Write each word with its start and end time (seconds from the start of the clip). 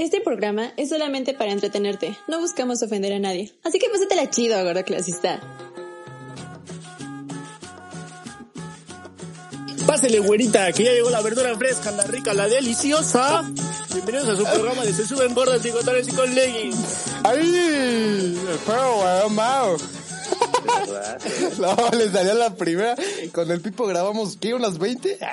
Este 0.00 0.22
programa 0.22 0.72
es 0.78 0.88
solamente 0.88 1.34
para 1.34 1.52
entretenerte, 1.52 2.16
no 2.26 2.40
buscamos 2.40 2.82
ofender 2.82 3.12
a 3.12 3.18
nadie. 3.18 3.52
Así 3.62 3.78
que 3.78 3.88
la 4.16 4.30
chido, 4.30 4.64
gordo 4.64 4.82
clasista. 4.82 5.38
Pásele, 9.86 10.20
güerita, 10.20 10.72
que 10.72 10.84
ya 10.84 10.92
llegó 10.92 11.10
la 11.10 11.20
verdura 11.20 11.54
fresca, 11.58 11.90
la 11.90 12.04
rica, 12.04 12.32
la 12.32 12.48
deliciosa. 12.48 13.44
Bienvenidos 13.92 14.30
a 14.30 14.36
su 14.36 14.44
programa 14.44 14.86
de 14.86 14.94
Se 14.94 15.06
Suben 15.06 15.34
Gordas, 15.34 15.62
Bigotones 15.62 16.08
y 16.08 16.12
con 16.12 16.34
Leggings. 16.34 17.04
¡Ay! 17.22 18.38
Mao. 19.28 19.76
No, 21.58 21.76
le 21.96 22.10
salió 22.10 22.34
la 22.34 22.54
primera. 22.54 22.96
Con 23.32 23.50
el 23.50 23.60
Pipo 23.60 23.86
grabamos, 23.86 24.36
¿qué? 24.36 24.54
¿Unas 24.54 24.78
20? 24.78 25.18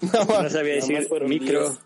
No, 0.00 0.42
no 0.42 0.50
sabía 0.50 0.74
decir 0.74 1.08
micro. 1.26 1.78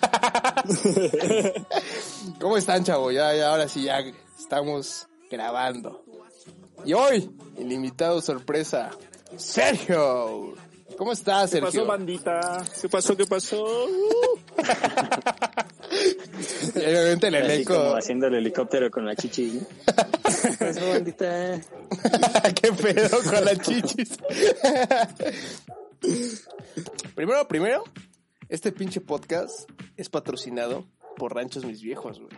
¿Cómo 2.40 2.56
están, 2.56 2.84
chavo? 2.84 3.10
Ya, 3.10 3.34
ya, 3.34 3.50
ahora 3.50 3.68
sí, 3.68 3.84
ya 3.84 4.02
estamos 4.38 5.08
grabando. 5.30 6.04
Y 6.84 6.92
hoy, 6.92 7.30
el 7.58 7.72
invitado 7.72 8.22
sorpresa, 8.22 8.90
Sergio. 9.36 10.54
¿Cómo 11.00 11.12
estás, 11.12 11.48
Sergio? 11.48 11.70
¿Qué 11.70 11.78
pasó, 11.78 11.86
bandita? 11.86 12.62
¿Qué 12.78 12.88
pasó? 12.90 13.16
¿Qué 13.16 13.24
pasó? 13.24 13.64
obviamente 16.76 17.28
el 17.28 17.36
elenco. 17.36 17.74
como 17.74 17.96
haciendo 17.96 18.26
el 18.26 18.34
helicóptero 18.34 18.90
con 18.90 19.06
la 19.06 19.16
chichi. 19.16 19.52
¿no? 19.52 19.66
¿Qué 20.58 20.58
pasó, 20.58 20.90
bandita? 20.90 21.58
¿Qué 22.60 22.72
pedo 22.74 23.18
con 23.22 23.42
las 23.46 23.60
chichis? 23.60 24.18
primero, 27.14 27.48
primero, 27.48 27.82
este 28.50 28.70
pinche 28.70 29.00
podcast 29.00 29.70
es 29.96 30.10
patrocinado 30.10 30.84
por 31.16 31.34
Ranchos 31.34 31.64
Mis 31.64 31.80
Viejos, 31.80 32.20
güey. 32.20 32.36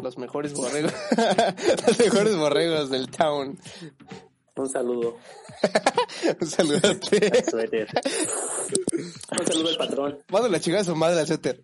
Los 0.00 0.18
mejores 0.18 0.54
borregos. 0.54 0.92
Los 1.88 1.98
mejores 1.98 2.36
borregos 2.36 2.90
del 2.90 3.10
town. 3.10 3.58
Un 4.58 4.68
saludo. 4.68 5.16
Un 6.40 6.46
saludote. 6.46 7.44
Suéter. 7.50 7.88
Un 9.38 9.46
saludo 9.46 9.68
al 9.68 9.76
patrón. 9.76 10.18
Mándale 10.28 10.52
la 10.52 10.60
chingada 10.60 10.82
a 10.82 10.84
su 10.84 10.96
madre 10.96 11.20
al 11.20 11.26
suéter. 11.26 11.62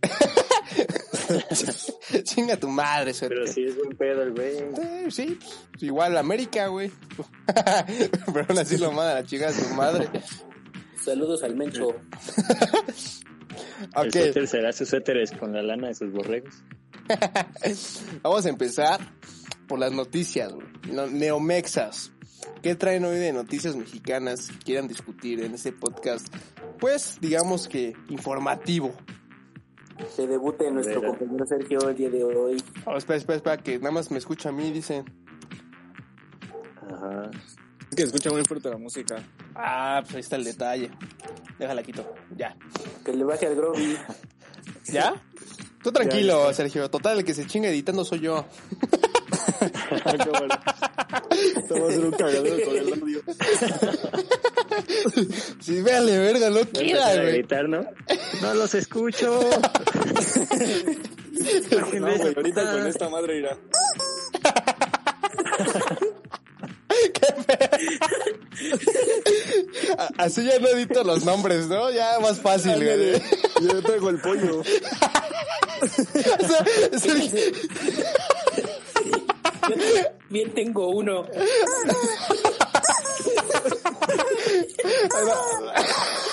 Chinga 2.23 2.57
tu 2.57 2.69
madre, 2.69 3.13
suéter. 3.13 3.39
Pero 3.39 3.53
sí 3.53 3.65
es 3.65 3.77
buen 3.77 3.97
pedo 3.97 4.23
el 4.23 4.33
güey. 4.33 4.59
Eh, 4.59 5.07
sí, 5.11 5.39
pues, 5.73 5.83
igual 5.83 6.17
América, 6.17 6.69
güey. 6.69 6.93
Pero 8.33 8.47
aún 8.49 8.59
así 8.59 8.79
lo 8.79 8.93
manda 8.93 9.11
a 9.13 9.15
la 9.17 9.25
chingada 9.27 9.51
a 9.51 9.55
su 9.61 9.75
madre. 9.75 10.09
Saludos 10.97 11.43
al 11.43 11.57
Mencho. 11.57 11.97
El 13.97 14.13
suéter 14.13 14.47
será 14.47 14.73
sus 14.73 14.89
suéteres 14.89 15.33
con 15.33 15.53
la 15.53 15.63
lana 15.63 15.89
de 15.89 15.95
sus 15.95 16.13
borregos. 16.13 16.55
vamos 18.23 18.47
a 18.47 18.49
empezar 18.49 19.01
por 19.67 19.81
las 19.81 19.91
noticias, 19.93 20.53
güey. 20.53 20.67
Neomexas. 21.11 22.14
¿Qué 22.63 22.75
traen 22.75 23.05
hoy 23.05 23.17
de 23.17 23.33
noticias 23.33 23.77
mexicanas 23.77 24.49
que 24.49 24.59
quieran 24.59 24.89
discutir 24.89 25.43
en 25.43 25.55
este 25.55 25.73
podcast? 25.73 26.27
Pues, 26.79 27.19
digamos 27.21 27.69
que 27.69 27.95
informativo. 28.09 28.95
Se 30.15 30.27
debute 30.27 30.71
nuestro 30.71 31.03
compañero 31.03 31.47
Sergio 31.47 31.89
el 31.89 31.97
día 31.97 32.11
de 32.11 32.25
hoy. 32.25 32.63
Oh, 32.85 32.97
espera, 32.97 33.17
espera, 33.17 33.37
espera, 33.37 33.57
que 33.59 33.79
nada 33.79 33.93
más 33.93 34.11
me 34.11 34.19
escucha 34.19 34.49
a 34.49 34.53
mí, 34.53 34.71
dice. 34.73 35.05
Ajá. 36.91 37.31
Es 37.91 37.97
que 37.97 38.03
escucha 38.03 38.31
muy 38.31 38.45
fuerte 38.45 38.71
la 38.71 38.79
música. 38.79 39.23
Ah, 39.55 40.01
pues 40.03 40.15
ahí 40.17 40.21
está 40.21 40.37
el 40.37 40.45
detalle. 40.45 40.91
Déjala 41.59 41.83
quito. 41.83 42.15
Ya. 42.37 42.57
Que 43.05 43.13
le 43.13 43.25
baje 43.25 43.47
al 43.47 43.55
Groby. 43.55 43.97
¿Ya? 44.87 45.15
Tú 45.83 45.93
tranquilo, 45.93 46.53
Sergio. 46.53 46.91
Total, 46.91 47.19
el 47.19 47.25
que 47.25 47.35
se 47.35 47.47
chinga 47.47 47.69
editando 47.69 48.05
soy 48.05 48.21
yo. 48.21 48.47
Esto 51.57 51.83
va 51.83 51.89
a 51.89 51.93
ser 51.93 52.05
un 52.05 52.13
cagadero 52.13 52.65
con 52.65 52.77
el 52.77 52.93
audio. 53.03 53.21
Sí, 55.61 55.81
véale, 55.83 56.19
verga, 56.19 56.49
no 56.51 56.55
Voy 56.57 56.63
a 56.63 56.67
quiera, 56.71 57.13
empezar 57.13 57.19
a 57.19 57.23
güey. 57.23 57.33
gritar, 57.39 57.69
¿no? 57.69 57.85
No 58.43 58.55
los 58.55 58.75
escucho. 58.75 59.41
No, 61.75 62.17
güey, 62.17 62.35
ahorita 62.37 62.73
con 62.73 62.87
esta 62.87 63.09
madre 63.09 63.39
irá. 63.39 63.59
Así 70.19 70.45
ya 70.45 70.59
no 70.59 70.69
edito 70.69 71.03
los 71.05 71.25
nombres, 71.25 71.67
¿no? 71.67 71.91
Ya 71.91 72.19
más 72.21 72.41
fácil, 72.41 72.75
güey. 72.77 73.21
Yo 73.63 73.83
traigo 73.83 74.11
el 74.11 74.21
pollo. 74.21 74.61
O 74.61 74.65
sea, 75.85 76.65
Sergio- 76.99 77.53
Bien 80.31 80.55
tengo 80.55 80.89
uno. 80.89 81.27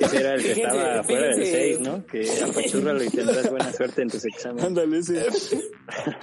Ese 0.00 0.16
era 0.18 0.34
el 0.34 0.42
que 0.42 0.54
Fíjense, 0.54 0.76
estaba 0.76 1.04
fuera 1.04 1.26
del 1.28 1.34
fíjense. 1.34 1.76
6, 1.76 1.80
¿no? 1.80 2.06
Que 2.06 2.42
apachúrralo 2.42 3.04
y 3.04 3.10
tendrás 3.10 3.50
buena 3.50 3.72
suerte 3.72 4.02
en 4.02 4.08
tus 4.10 4.24
exámenes. 4.24 4.64
Ándale, 4.64 5.02
sí. 5.02 5.14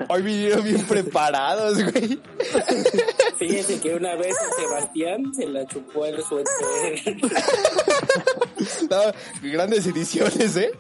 Hoy 0.10 0.22
vinieron 0.22 0.64
bien 0.64 0.86
preparados, 0.86 1.84
güey. 1.84 2.20
Fíjense 3.38 3.80
que 3.80 3.96
una 3.96 4.16
vez 4.16 4.36
a 4.38 4.62
Sebastián 4.62 5.34
se 5.34 5.48
la 5.48 5.66
chupó 5.68 6.06
el 6.06 6.22
suéter. 6.24 7.18
No, 8.90 9.02
grandes 9.50 9.86
ediciones, 9.86 10.58
¿eh? 10.58 10.72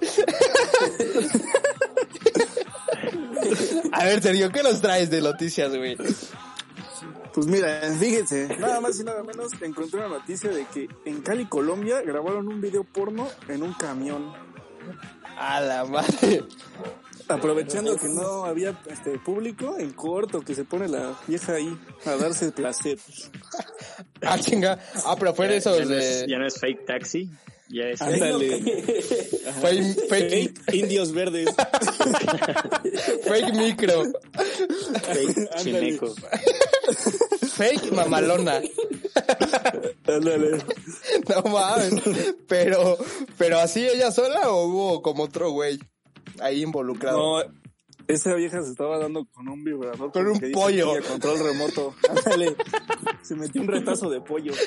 A 3.92 4.06
ver, 4.06 4.22
Sergio, 4.22 4.52
¿qué 4.52 4.64
nos 4.64 4.82
traes 4.82 5.10
de 5.10 5.22
noticias, 5.22 5.76
güey? 5.76 5.96
Pues 7.38 7.46
mira, 7.46 7.80
fíjense, 8.00 8.48
nada 8.58 8.82
más 8.82 9.00
y 9.00 9.04
nada 9.04 9.22
menos 9.22 9.52
encontré 9.62 10.00
una 10.00 10.08
noticia 10.08 10.50
de 10.50 10.66
que 10.74 10.90
en 11.06 11.22
Cali, 11.22 11.46
Colombia, 11.46 12.02
grabaron 12.02 12.48
un 12.48 12.60
video 12.60 12.84
porno 12.84 13.28
en 13.48 13.62
un 13.62 13.74
camión. 13.74 14.34
A 15.38 15.62
la 15.62 15.86
madre. 15.86 16.44
Aprovechando 17.28 17.96
que 17.96 18.10
no 18.10 18.44
había 18.46 18.76
este 18.90 19.20
público, 19.20 19.76
en 19.78 19.92
corto, 19.92 20.42
que 20.42 20.56
se 20.56 20.64
pone 20.64 20.88
la 20.88 21.16
vieja 21.28 21.54
ahí 21.54 21.78
a 22.06 22.16
darse 22.16 22.52
placer. 22.52 22.98
Ah, 24.24 24.40
chinga. 24.40 24.80
Ah, 25.06 25.16
pero 25.20 25.36
fue 25.36 25.48
de 25.48 25.54
Ya 25.54 25.58
esos 25.60 25.78
no, 25.88 25.96
es, 25.96 26.22
de... 26.22 26.28
ya 26.28 26.40
no 26.40 26.48
es 26.48 26.60
fake 26.60 26.86
taxi, 26.88 27.30
ya 27.70 27.84
es 27.84 28.02
Ándale. 28.02 28.62
Fake, 29.62 30.10
fake, 30.10 30.60
Fake 30.60 30.74
indios 30.74 31.12
verdes. 31.12 31.50
fake 33.28 33.54
micro. 33.54 34.06
fake 35.04 35.56
chineco. 35.58 36.16
Fake 37.58 37.92
mamalona. 37.92 38.62
No 41.28 41.42
mames. 41.52 41.94
Pero, 42.48 42.98
pero 43.38 43.60
así 43.60 43.86
ella 43.86 44.12
sola 44.12 44.50
o 44.50 44.66
hubo 44.66 45.02
como 45.02 45.24
otro 45.24 45.52
güey 45.52 45.80
ahí 46.40 46.64
involucrado. 46.64 47.18
No, 47.18 47.44
esa 48.08 48.34
vieja 48.36 48.62
se 48.64 48.72
estaba 48.72 48.98
dando 49.00 49.26
con 49.26 49.50
un 49.50 49.64
vibrador. 49.64 50.12
Con 50.12 50.28
un 50.28 50.34
dice 50.34 50.52
pollo. 50.52 50.94
ella 50.94 51.02
Control 51.08 51.40
remoto. 51.40 51.94
Ándale. 52.10 52.56
Se 53.22 53.36
metió 53.36 53.62
un 53.62 53.68
retazo 53.68 54.10
de 54.10 54.22
pollo. 54.22 54.54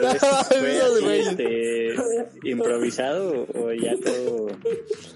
Pero 0.00 0.14
fue 0.48 0.80
así, 0.80 1.28
este, 1.28 1.94
improvisado 2.44 3.46
o 3.54 3.72
ya 3.72 3.94
todo 4.02 4.48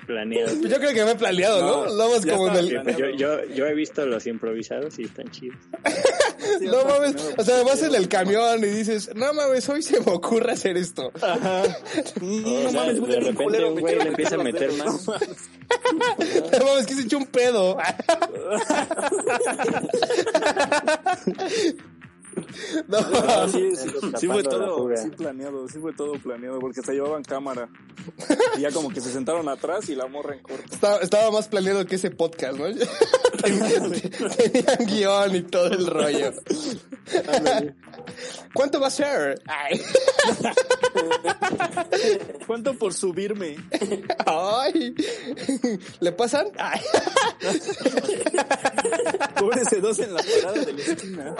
planeado. 0.06 0.54
Yo 0.62 0.78
creo 0.78 0.92
que 0.92 1.04
me 1.04 1.12
he 1.12 1.15
planeado, 1.15 1.60
¿no? 1.60 1.86
No, 1.86 1.95
No, 1.95 2.10
más 2.10 2.27
como 2.27 2.48
en. 2.48 2.68
Yo, 2.97 3.10
yo, 3.16 3.45
yo 3.47 3.66
he 3.66 3.74
visto 3.74 4.04
los 4.06 4.27
improvisados 4.27 4.98
y 4.98 5.04
están 5.04 5.30
chidos. 5.30 5.59
No 6.60 6.84
mames, 6.84 7.15
o 7.39 7.45
sea, 7.45 7.62
vas 7.62 7.83
en 7.83 7.95
el 7.95 8.09
camión 8.09 8.59
y 8.60 8.66
dices, 8.66 9.10
no 9.15 9.33
mames, 9.33 9.68
hoy 9.68 9.80
se 9.80 10.01
me 10.01 10.10
ocurre 10.12 10.53
hacer 10.53 10.77
esto. 10.77 11.12
O 11.22 12.71
sea, 12.71 12.92
de 12.92 13.21
repente 13.21 13.65
un 13.65 13.78
güey 13.80 13.97
le 13.97 14.09
empieza 14.09 14.34
a 14.34 14.39
meter 14.39 14.72
más. 14.72 15.06
No 15.06 16.65
mames, 16.65 16.86
que 16.86 16.95
se 16.95 17.03
echó 17.03 17.18
un 17.18 17.27
pedo. 17.27 17.77
No, 22.88 22.98
Ah, 22.98 23.46
sí, 23.52 23.76
sí, 23.76 23.88
sí 24.18 24.26
fue 24.26 24.42
todo, 24.42 24.88
sí 24.96 25.10
planeado, 25.10 25.68
sí 25.68 25.78
fue 25.78 25.92
todo 25.92 26.12
planeado, 26.14 26.58
porque 26.60 26.82
se 26.82 26.92
llevaban 26.92 27.22
cámara. 27.22 27.68
Y 28.56 28.60
ya 28.62 28.70
como 28.70 28.90
que 28.90 29.00
se 29.00 29.12
sentaron 29.12 29.48
atrás 29.48 29.88
y 29.88 29.94
la 29.94 30.06
morra 30.06 30.34
en 30.34 30.42
corto. 30.42 30.64
estaba, 30.72 30.98
estaba 30.98 31.30
más 31.30 31.48
planeado 31.48 31.84
que 31.86 31.96
ese 31.96 32.10
podcast, 32.10 32.58
¿no? 32.58 32.64
Tenían 33.42 33.92
guion 34.86 35.36
y 35.36 35.42
todo 35.42 35.66
el 35.66 35.86
rollo. 35.86 36.32
¿Cuánto 38.54 38.80
va 38.80 38.88
a 38.88 38.90
ser? 38.90 39.40
Ay. 39.46 39.80
¿Cuánto 42.46 42.74
por 42.74 42.92
subirme? 42.92 43.56
Ay. 44.26 44.94
¿Le 46.00 46.12
pasan? 46.12 46.48
Ay. 46.58 46.80
Cóbrese 49.38 49.80
dos 49.80 49.98
en 50.00 50.14
la 50.14 50.22
parada 50.22 50.64
de 50.64 50.72
la 50.72 50.82
esquina. 50.82 51.34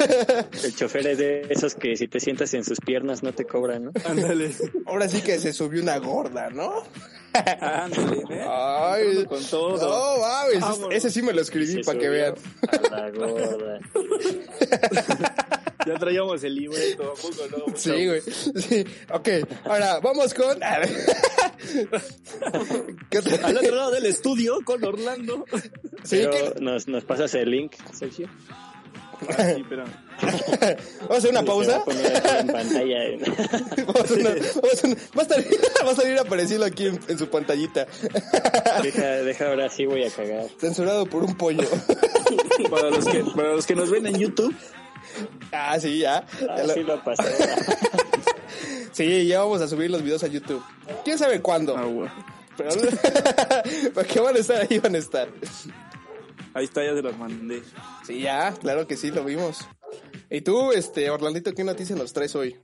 El 0.64 0.74
chofer 0.76 1.06
es 1.08 1.18
de 1.18 1.46
esos 1.50 1.74
que 1.74 1.96
si 1.96 2.08
te 2.08 2.20
sientas 2.20 2.52
en 2.54 2.64
sus 2.64 2.80
piernas 2.80 3.22
no 3.22 3.32
te 3.32 3.44
cobran, 3.44 3.84
¿no? 3.84 3.92
Ándale. 4.06 4.50
Ahora 4.86 5.08
sí 5.08 5.20
que 5.22 5.38
se 5.38 5.52
subió 5.52 5.82
una 5.82 5.98
gorda, 5.98 6.50
¿no? 6.50 6.82
Ándale, 7.32 8.24
¿eh? 8.30 8.44
Ay. 8.48 9.24
Con 9.26 9.44
todo. 9.44 9.76
No, 9.76 10.20
mames. 10.20 10.60
Vámonos. 10.60 10.94
Ese 10.94 11.10
sí 11.10 11.22
me 11.22 11.32
lo 11.32 11.40
escribí 11.40 11.66
Se 11.66 11.80
para 11.80 11.98
que 11.98 12.08
vean. 12.08 12.34
A 12.90 12.96
la 12.96 13.10
gorda. 13.10 13.78
Ya 15.86 15.94
traíamos 15.94 16.44
el 16.44 16.56
libreto, 16.56 17.04
¿a 17.10 17.14
poco 17.14 17.66
no? 17.68 17.74
Sí, 17.76 18.06
güey. 18.06 18.20
Sí. 18.20 18.84
Ok, 19.14 19.28
ahora 19.64 19.98
vamos 20.00 20.34
con. 20.34 20.62
Al 20.62 20.82
otro 23.56 23.74
lado 23.74 23.90
del 23.90 24.04
estudio 24.06 24.58
con 24.64 24.84
Orlando. 24.84 25.44
Sí, 26.04 26.18
Pero 26.22 26.30
¿qué- 26.32 26.60
nos, 26.60 26.86
nos 26.86 27.04
pasas 27.04 27.34
el 27.34 27.50
link, 27.50 27.72
Sergio. 27.94 28.28
Sí, 29.20 29.64
pero... 29.68 29.84
Vamos 31.00 31.10
a 31.10 31.16
hacer 31.16 31.30
una 31.30 31.40
Se 31.40 31.46
va 31.46 31.52
pausa. 31.52 31.84
a 31.86 32.40
en 32.40 32.46
pantalla. 32.48 33.04
¿eh? 33.04 33.18
Vamos 33.86 34.10
a 34.10 34.14
una- 34.14 34.30
vamos 34.30 34.64
a 34.64 34.72
hacer 34.72 34.90
una- 34.90 34.96
va, 35.16 35.22
a 35.22 35.26
estar- 35.26 35.44
va 35.86 35.90
a 35.90 35.94
salir 35.94 36.18
apareciendo 36.18 36.64
aquí 36.66 36.86
en, 36.86 37.00
en 37.08 37.18
su 37.18 37.28
pantallita. 37.28 37.86
Deja, 38.82 39.02
deja 39.06 39.48
ahora 39.48 39.68
sí 39.70 39.86
voy 39.86 40.04
a 40.04 40.10
cagar. 40.10 40.44
Censurado 40.58 41.06
por 41.06 41.22
un 41.24 41.34
pollo. 41.36 41.68
Para 42.70 42.90
los, 42.90 43.04
que, 43.06 43.24
para 43.34 43.52
los 43.52 43.66
que 43.66 43.74
nos 43.74 43.90
ven 43.90 44.06
en 44.06 44.18
YouTube, 44.18 44.54
Ah, 45.52 45.78
sí, 45.80 45.98
ya. 45.98 46.24
Ya 46.40 46.46
Ah, 46.54 46.62
lo- 46.66 46.74
sí 46.74 46.82
lo 46.82 47.02
pasó. 47.02 47.22
Sí, 48.92 49.26
ya 49.26 49.40
vamos 49.40 49.60
a 49.60 49.68
subir 49.68 49.90
los 49.90 50.02
videos 50.02 50.22
a 50.24 50.26
YouTube. 50.26 50.62
¿Quién 51.04 51.18
sabe 51.18 51.40
cuándo? 51.40 51.76
ah, 51.76 51.84
güey. 51.84 52.08
Pero, 52.56 52.70
¿Para 53.94 54.06
qué 54.06 54.20
van 54.20 54.36
a 54.36 54.38
estar 54.38 54.66
ahí? 54.68 54.78
Van 54.78 54.94
a 54.94 54.98
estar. 54.98 55.28
Ahí 56.54 56.64
está, 56.64 56.84
ya 56.84 56.94
se 56.94 57.02
las 57.02 57.18
mandé. 57.18 57.62
Sí, 58.06 58.20
ya, 58.20 58.52
claro 58.54 58.86
que 58.86 58.96
sí, 58.96 59.10
lo 59.10 59.24
vimos. 59.24 59.66
¿Y 60.30 60.40
tú, 60.42 60.70
este, 60.72 61.10
Orlandito, 61.10 61.52
qué 61.54 61.64
noticia 61.64 61.96
nos 61.96 62.12
traes 62.12 62.34
hoy? 62.36 62.56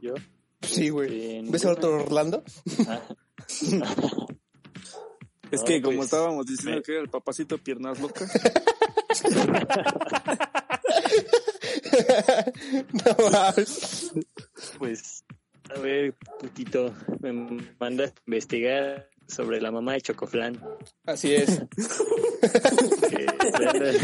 Yo. 0.00 0.14
Sí, 0.62 0.88
güey. 0.90 1.42
¿Ves 1.48 1.64
a 1.64 1.72
otro 1.72 2.02
Orlando? 2.04 2.42
Ah, 2.88 3.00
Es 5.52 5.60
No, 5.60 5.66
que 5.66 5.80
como 5.80 5.98
pues, 5.98 6.06
estábamos 6.06 6.44
diciendo 6.46 6.78
me- 6.78 6.82
que 6.82 6.92
era 6.92 7.02
el 7.02 7.08
papacito 7.08 7.56
piernas 7.58 8.00
locas. 8.00 8.32
no 12.92 13.30
mames. 13.30 14.12
pues, 14.78 15.24
a 15.74 15.78
ver, 15.80 16.14
putito, 16.40 16.94
me 17.20 17.32
mandaste 17.78 18.20
a 18.20 18.22
investigar 18.26 19.08
sobre 19.26 19.60
la 19.60 19.70
mamá 19.70 19.94
de 19.94 20.00
Chocoflan. 20.02 20.60
Así 21.04 21.34
es. 21.34 21.62
Que 22.46 23.26
le 23.58 23.70
andan, 23.70 23.94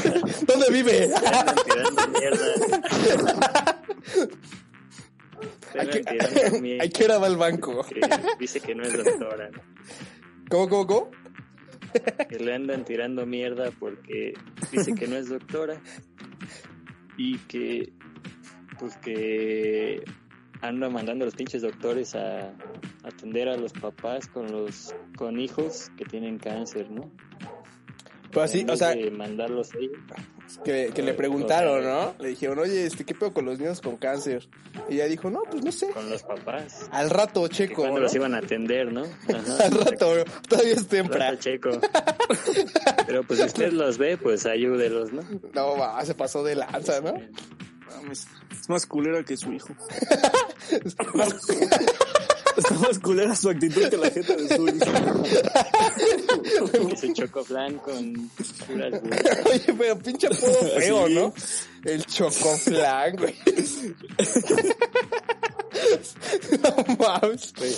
¿Dónde 0.46 0.70
vive? 0.70 1.08
le 1.08 1.14
andan 1.14 1.56
tirando 1.64 2.08
mierda. 2.08 2.46
Le 5.74 5.90
que, 5.90 5.98
andan 5.98 6.04
tirando 6.04 6.60
mierda. 6.60 6.82
hay 6.82 6.90
que 6.90 7.04
ir 7.04 7.12
a 7.12 7.16
al 7.16 7.36
banco. 7.36 7.84
Que 7.84 8.00
dice 8.38 8.60
que 8.60 8.74
no 8.74 8.82
es 8.82 9.04
doctora, 9.04 9.50
¿no? 9.50 9.60
¿Cómo, 10.48 10.68
cómo, 10.68 10.86
cómo? 10.86 11.10
que 12.28 12.38
le 12.38 12.54
andan 12.54 12.84
tirando 12.84 13.26
mierda 13.26 13.70
porque 13.78 14.32
dice 14.70 14.94
que 14.94 15.06
no 15.06 15.16
es 15.16 15.28
doctora 15.28 15.80
y 17.16 17.38
que 17.38 17.92
pues 18.78 18.96
que 18.96 20.02
anda 20.62 20.88
mandando 20.88 21.24
a 21.24 21.26
los 21.26 21.34
pinches 21.34 21.62
doctores 21.62 22.14
a 22.14 22.52
atender 23.04 23.48
a 23.48 23.56
los 23.56 23.72
papás 23.72 24.26
con 24.28 24.50
los 24.50 24.94
con 25.16 25.38
hijos 25.38 25.90
que 25.96 26.04
tienen 26.04 26.38
cáncer, 26.38 26.90
¿no? 26.90 27.10
Pues 28.32 28.44
así, 28.50 28.64
o 28.66 28.76
sea, 28.76 28.94
de 28.94 29.10
mandarlos 29.10 29.74
a 29.74 29.78
ellos. 29.78 29.98
que, 30.64 30.90
que 30.94 31.02
le 31.02 31.12
preguntaron, 31.12 31.84
¿no? 31.84 32.14
Le 32.18 32.28
dijeron, 32.28 32.58
oye, 32.60 32.86
este, 32.86 33.04
¿qué 33.04 33.14
pedo 33.14 33.34
con 33.34 33.44
los 33.44 33.58
niños 33.58 33.82
con 33.82 33.98
cáncer? 33.98 34.48
Y 34.88 34.94
ella 34.94 35.04
dijo, 35.06 35.28
no, 35.28 35.42
pues 35.50 35.62
no 35.62 35.70
sé. 35.70 35.90
con 35.90 36.08
los 36.08 36.22
papás. 36.22 36.88
Al 36.92 37.10
rato, 37.10 37.46
checo, 37.48 37.82
cuando 37.82 37.98
¿no? 37.98 38.04
los 38.04 38.14
iban 38.14 38.34
a 38.34 38.38
atender, 38.38 38.90
¿no? 38.90 39.02
Ajá, 39.28 39.64
Al 39.66 39.72
rato, 39.72 40.24
todavía 40.48 40.72
es 40.72 40.78
Rato 40.78 40.88
temprano. 40.88 41.38
checo. 41.38 41.70
Pero 43.06 43.22
pues 43.24 43.38
si 43.40 43.44
usted 43.44 43.72
los 43.72 43.98
ve, 43.98 44.16
pues 44.16 44.46
ayúdelos, 44.46 45.12
¿no? 45.12 45.22
No, 45.54 45.76
va, 45.76 46.02
se 46.06 46.14
pasó 46.14 46.42
de 46.42 46.54
lanza, 46.54 47.02
¿no? 47.02 47.12
Mames, 47.96 48.26
es 48.62 48.68
más 48.68 48.86
culera 48.86 49.24
que 49.24 49.36
su 49.36 49.52
hijo. 49.52 49.74
Está 52.56 52.74
más 52.74 52.98
culera 53.00 53.34
su 53.34 53.48
actitud 53.50 53.88
que 53.88 53.96
la 53.96 54.10
gente 54.10 54.36
de 54.36 54.56
su 54.56 54.68
hijo. 54.68 54.84
Se 56.96 57.12
chocoflan 57.12 57.78
con 57.78 58.30
puras. 58.66 59.00
Oye, 59.50 59.74
pero 59.76 59.98
pinche 59.98 60.28
apodo 60.28 60.52
feo, 60.78 61.06
Sí. 61.08 61.14
¿no? 61.14 61.34
El 61.84 62.04
chocoflan, 62.06 63.16
güey. 63.16 63.34
No 66.62 66.96
mames. 66.98 67.52
Pues 67.56 67.74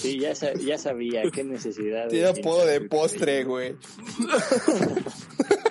sí, 0.00 0.18
ya 0.18 0.78
sabía 0.78 1.22
qué 1.32 1.44
necesidad. 1.44 2.08
Tiene 2.08 2.26
apodo 2.28 2.66
de 2.66 2.80
postre, 2.80 3.44
güey. 3.44 3.76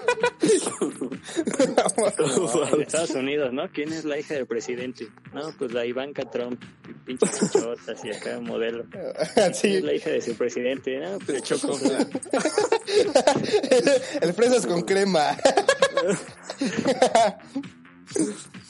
En 2.73 2.81
Estados 2.81 3.09
Unidos, 3.11 3.53
¿no? 3.53 3.69
¿Quién 3.71 3.91
es 3.93 4.03
la 4.05 4.17
hija 4.19 4.33
del 4.35 4.45
presidente? 4.47 5.07
No, 5.33 5.53
pues 5.57 5.71
la 5.73 5.85
Ivanka 5.85 6.29
Trump, 6.29 6.61
pinches 7.05 7.39
chichotas 7.39 8.03
y 8.05 8.11
acá 8.11 8.39
modelo. 8.39 8.85
¿Quién 9.33 9.53
Sí. 9.53 9.75
es 9.77 9.83
la 9.83 9.93
hija 9.93 10.09
de 10.09 10.21
su 10.21 10.35
presidente? 10.35 10.97
No, 10.99 11.19
pues 11.19 11.43
Chocoflan. 11.43 12.09
El 14.21 14.33
fresas 14.33 14.65
con 14.65 14.81
crema. 14.83 15.37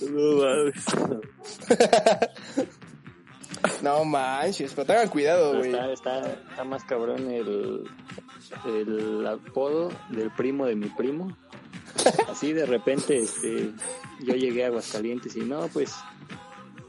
No 0.02 0.36
mames. 0.36 0.86
No 3.82 4.06
manches, 4.06 4.74
pero 4.74 4.86
tengan 4.86 5.10
cuidado, 5.10 5.58
güey. 5.58 5.72
Está, 5.72 5.92
está, 5.94 6.32
está 6.50 6.64
más 6.64 6.84
cabrón 6.84 7.30
el, 7.32 7.84
el 8.66 9.26
apodo 9.26 9.92
del 10.10 10.32
primo 10.32 10.66
de 10.66 10.76
mi 10.76 10.88
primo. 10.88 11.36
Así 12.30 12.54
de 12.54 12.66
repente, 12.66 13.20
este, 13.20 13.72
yo 14.22 14.36
llegué 14.36 14.64
a 14.64 14.68
Aguascalientes 14.68 15.36
y 15.36 15.42
no, 15.42 15.68
pues, 15.68 15.94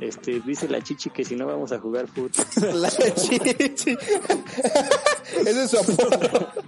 este, 0.01 0.41
dice 0.41 0.69
la 0.69 0.83
chichi 0.83 1.11
que 1.11 1.25
si 1.25 1.37
no 1.37 1.47
vamos 1.47 1.73
a 1.73 1.79
jugar 1.79 2.09
fútbol. 2.09 2.31
La 2.81 2.91
chichi. 2.91 3.97
Ese 5.47 5.65
es 5.65 5.71
su 5.71 5.79
apodo. 5.79 6.49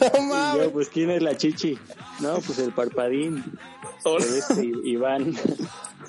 No 0.00 0.22
mames. 0.22 0.64
yo, 0.64 0.72
pues, 0.72 0.88
¿quién 0.88 1.10
es 1.10 1.22
la 1.22 1.36
chichi? 1.36 1.78
No, 2.20 2.40
pues 2.40 2.58
el 2.58 2.72
parpadín. 2.72 3.44
Este, 4.18 4.64
Iván. 4.84 5.36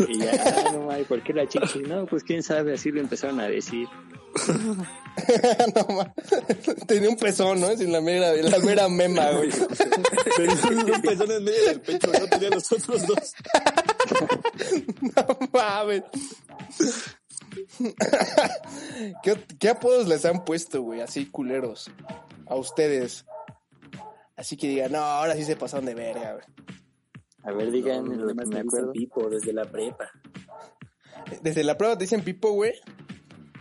Y 0.08 0.20
ya, 0.20 0.32
ah, 0.32 0.72
no 0.74 0.86
mames, 0.86 1.08
¿por 1.08 1.22
qué 1.22 1.34
la 1.34 1.48
chichi? 1.48 1.80
No, 1.80 2.06
pues 2.06 2.24
quién 2.24 2.42
sabe, 2.42 2.74
así 2.74 2.92
lo 2.92 3.01
empezaron 3.01 3.39
a 3.39 3.48
decir. 3.48 3.88
No 5.75 5.96
mames. 5.96 6.13
Tenía 6.88 7.10
un 7.10 7.18
pezón, 7.18 7.60
¿no? 7.60 7.75
Sin 7.75 7.92
la 7.92 8.00
mera, 8.00 8.32
la 8.34 8.60
mera 8.60 8.88
mema, 8.88 9.32
güey. 9.32 9.50
Tenía 10.38 10.96
un 10.96 11.01
pezón 11.01 11.32
en 11.32 11.44
medio 11.44 11.66
del 11.66 11.82
pecho, 11.82 12.08
no 12.08 12.28
tenía 12.28 12.50
los 12.51 12.72
otros 12.72 13.06
dos. 13.06 13.18
No 15.01 15.39
mames. 15.51 16.04
¿Qué, 19.24 19.38
¿Qué 19.60 19.70
apodos 19.70 20.08
les 20.08 20.24
han 20.25 20.46
puesto, 20.46 20.82
güey? 20.82 21.01
Así 21.01 21.25
culeros. 21.25 21.92
A 22.48 22.56
ustedes. 22.56 23.25
Así 24.39 24.55
que 24.55 24.69
digan, 24.69 24.93
no, 24.93 25.00
ahora 25.00 25.36
sí 25.36 25.43
se 25.43 25.58
pasaron 25.58 25.86
de 25.86 25.93
verga, 25.96 26.34
güey. 26.34 26.46
A 27.43 27.51
ver, 27.51 27.72
digan 27.72 28.05
No, 28.05 28.15
lo 28.15 28.27
que 28.34 28.46
me 28.46 28.60
acuerdo. 28.62 28.91
Pipo 28.93 29.29
desde 29.29 29.51
la 29.51 29.65
prepa. 29.65 30.10
Desde 31.41 31.63
la 31.65 31.77
prueba 31.77 31.98
te 31.98 32.05
dicen 32.05 32.24
pipo, 32.24 32.51
güey. 32.53 32.72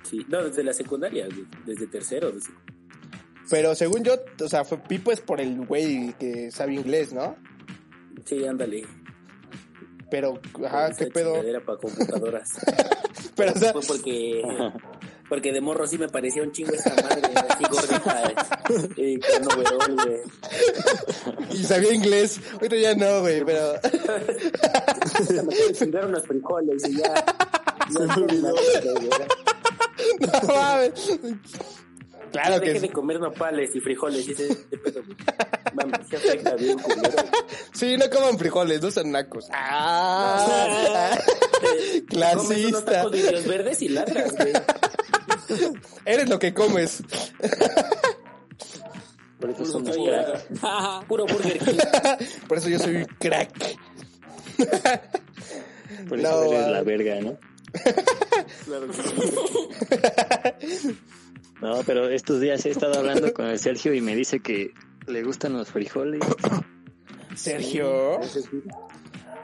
Sí, 0.04 0.24
no, 0.28 0.44
desde 0.44 0.62
la 0.62 0.72
secundaria, 0.72 1.26
güey, 1.26 1.46
desde 1.66 1.88
tercero. 1.88 2.30
desde- 2.30 2.52
Pero 3.50 3.74
según 3.74 4.04
yo, 4.04 4.14
o 4.44 4.48
sea, 4.48 4.64
fue 4.64 4.78
pipo 4.78 5.10
es 5.10 5.20
por 5.20 5.40
el 5.40 5.66
güey 5.66 6.12
que 6.18 6.52
sabe 6.52 6.74
inglés, 6.74 7.12
¿no? 7.12 7.36
Sí, 8.24 8.44
ándale. 8.46 8.86
Pero, 10.10 10.40
ajá, 10.64 10.88
Esa 10.88 11.04
qué 11.06 11.10
pedo. 11.10 11.32
chingadera 11.34 11.60
para 11.64 11.78
computadoras. 11.78 12.50
Pero, 13.36 13.52
o 13.52 13.56
sea, 13.56 13.72
Fue 13.72 13.82
porque, 13.86 14.42
porque 15.28 15.52
de 15.52 15.60
morro 15.60 15.86
sí 15.86 15.98
me 15.98 16.08
parecía 16.08 16.42
un 16.42 16.52
chingo 16.52 16.72
esa 16.72 16.90
madre, 16.94 17.22
así 17.48 17.64
gordita, 17.70 18.32
y 18.96 19.18
con 19.18 19.52
overol, 19.58 19.96
güey. 19.96 20.20
y 21.52 21.64
sabía 21.64 21.92
inglés. 21.92 22.40
Ahorita 22.54 22.76
ya 22.76 22.94
no, 22.94 23.20
güey, 23.20 23.44
pero. 23.44 23.74
Hasta 23.74 25.32
me 25.42 25.54
pude 25.54 25.72
chingar 25.72 26.06
unos 26.06 26.26
frijoles 26.26 26.88
y 26.88 26.96
ya. 26.98 27.14
ya 27.90 28.00
me 28.00 28.22
olvidó. 28.22 28.54
No 30.20 30.54
mames. 30.54 30.92
Claro 32.30 32.60
que 32.60 32.66
Dejé 32.68 32.80
sí. 32.80 32.86
de 32.88 32.92
comer 32.92 33.18
nopales 33.20 33.74
y 33.74 33.80
frijoles 33.80 34.28
y 34.28 34.32
ese 34.32 34.48
ese 34.48 34.56
pedo. 34.78 35.02
Mames, 35.72 36.06
se 36.10 36.16
afecta 36.16 36.54
bien, 36.56 36.78
culero. 36.78 37.16
Sí, 37.72 37.96
no 37.96 38.10
coman 38.10 38.38
frijoles, 38.38 38.82
no 38.82 38.90
sean 38.90 39.12
nacos. 39.12 39.46
Ah, 39.52 41.16
Comes 42.10 42.66
unos 42.66 42.82
clasista. 42.82 42.84
tacos 42.84 43.12
de 43.12 43.40
verdes 43.48 43.82
y 43.82 43.88
ladras, 43.88 44.32
güey. 44.36 44.52
Eres 46.04 46.28
lo 46.28 46.38
que 46.38 46.52
comes. 46.54 47.02
Por 49.40 49.50
eso 49.50 49.58
Puro 49.58 49.70
somos 49.70 49.96
crack. 49.96 51.06
Puro 51.06 51.26
Burger 51.26 51.58
King. 51.58 51.78
Por 52.48 52.58
eso 52.58 52.68
yo 52.68 52.78
soy 52.78 52.96
un 52.96 53.04
crack. 53.18 53.50
Por 56.08 56.18
No, 56.18 56.28
eso 56.28 56.44
eres 56.52 56.64
va. 56.66 56.70
la 56.70 56.82
verga, 56.82 57.20
¿no? 57.20 57.38
Claro 58.64 58.88
que 58.88 58.94
sí. 60.66 60.98
No, 61.60 61.80
pero 61.84 62.08
estos 62.08 62.40
días 62.40 62.64
he 62.66 62.70
estado 62.70 62.98
hablando 63.00 63.34
con 63.34 63.46
el 63.46 63.58
Sergio 63.58 63.92
y 63.92 64.00
me 64.00 64.14
dice 64.14 64.38
que 64.40 64.72
le 65.08 65.24
gustan 65.24 65.54
los 65.54 65.68
frijoles. 65.72 66.20
Sergio. 67.34 68.20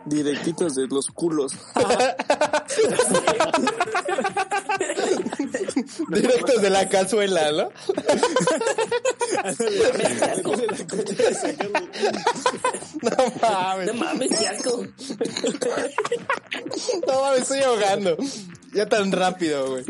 Directitos 0.06 0.74
de 0.74 0.86
los 0.86 1.08
culos. 1.08 1.52
Directos 6.08 6.62
de 6.62 6.70
la 6.70 6.88
cazuela, 6.88 7.52
¿no? 7.52 7.68
No 13.02 13.10
mames. 13.42 13.86
No 13.86 13.94
mames, 13.94 14.30
qué 14.38 14.46
asco. 14.48 14.86
No 17.06 17.20
mames, 17.20 17.42
estoy 17.42 17.58
ahogando. 17.60 18.16
Ya 18.72 18.88
tan 18.88 19.12
rápido, 19.12 19.70
güey. 19.70 19.84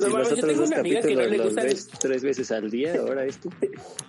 No 0.00 0.08
mames, 0.08 0.30
yo 0.30 0.36
tengo 0.36 0.60
dos 0.60 0.68
una 0.68 0.78
amiga 0.78 1.00
que 1.00 1.14
no 1.14 1.22
capítulos 1.22 1.30
le 1.30 1.36
los 1.36 1.46
gusta. 1.46 1.62
ves 1.62 1.88
tres 1.98 2.22
veces 2.22 2.50
al 2.50 2.70
día, 2.70 2.94
ahora 2.98 3.24
este. 3.24 3.48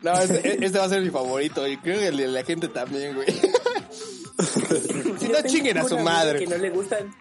No, 0.02 0.14
este, 0.14 0.66
este 0.66 0.80
va 0.80 0.86
a 0.86 0.90
ser 0.90 1.02
mi 1.02 1.10
favorito 1.10 1.68
y 1.68 1.78
creo 1.78 2.00
que 2.00 2.08
el 2.08 2.18
de 2.18 2.28
la 2.28 2.44
gente 2.44 2.68
también, 2.68 3.16
güey. 3.16 3.28
Si 5.18 5.28
no 5.28 5.42
chinguen 5.46 5.78
a 5.78 5.84
su 5.84 5.98
madre. 6.00 6.40
Que 6.40 6.48
no 6.48 6.58
le 6.58 6.70
gustan. 6.70 7.14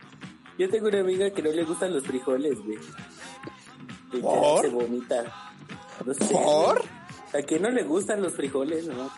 Yo 0.59 0.69
tengo 0.71 0.89
una 0.89 1.01
amiga 1.01 1.31
que 1.31 1.43
no 1.43 1.51
le 1.51 1.65
gustan 1.65 1.95
los 1.95 2.05
frijoles, 2.05 2.59
güey. 2.65 2.79
Que 4.11 4.19
¿Por? 4.19 4.63
Se 4.63 4.69
vomita. 4.69 5.53
No 6.05 6.15
sé. 6.15 6.25
¿Por? 6.27 6.83
¿A 7.33 7.43
quién 7.43 7.63
no 7.63 7.71
le 7.71 7.83
gustan 7.83 8.23
los 8.23 8.35
frijoles, 8.35 8.87
no? 8.87 9.11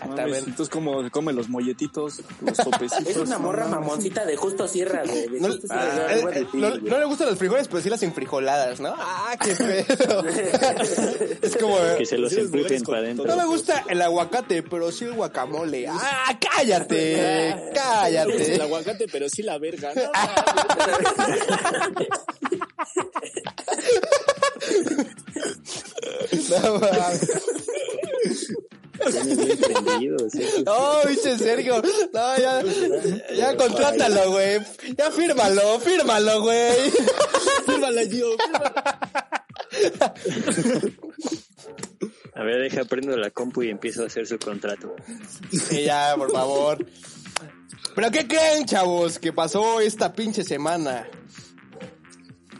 Mames, 0.00 0.10
Exactamente. 0.10 0.50
entonces 0.50 0.68
como 0.72 1.10
come 1.10 1.32
los 1.32 1.48
molletitos, 1.48 2.20
los 2.40 2.56
sopecitos. 2.56 3.06
Es 3.06 3.16
una 3.16 3.38
morra 3.38 3.66
mamoncita 3.68 4.24
de 4.24 4.36
justo 4.36 4.66
sierra, 4.68 5.02
güey. 5.04 5.28
De 5.28 5.40
No, 5.40 5.48
justo 5.48 5.66
ah, 5.70 6.06
sierra, 6.08 6.12
eh, 6.36 6.40
eh, 6.40 6.46
no- 6.54 6.98
le 6.98 7.04
gustan 7.04 7.28
los 7.28 7.38
frijoles, 7.38 7.68
pero 7.68 7.80
sí 7.82 7.88
las 7.90 8.02
enfrijoladas, 8.02 8.80
¿no? 8.80 8.94
Ah, 8.96 9.36
qué 9.40 9.54
pedo. 9.54 10.24
es 11.42 11.56
como... 11.56 11.76
Que 11.98 12.06
se 12.06 12.18
los 12.18 12.32
Sí, 12.32 12.40
empujen 12.40 12.82
para 12.82 12.98
adentro. 12.98 13.26
No 13.26 13.36
me 13.36 13.44
gusta 13.46 13.84
el 13.88 14.02
aguacate, 14.02 14.62
pero 14.62 14.90
sí 14.90 15.04
el 15.04 15.12
guacamole. 15.14 15.86
¡Ah, 15.88 16.38
cállate! 16.40 17.70
¡Cállate! 17.74 18.54
El 18.54 18.60
aguacate, 18.60 19.06
pero 19.10 19.28
sí 19.28 19.42
la 19.42 19.58
verga. 19.58 19.92
¿no? 19.94 20.02
No. 26.50 26.80
Sergio. 29.10 30.16
No, 30.64 31.00
pinche 31.06 31.38
Sergio. 31.38 31.82
No, 32.12 32.38
ya, 32.38 32.62
ya 33.34 33.56
contrátalo, 33.56 34.30
güey. 34.30 34.60
Ya 34.96 35.10
fírmalo, 35.10 35.80
fírmalo, 35.80 36.42
güey. 36.42 36.90
Fírmala, 37.66 38.02
yo. 38.04 38.36
A 42.34 42.42
ver, 42.42 42.62
deja 42.62 42.84
prendo 42.84 43.16
la 43.16 43.30
compu 43.30 43.62
y 43.62 43.70
empiezo 43.70 44.02
a 44.02 44.06
hacer 44.06 44.26
su 44.26 44.38
contrato. 44.38 44.94
Sí, 45.50 45.84
ya, 45.84 46.14
por 46.16 46.30
favor. 46.32 46.84
¿Pero 47.94 48.10
qué 48.10 48.26
creen, 48.26 48.66
chavos, 48.66 49.18
que 49.18 49.32
pasó 49.32 49.80
esta 49.80 50.12
pinche 50.12 50.42
semana? 50.42 51.08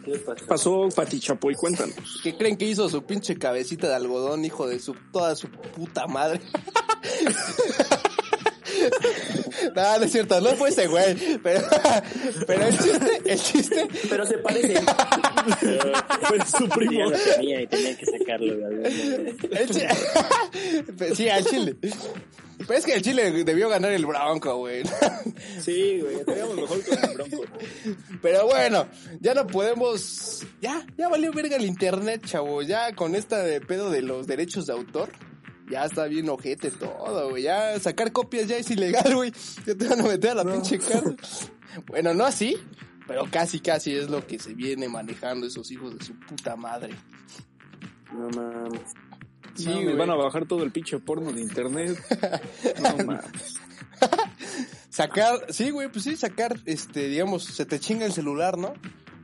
¿Qué 0.05 0.11
les 0.11 0.21
pasó? 0.21 0.45
Pasó 0.45 0.87
Pati 0.95 1.19
Chapoy, 1.19 1.55
cuéntanos. 1.55 1.95
¿Qué 2.23 2.37
creen 2.37 2.55
que 2.57 2.65
hizo 2.65 2.87
su 2.89 3.03
pinche 3.03 3.35
cabecita 3.37 3.87
de 3.89 3.95
algodón, 3.95 4.45
hijo 4.45 4.67
de 4.67 4.79
su 4.79 4.95
toda 5.11 5.35
su 5.35 5.49
puta 5.49 6.05
madre? 6.07 6.39
No, 9.75 9.97
no 9.99 10.05
es 10.05 10.11
cierto, 10.11 10.39
no 10.41 10.49
fue 10.55 10.69
ese 10.69 10.87
güey, 10.87 11.15
pero, 11.41 11.61
pero 12.45 12.67
el 12.67 12.77
chiste, 12.77 13.21
el 13.25 13.39
chiste, 13.41 13.87
Pero 14.09 14.25
se 14.25 14.37
parece. 14.37 14.75
Fue 16.21 16.39
su 16.45 16.67
primo. 16.69 17.09
lo 17.09 17.17
tenía 17.17 17.61
y 17.61 17.67
tenía 17.67 17.97
que 17.97 18.05
sacarlo 18.05 18.55
de 18.57 19.35
el 19.51 19.69
chi- 19.69 21.15
sí, 21.15 21.29
al 21.29 21.45
chile. 21.45 21.75
Pero 22.57 22.73
es 22.73 22.85
que 22.85 22.93
el 22.93 23.01
chile 23.01 23.43
debió 23.43 23.69
ganar 23.69 23.91
el 23.91 24.05
bronco, 24.05 24.57
güey. 24.57 24.83
Sí, 25.59 25.99
güey, 26.01 26.15
estaríamos 26.17 26.55
mejor 26.55 26.83
con 26.83 26.97
el 27.03 27.13
bronco. 27.15 27.43
Pero 28.21 28.45
bueno, 28.45 28.87
ya 29.19 29.33
no 29.33 29.45
podemos, 29.47 30.45
ya, 30.61 30.85
ya 30.97 31.09
valió 31.09 31.31
verga 31.33 31.57
el 31.57 31.65
internet, 31.65 32.23
chavo, 32.25 32.61
ya 32.61 32.93
con 32.95 33.15
esta 33.15 33.43
de 33.43 33.61
pedo 33.61 33.89
de 33.89 34.01
los 34.01 34.27
derechos 34.27 34.67
de 34.67 34.73
autor. 34.73 35.11
Ya 35.69 35.83
está 35.85 36.05
bien 36.05 36.29
ojete 36.29 36.69
todo, 36.71 37.31
güey. 37.31 37.43
Ya 37.43 37.79
sacar 37.79 38.11
copias 38.11 38.47
ya 38.47 38.57
es 38.57 38.69
ilegal, 38.69 39.15
güey. 39.15 39.33
Ya 39.65 39.75
te 39.75 39.87
van 39.87 40.01
a 40.01 40.03
meter 40.03 40.31
a 40.31 40.35
la 40.35 40.43
pinche 40.45 40.77
cárcel. 40.77 41.17
Bueno, 41.87 42.13
no 42.13 42.25
así, 42.25 42.55
pero 43.07 43.25
casi, 43.31 43.59
casi 43.59 43.95
es 43.95 44.09
lo 44.09 44.25
que 44.25 44.39
se 44.39 44.53
viene 44.53 44.87
manejando 44.87 45.47
esos 45.47 45.71
hijos 45.71 45.97
de 45.97 46.05
su 46.05 46.17
puta 46.19 46.55
madre. 46.55 46.95
No 48.13 48.29
mames. 48.29 48.93
Sí, 49.55 49.71
güey. 49.71 49.95
van 49.95 50.09
a 50.09 50.15
bajar 50.15 50.45
todo 50.45 50.63
el 50.63 50.71
pinche 50.71 50.99
porno 50.99 51.31
de 51.31 51.41
internet. 51.41 51.97
No 52.81 53.05
mames. 53.05 53.25
Sacar, 54.89 55.45
sí, 55.49 55.71
güey, 55.71 55.89
pues 55.89 56.03
sí, 56.03 56.15
sacar, 56.15 56.59
este, 56.65 57.07
digamos, 57.07 57.43
se 57.43 57.65
te 57.65 57.79
chinga 57.79 58.05
el 58.05 58.13
celular, 58.13 58.57
¿no? 58.57 58.73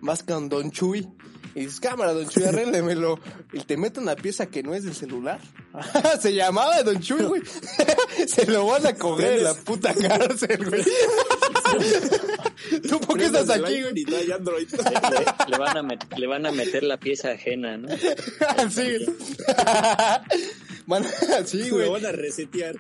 Vas 0.02 0.24
con 0.24 0.50
Don 0.50 0.72
Chuy. 0.72 1.08
Y 1.54 1.62
dices, 1.62 1.80
cámara, 1.80 2.14
Don 2.14 2.28
Chuy, 2.28 2.44
arréglemelo. 2.48 3.20
Y 3.54 3.62
te 3.62 3.78
mete 3.78 4.00
una 4.00 4.16
pieza 4.16 4.48
que 4.48 4.64
no 4.64 4.74
es 4.74 4.84
del 4.84 4.96
celular. 4.96 5.40
se 6.22 6.34
llamaba 6.34 6.82
Don 6.84 7.00
Chuy, 7.00 7.24
güey. 7.24 7.42
se 8.28 8.46
lo 8.48 8.66
van 8.66 8.86
a 8.88 8.94
coger 8.96 9.40
en 9.40 9.44
la 9.46 9.54
puta 9.54 9.94
cárcel, 9.94 10.70
güey. 10.70 10.84
¿Tú 12.88 13.00
por 13.00 13.18
qué 13.18 13.26
estás 13.26 13.50
aquí, 13.50 13.82
güey? 13.82 13.94
y 13.96 14.04
no 14.06 14.18
hay 14.18 14.32
Android. 14.32 14.68
Le, 14.72 15.52
le 15.52 15.58
van 15.58 15.78
a 15.78 15.82
met- 15.84 16.18
le 16.18 16.28
van 16.28 16.46
a 16.46 16.52
meter 16.52 16.84
la 16.84 16.98
pieza 17.00 17.32
ajena, 17.32 17.78
¿no? 17.78 17.90
sí. 18.70 19.06
Van- 20.88 21.06
sí, 21.46 21.64
Lo 21.70 21.76
güey. 21.78 21.90
van 21.90 22.06
a 22.06 22.12
resetear. 22.12 22.76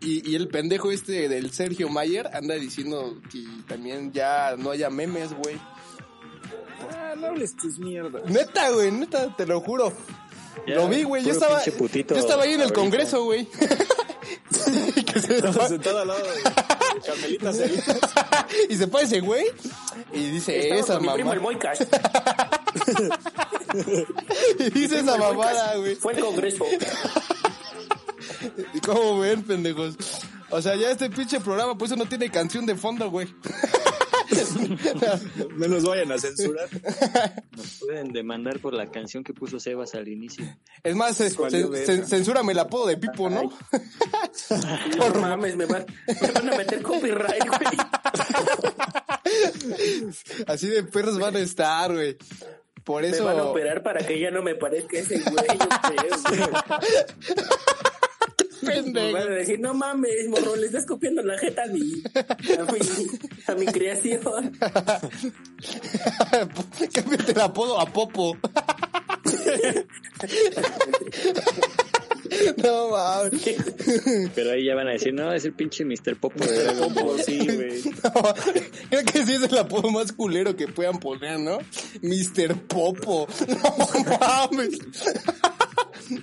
Y, 0.00 0.30
y 0.30 0.34
el 0.36 0.48
pendejo 0.48 0.90
este 0.92 1.28
del 1.28 1.50
Sergio 1.52 1.88
Mayer 1.88 2.28
anda 2.32 2.54
diciendo 2.54 3.20
que 3.30 3.44
también 3.66 4.12
ya 4.12 4.54
no 4.56 4.70
haya 4.70 4.90
memes, 4.90 5.32
güey. 5.34 5.56
Ah, 6.92 7.14
no 7.18 7.26
hables 7.28 7.56
tus 7.56 7.78
mierdas. 7.78 8.22
Neta, 8.30 8.70
güey, 8.70 8.90
neta, 8.92 9.34
te 9.36 9.46
lo 9.46 9.60
juro. 9.60 9.92
Ya, 10.66 10.76
lo 10.76 10.88
vi, 10.88 11.02
güey. 11.02 11.24
Yo 11.24 11.32
estaba, 11.32 11.62
yo 11.64 12.16
estaba 12.16 12.42
ahí 12.44 12.50
en 12.50 12.56
el 12.56 12.62
ahorita. 12.62 12.80
Congreso, 12.80 13.24
güey. 13.24 13.46
Lado 15.22 16.14
Carmelita 17.04 17.52
y 18.68 18.76
se 18.76 18.86
pone 18.88 19.04
ese 19.04 19.20
güey 19.20 19.46
y 20.12 20.30
dice 20.30 20.78
esa 20.78 20.94
con 20.94 21.02
mi 21.02 21.08
primo 21.12 21.32
el 21.32 21.40
mamá. 21.40 21.52
Moicash. 21.52 21.80
Y 24.58 24.70
dice 24.70 25.00
esa 25.00 25.16
mamada, 25.16 25.76
güey. 25.76 25.94
Fue 25.96 26.14
el 26.14 26.20
congreso. 26.20 26.64
¿Y 28.74 28.80
cómo 28.80 29.20
ven, 29.20 29.42
pendejos? 29.42 29.96
O 30.50 30.62
sea, 30.62 30.76
ya 30.76 30.90
este 30.90 31.10
pinche 31.10 31.40
programa, 31.40 31.76
pues 31.76 31.96
no 31.96 32.06
tiene 32.06 32.30
canción 32.30 32.66
de 32.66 32.74
fondo, 32.74 33.10
güey. 33.10 33.28
No 35.56 35.68
nos 35.68 35.84
vayan 35.84 36.12
a 36.12 36.18
censurar. 36.18 36.68
Nos 37.56 37.78
pueden 37.80 38.12
demandar 38.12 38.60
por 38.60 38.74
la 38.74 38.90
canción 38.90 39.24
que 39.24 39.32
puso 39.32 39.58
Sebas 39.58 39.94
al 39.94 40.08
inicio. 40.08 40.44
Es 40.82 40.94
más, 40.94 41.16
ce- 41.16 42.04
censúrame 42.06 42.52
el 42.52 42.58
apodo 42.58 42.86
de 42.86 42.96
Pipo, 42.96 43.28
¿no? 43.30 43.50
No 44.96 45.20
mames, 45.20 45.56
me 45.56 45.66
van, 45.66 45.84
me 46.20 46.30
van 46.30 46.48
a 46.52 46.56
meter 46.56 46.82
copyright, 46.82 47.46
güey. 47.46 47.76
Así 50.46 50.68
de 50.68 50.82
perros 50.84 51.18
van 51.18 51.36
a 51.36 51.40
estar, 51.40 51.92
güey. 51.92 52.16
Por 52.84 53.02
Me 53.02 53.08
eso. 53.10 53.24
van 53.24 53.38
a 53.38 53.44
operar 53.44 53.82
para 53.82 54.06
que 54.06 54.18
ya 54.18 54.30
no 54.30 54.42
me 54.42 54.54
parezca 54.54 54.98
ese 54.98 55.18
güey. 55.20 55.44
Pendejo. 58.64 59.12
van 59.12 59.28
a 59.28 59.34
decir, 59.34 59.60
no 59.60 59.74
mames, 59.74 60.28
morro, 60.28 60.56
le 60.56 60.66
estás 60.66 60.86
copiando 60.86 61.22
la 61.22 61.36
jeta 61.38 61.64
a 61.64 61.66
mi, 61.66 62.02
a 62.14 62.64
mi, 62.72 62.78
a 63.46 63.54
mi 63.54 63.66
creación. 63.66 64.58
Cámbiate 66.92 67.32
el 67.32 67.40
apodo 67.40 67.80
a 67.80 67.86
Popo. 67.86 68.36
no 72.62 72.90
mames. 72.90 73.32
Pero 74.34 74.52
ahí 74.52 74.64
ya 74.64 74.74
van 74.74 74.88
a 74.88 74.92
decir, 74.92 75.14
no, 75.14 75.32
es 75.32 75.44
el 75.44 75.52
pinche 75.52 75.84
Mr. 75.84 76.16
Popo 76.16 76.44
de 76.44 76.64
Dragon 76.64 76.94
Ball. 76.94 77.22
Sí, 77.22 77.38
güey. 77.46 77.82
No, 78.04 78.34
creo 78.90 79.04
que 79.04 79.26
sí 79.26 79.34
es 79.34 79.42
el 79.42 79.58
apodo 79.58 79.90
más 79.90 80.12
culero 80.12 80.56
que 80.56 80.68
puedan 80.68 80.98
poner, 80.98 81.38
¿no? 81.40 81.58
Mr. 82.02 82.54
Popo. 82.66 83.26
No 83.46 84.18
mames. 84.20 84.78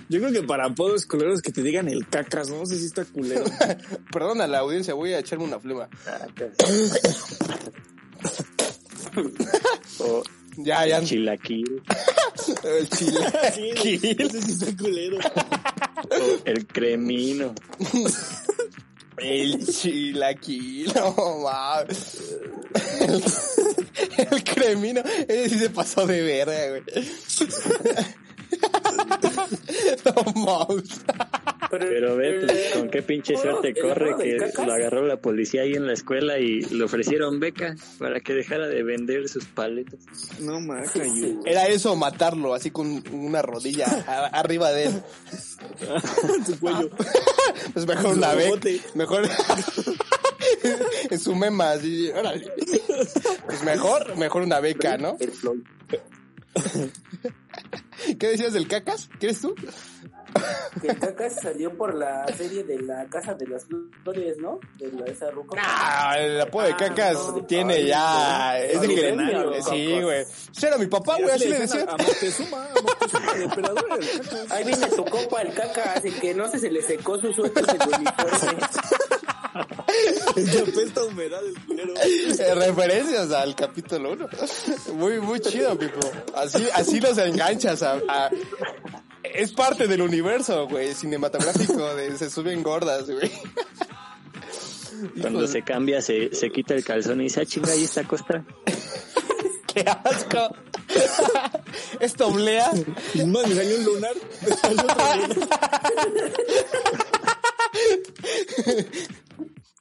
Yo 0.08 0.20
creo 0.20 0.32
que 0.32 0.42
para 0.42 0.66
apodos 0.66 1.06
culeros 1.06 1.40
que 1.42 1.52
te 1.52 1.62
digan 1.62 1.88
el 1.88 2.06
cacas, 2.08 2.48
no 2.50 2.64
sé 2.66 2.78
si 2.78 2.86
está 2.86 3.04
culero. 3.04 3.44
Perdona 4.12 4.44
a 4.44 4.48
la 4.48 4.58
audiencia, 4.58 4.94
voy 4.94 5.12
a 5.12 5.18
echarme 5.20 5.44
una 5.44 5.58
flema. 5.60 5.88
O 9.98 10.22
Ya, 10.58 10.86
ya. 10.86 11.02
chilaquil, 11.02 11.82
El 12.64 12.88
chile. 12.90 13.20
Sí, 13.54 13.72
güey, 14.00 14.16
no 14.18 14.28
sé 14.30 14.42
si 14.42 14.52
está 14.52 14.76
culero. 14.76 15.18
o 15.18 16.40
el 16.44 16.66
cremino. 16.66 17.54
El 19.18 19.66
chilaquil, 19.66 20.92
no 20.94 21.38
mames. 21.42 22.18
El, 23.00 23.22
el 24.30 24.44
cremino, 24.44 25.00
ese 25.28 25.48
sí 25.48 25.58
se 25.58 25.70
pasó 25.70 26.06
de 26.06 26.20
verga, 26.22 26.68
güey. 26.68 26.82
Pero 31.70 32.16
ve, 32.16 32.42
pues, 32.46 32.70
con 32.74 32.88
qué 32.88 33.02
pinche 33.02 33.34
¿Puro? 33.34 33.50
suerte 33.50 33.68
¿El 33.68 33.80
corre 33.80 34.14
que 34.16 34.64
lo 34.64 34.72
agarró 34.72 35.04
la 35.06 35.16
policía 35.20 35.62
ahí 35.62 35.74
en 35.74 35.86
la 35.86 35.92
escuela 35.94 36.38
y 36.38 36.60
le 36.62 36.84
ofrecieron 36.84 37.40
beca 37.40 37.74
para 37.98 38.20
que 38.20 38.34
dejara 38.34 38.68
de 38.68 38.82
vender 38.82 39.28
sus 39.28 39.44
paletas. 39.46 39.98
No 40.40 40.60
mames. 40.60 40.90
Era 41.44 41.66
eso, 41.66 41.96
matarlo, 41.96 42.54
así 42.54 42.70
con 42.70 43.02
una 43.12 43.42
rodilla 43.42 43.86
a- 44.06 44.26
arriba 44.38 44.70
de 44.72 44.84
él. 44.86 45.02
su 46.46 46.58
cuello. 46.58 46.90
Pues 47.72 47.86
mejor 47.86 48.16
una 48.16 48.34
beca. 48.34 48.68
Mejor. 48.94 49.22
en 51.10 51.18
su 51.18 51.34
mema, 51.34 51.72
así. 51.72 52.10
órale. 52.10 52.46
Pues 53.46 53.62
mejor, 53.64 54.16
mejor 54.16 54.42
una 54.42 54.60
beca, 54.60 54.98
¿no? 54.98 55.16
¿Qué 58.18 58.28
decías 58.28 58.52
del 58.52 58.68
cacas? 58.68 59.08
¿Quieres 59.18 59.40
tú? 59.40 59.54
Que 60.82 60.88
el 60.88 60.98
cacas 60.98 61.40
salió 61.40 61.74
por 61.78 61.94
la 61.94 62.26
serie 62.36 62.62
de 62.64 62.78
la 62.82 63.06
Casa 63.06 63.34
de 63.34 63.46
las 63.46 63.64
Flores, 64.02 64.36
¿no? 64.38 64.60
De 64.78 64.92
la, 64.92 65.06
esa 65.06 65.30
ruca. 65.30 65.56
Ah, 65.64 66.18
el 66.18 66.38
apodo 66.40 66.66
de 66.66 66.72
Ah, 66.72 66.76
cacas 66.76 67.14
no, 67.14 67.44
tiene 67.46 67.74
ay, 67.74 67.86
ya. 67.86 68.50
no. 68.52 68.56
Es 68.64 68.80
de 68.82 68.88
Milenario. 68.88 69.62
Sí, 69.62 70.00
güey. 70.02 70.20
Ese 70.22 70.66
era 70.68 70.76
mi 70.76 70.86
papá, 70.86 71.16
güey, 71.18 71.30
así 71.30 71.48
le 71.48 71.60
decía. 71.60 71.86
A 71.88 71.96
Moctezuma, 71.96 72.64
a 72.66 72.82
Moctezuma, 72.82 73.32
el 73.34 73.42
emperador. 73.44 74.00
Ahí 74.50 74.64
viene 74.64 74.86
tu 74.88 75.04
copa 75.06 75.40
el 75.42 75.54
cacas, 75.54 76.04
el 76.04 76.14
que 76.20 76.34
no 76.34 76.50
sé, 76.50 76.58
se 76.58 76.70
le 76.70 76.82
secó 76.82 77.18
su 77.18 77.32
suéter 77.32 77.64
de 77.64 77.72
su 77.84 77.88
uniforme. 77.88 78.58
Ya 80.36 80.60
apesta 80.62 81.04
humedad 81.04 81.40
el 81.44 81.54
culero. 81.66 81.94
Eh, 82.02 82.54
Referencias 82.54 83.30
al 83.32 83.54
capítulo 83.54 84.12
1. 84.12 84.28
Muy, 84.94 85.20
muy 85.20 85.40
chido, 85.40 85.76
Pipo. 85.78 86.00
Así, 86.34 86.66
así 86.74 87.00
los 87.00 87.16
enganchas 87.18 87.82
a, 87.82 87.98
a- 88.08 88.30
Es 89.22 89.52
parte 89.52 89.86
del 89.88 90.02
universo, 90.02 90.66
güey, 90.68 90.94
cinematográfico 90.94 91.94
de 91.94 92.16
Se 92.18 92.30
suben 92.30 92.62
gordas, 92.62 93.10
güey. 93.10 93.30
Cuando 95.20 95.46
se 95.46 95.62
cambia, 95.62 96.00
se, 96.00 96.34
se 96.34 96.50
quita 96.50 96.74
el 96.74 96.82
calzón 96.84 97.20
y 97.20 97.24
dice, 97.24 97.40
ah, 97.42 97.46
chinga, 97.46 97.72
ahí 97.72 97.84
está 97.84 98.04
Costa. 98.04 98.44
¡Qué 99.74 99.80
asco! 99.82 100.56
¿Esto 102.00 102.28
oblea? 102.28 102.70
Me 103.14 103.54
salió 103.54 103.76
un 103.78 103.84
lunar. 103.84 104.14
Me 104.40 104.54
salió 104.56 104.82
otro 104.82 105.16
lunar. 105.16 106.30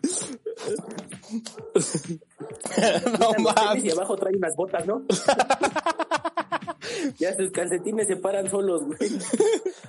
No 3.20 3.32
Y 3.38 3.42
mames. 3.42 3.94
abajo 3.94 4.16
trae 4.16 4.36
unas 4.36 4.56
botas, 4.56 4.86
¿no? 4.86 5.04
ya 7.20 7.36
sus 7.36 7.52
calcetines 7.52 8.08
se 8.08 8.16
paran 8.18 8.50
solos, 8.50 8.84
güey. 8.86 8.98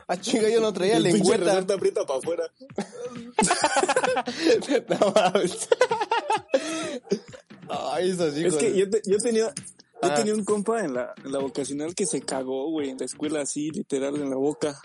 Ah, 0.09 0.17
chinga, 0.21 0.49
yo 0.49 0.61
no 0.61 0.73
traía 0.73 0.97
El 0.97 1.05
pinche 1.05 1.37
lengüeta. 1.39 1.75
aprieta 1.75 2.05
para 2.07 2.19
afuera. 2.19 2.45
No 4.89 5.13
mames. 5.15 5.69
Ay, 7.69 8.11
esos 8.11 8.37
hijos. 8.39 8.55
Es 8.55 8.59
que 8.59 8.77
yo, 8.79 8.89
te- 8.91 9.03
yo 9.07 9.19
tenía... 9.19 9.53
Yo 10.03 10.11
Ah. 10.11 10.15
tenía 10.15 10.35
un 10.35 10.45
compa 10.45 10.85
en 10.85 10.93
la, 10.95 11.15
en 11.25 11.33
la 11.33 11.39
vocacional 11.39 11.95
que 11.95 12.05
se 12.07 12.21
cagó, 12.21 12.71
güey, 12.71 12.91
en 12.91 12.99
la 12.99 13.07
escuela 13.07 13.41
así, 13.41 13.71
literal, 13.71 14.15
en 14.17 14.29
la 14.31 14.37
boca. 14.37 14.79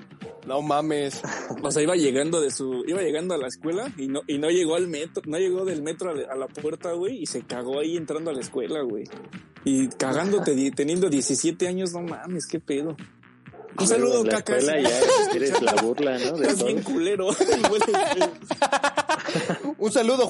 No 0.47 0.61
mames. 0.61 1.21
O 1.61 1.69
sea, 1.71 1.81
iba 1.83 1.95
llegando 1.95 2.39
de 2.39 2.49
su, 2.49 2.83
iba 2.87 3.01
llegando 3.01 3.33
a 3.33 3.37
la 3.37 3.47
escuela 3.47 3.93
y 3.97 4.07
no, 4.07 4.21
y 4.27 4.37
no 4.39 4.49
llegó 4.49 4.75
al 4.75 4.87
metro, 4.87 5.21
no 5.27 5.37
llegó 5.37 5.65
del 5.65 5.81
metro 5.83 6.11
a 6.11 6.13
la, 6.15 6.31
a 6.31 6.35
la 6.35 6.47
puerta, 6.47 6.93
güey, 6.93 7.21
y 7.21 7.25
se 7.25 7.41
cagó 7.43 7.79
ahí 7.79 7.97
entrando 7.97 8.31
a 8.31 8.33
la 8.33 8.39
escuela, 8.41 8.81
güey. 8.81 9.03
Y 9.65 9.89
cagándote, 9.89 10.55
di- 10.55 10.71
teniendo 10.71 11.09
17 11.09 11.67
años, 11.67 11.91
no 11.91 12.01
mames, 12.01 12.47
qué 12.47 12.59
pedo. 12.59 12.95
Un 13.79 13.87
saludo, 13.87 14.23
la 14.23 14.31
cacas. 14.41 14.63
escuela 14.63 14.89
ya 14.89 14.99
eres 15.35 15.61
la 15.61 15.73
burla, 15.75 16.17
¿no? 16.19 16.37
De 16.37 16.47
Estás 16.47 16.65
bien 16.65 16.81
culero. 16.83 17.27
Un 19.77 19.91
saludo. 19.91 20.27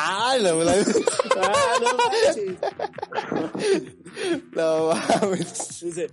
Ah, 0.00 0.36
la 0.40 0.50
ah, 0.50 0.54
no. 4.54 4.62
No 4.88 4.94
mames. 4.94 5.80
Dice, 5.82 6.08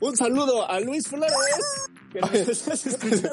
un 0.00 0.16
saludo 0.16 0.66
a 0.68 0.80
Luis 0.80 1.06
Flores. 1.08 1.34
Que 2.10 2.20
nos 2.20 2.32
estás 2.32 2.86
escuchando. 2.86 3.28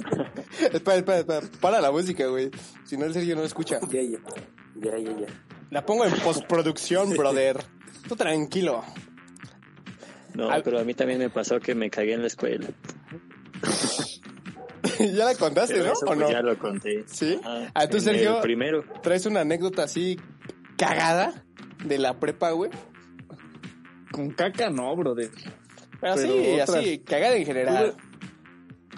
Espera, 0.59 0.97
espera, 0.97 1.19
espera. 1.19 1.41
Para 1.61 1.79
la 1.79 1.91
música, 1.91 2.27
güey. 2.27 2.51
Si 2.83 2.97
no, 2.97 3.05
el 3.05 3.13
Sergio 3.13 3.37
no 3.37 3.43
escucha. 3.43 3.79
Ya, 3.89 4.01
ya. 4.01 4.17
Ya, 4.75 4.97
ya, 4.97 5.17
ya. 5.17 5.27
La 5.71 5.85
pongo 5.85 6.03
en 6.03 6.13
postproducción, 6.19 7.15
brother. 7.15 7.63
Tú 8.09 8.17
tranquilo. 8.17 8.83
No, 10.33 10.49
Al- 10.49 10.63
pero 10.63 10.79
a 10.79 10.83
mí 10.83 10.93
también 10.93 11.19
me 11.19 11.29
pasó 11.29 11.61
que 11.61 11.73
me 11.73 11.89
cagué 11.89 12.15
en 12.15 12.21
la 12.21 12.27
escuela. 12.27 12.67
ya 15.15 15.25
la 15.25 15.35
contaste, 15.35 15.79
¿no? 15.79 15.91
¿O 15.91 16.05
pues, 16.05 16.19
no? 16.19 16.29
ya 16.31 16.41
lo 16.41 16.57
conté. 16.57 17.03
¿Sí? 17.07 17.39
Ajá, 17.43 17.71
Ah, 17.73 17.87
tú, 17.87 17.97
en 17.97 18.03
Sergio, 18.03 18.35
el 18.37 18.41
primero. 18.41 18.83
traes 19.01 19.25
una 19.25 19.41
anécdota 19.41 19.83
así 19.83 20.19
cagada 20.77 21.43
de 21.83 21.97
la 21.97 22.19
prepa, 22.19 22.51
güey. 22.51 22.71
Con 24.11 24.31
caca 24.31 24.69
no, 24.69 24.95
brother. 24.95 25.29
Pero, 26.01 26.15
Pero 26.15 26.17
sí, 26.17 26.59
otra- 26.61 26.79
así, 26.79 26.99
cagada 26.99 27.35
en 27.35 27.45
general. 27.45 27.95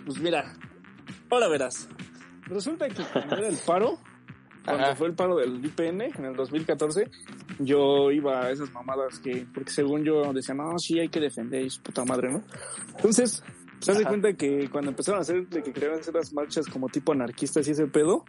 Pues 0.06 0.20
mira, 0.20 0.54
ahora 1.30 1.48
verás. 1.48 1.88
Resulta 2.46 2.88
que 2.88 3.04
cuando 3.04 3.36
era 3.38 3.48
el 3.48 3.58
paro, 3.58 3.98
cuando 4.64 4.84
Ajá. 4.86 4.96
fue 4.96 5.08
el 5.08 5.14
paro 5.16 5.36
del 5.38 5.64
IPN 5.66 6.02
en 6.18 6.26
el 6.26 6.36
2014, 6.36 7.10
yo 7.60 8.12
iba 8.12 8.46
a 8.46 8.52
esas 8.52 8.72
mamadas 8.72 9.20
que, 9.20 9.46
porque 9.54 9.72
según 9.72 10.04
yo 10.06 10.32
decía, 10.34 10.54
no, 10.56 10.78
sí 10.78 11.00
hay 11.00 11.10
que 11.10 11.20
defender, 11.20 11.64
y 11.66 11.70
su 11.70 11.82
puta 11.82 12.06
madre, 12.06 12.32
¿no? 12.32 12.44
Entonces, 12.96 13.44
se 13.80 13.94
das 13.94 14.04
cuenta 14.04 14.34
que 14.34 14.70
cuando 14.70 14.92
empezaron 14.92 15.20
a 15.20 15.22
hacer, 15.22 15.48
de 15.48 15.64
que 15.64 15.72
querían 15.72 16.00
hacer 16.00 16.14
las 16.14 16.34
marchas 16.34 16.68
como 16.68 16.90
tipo 16.90 17.12
anarquistas 17.12 17.68
y 17.68 17.72
ese 17.72 17.88
pedo, 17.88 18.26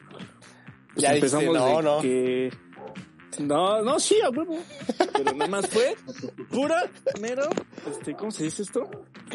pues 0.95 1.03
Ya 1.03 1.13
dijiste, 1.13 1.37
empezamos 1.37 1.55
no, 1.55 1.77
de 1.77 1.83
no. 1.83 2.01
que... 2.01 2.53
No, 3.41 3.83
no, 3.83 4.01
sí, 4.01 4.17
a 4.21 4.31
huevo. 4.31 4.59
Pero 5.13 5.33
nada 5.33 5.47
más 5.47 5.69
fue 5.69 5.95
pura, 6.51 6.91
mero, 7.21 7.49
este, 7.89 8.15
¿cómo 8.15 8.33
se 8.33 8.45
dice 8.45 8.63
esto? 8.63 8.91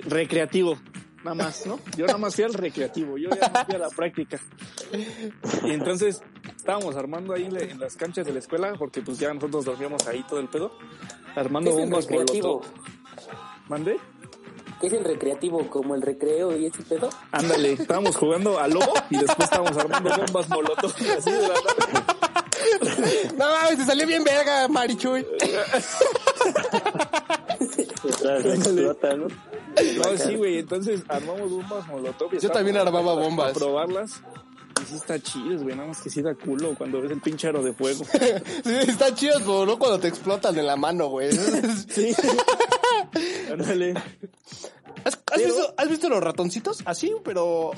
Recreativo. 0.07 0.77
Nada 1.23 1.35
más, 1.35 1.65
¿no? 1.65 1.79
Yo 1.95 2.05
nada 2.05 2.17
más 2.17 2.35
fui 2.35 2.43
al 2.43 2.53
recreativo, 2.53 3.17
yo 3.17 3.29
ya 3.29 3.47
no 3.47 3.65
fui 3.65 3.75
a 3.75 3.77
la 3.77 3.89
práctica. 3.89 4.39
Y 5.63 5.71
entonces 5.71 6.21
estábamos 6.57 6.97
armando 6.97 7.33
ahí 7.33 7.45
en 7.45 7.79
las 7.79 7.95
canchas 7.95 8.25
de 8.25 8.33
la 8.33 8.39
escuela, 8.39 8.73
porque 8.77 9.01
pues 9.01 9.19
ya 9.19 9.33
nosotros 9.33 9.63
dormíamos 9.63 10.05
ahí 10.07 10.25
todo 10.27 10.41
el 10.41 10.49
pedo, 10.49 10.77
armando 11.33 11.71
¿Qué 11.71 11.77
es 11.77 11.83
el 11.83 11.89
bombas 11.89 12.11
molotov. 12.11 12.65
¿Mande? 13.69 13.97
¿Qué 14.83 14.87
es 14.87 14.93
el 14.93 15.05
recreativo? 15.05 15.69
¿Como 15.69 15.95
el 15.95 16.01
recreo 16.01 16.57
y 16.57 16.65
ese 16.65 16.83
pedo? 16.83 17.07
Ándale, 17.31 17.71
estábamos 17.71 18.17
jugando 18.17 18.59
a 18.59 18.67
lobo 18.67 18.91
y 19.09 19.15
después 19.17 19.45
estábamos 19.45 19.77
armando 19.77 20.09
bombas 20.17 20.49
molotov 20.49 20.91
así 20.91 21.31
de 21.31 21.39
la. 21.47 21.53
No 23.37 23.47
mames, 23.49 23.77
te 23.77 23.85
salió 23.85 24.05
bien 24.05 24.25
verga, 24.25 24.67
Marichuy. 24.67 25.25
De 28.41 28.53
explota, 28.55 29.15
¿no? 29.15 29.27
No, 29.27 30.17
sí, 30.17 30.35
güey, 30.35 30.59
entonces 30.59 31.01
armamos 31.07 31.49
bombas 31.49 31.87
molotov. 31.87 32.37
Yo 32.37 32.49
también 32.49 32.75
armaba 32.75 33.13
para- 33.15 33.25
bombas. 33.25 33.53
Para 33.53 33.65
probarlas. 33.65 34.11
Y 34.81 34.85
sí 34.85 34.95
está 34.95 35.17
chido, 35.17 35.61
güey, 35.63 35.75
nada 35.77 35.87
más 35.87 36.01
que 36.01 36.09
sí 36.09 36.21
da 36.21 36.35
culo 36.35 36.75
cuando 36.77 36.99
ves 37.01 37.11
el 37.11 37.21
pinche 37.21 37.47
aro 37.47 37.63
de 37.63 37.71
fuego. 37.73 38.03
Sí, 38.65 38.75
está 38.87 39.15
chido, 39.15 39.35
pero 39.39 39.65
no 39.65 39.79
cuando 39.79 39.99
te 39.99 40.09
explotan 40.09 40.57
en 40.57 40.67
la 40.67 40.75
mano, 40.75 41.07
güey. 41.07 41.31
Sí. 41.31 42.13
Ándale. 43.51 43.93
¿Has, 45.05 45.19
has 45.31 45.43
visto, 45.43 45.73
¿Has 45.77 45.89
visto 45.89 46.09
los 46.09 46.23
ratoncitos? 46.23 46.79
Así, 46.85 47.13
pero... 47.23 47.71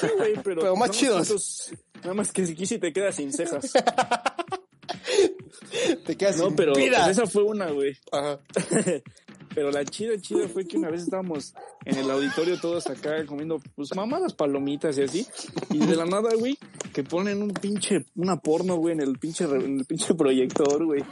Sí, 0.00 0.06
güey, 0.16 0.34
pero, 0.44 0.62
Pero 0.62 0.76
más 0.76 0.90
chidos. 0.90 1.70
nada 2.02 2.14
más 2.14 2.32
que 2.32 2.42
aquí 2.42 2.66
sí 2.66 2.78
te 2.78 2.92
quedas 2.92 3.14
sin 3.16 3.32
cejas. 3.32 3.72
te 6.06 6.16
quedas 6.16 6.36
No, 6.38 6.46
sin 6.46 6.56
pero 6.56 6.74
vida. 6.74 7.08
esa 7.10 7.26
fue 7.26 7.42
una, 7.44 7.70
güey. 7.70 7.96
Ajá. 8.12 8.40
Pero 9.54 9.70
la 9.70 9.84
chida, 9.84 10.18
chida 10.20 10.48
fue 10.48 10.66
que 10.66 10.76
una 10.76 10.90
vez 10.90 11.02
estábamos 11.02 11.54
en 11.84 11.96
el 11.98 12.10
auditorio 12.10 12.58
todos 12.60 12.86
acá 12.88 13.24
comiendo, 13.26 13.60
pues 13.76 13.94
mamadas 13.94 14.34
palomitas 14.34 14.98
y 14.98 15.02
así. 15.02 15.26
Y 15.70 15.78
de 15.78 15.94
la 15.96 16.04
nada, 16.06 16.30
güey, 16.38 16.58
que 16.92 17.04
ponen 17.04 17.42
un 17.42 17.50
pinche, 17.52 18.06
una 18.16 18.36
porno, 18.36 18.76
güey, 18.76 18.94
en 18.94 19.00
el 19.02 19.18
pinche, 19.18 19.44
en 19.44 19.78
el 19.78 19.84
pinche 19.84 20.14
proyector, 20.14 20.84
güey. 20.84 21.02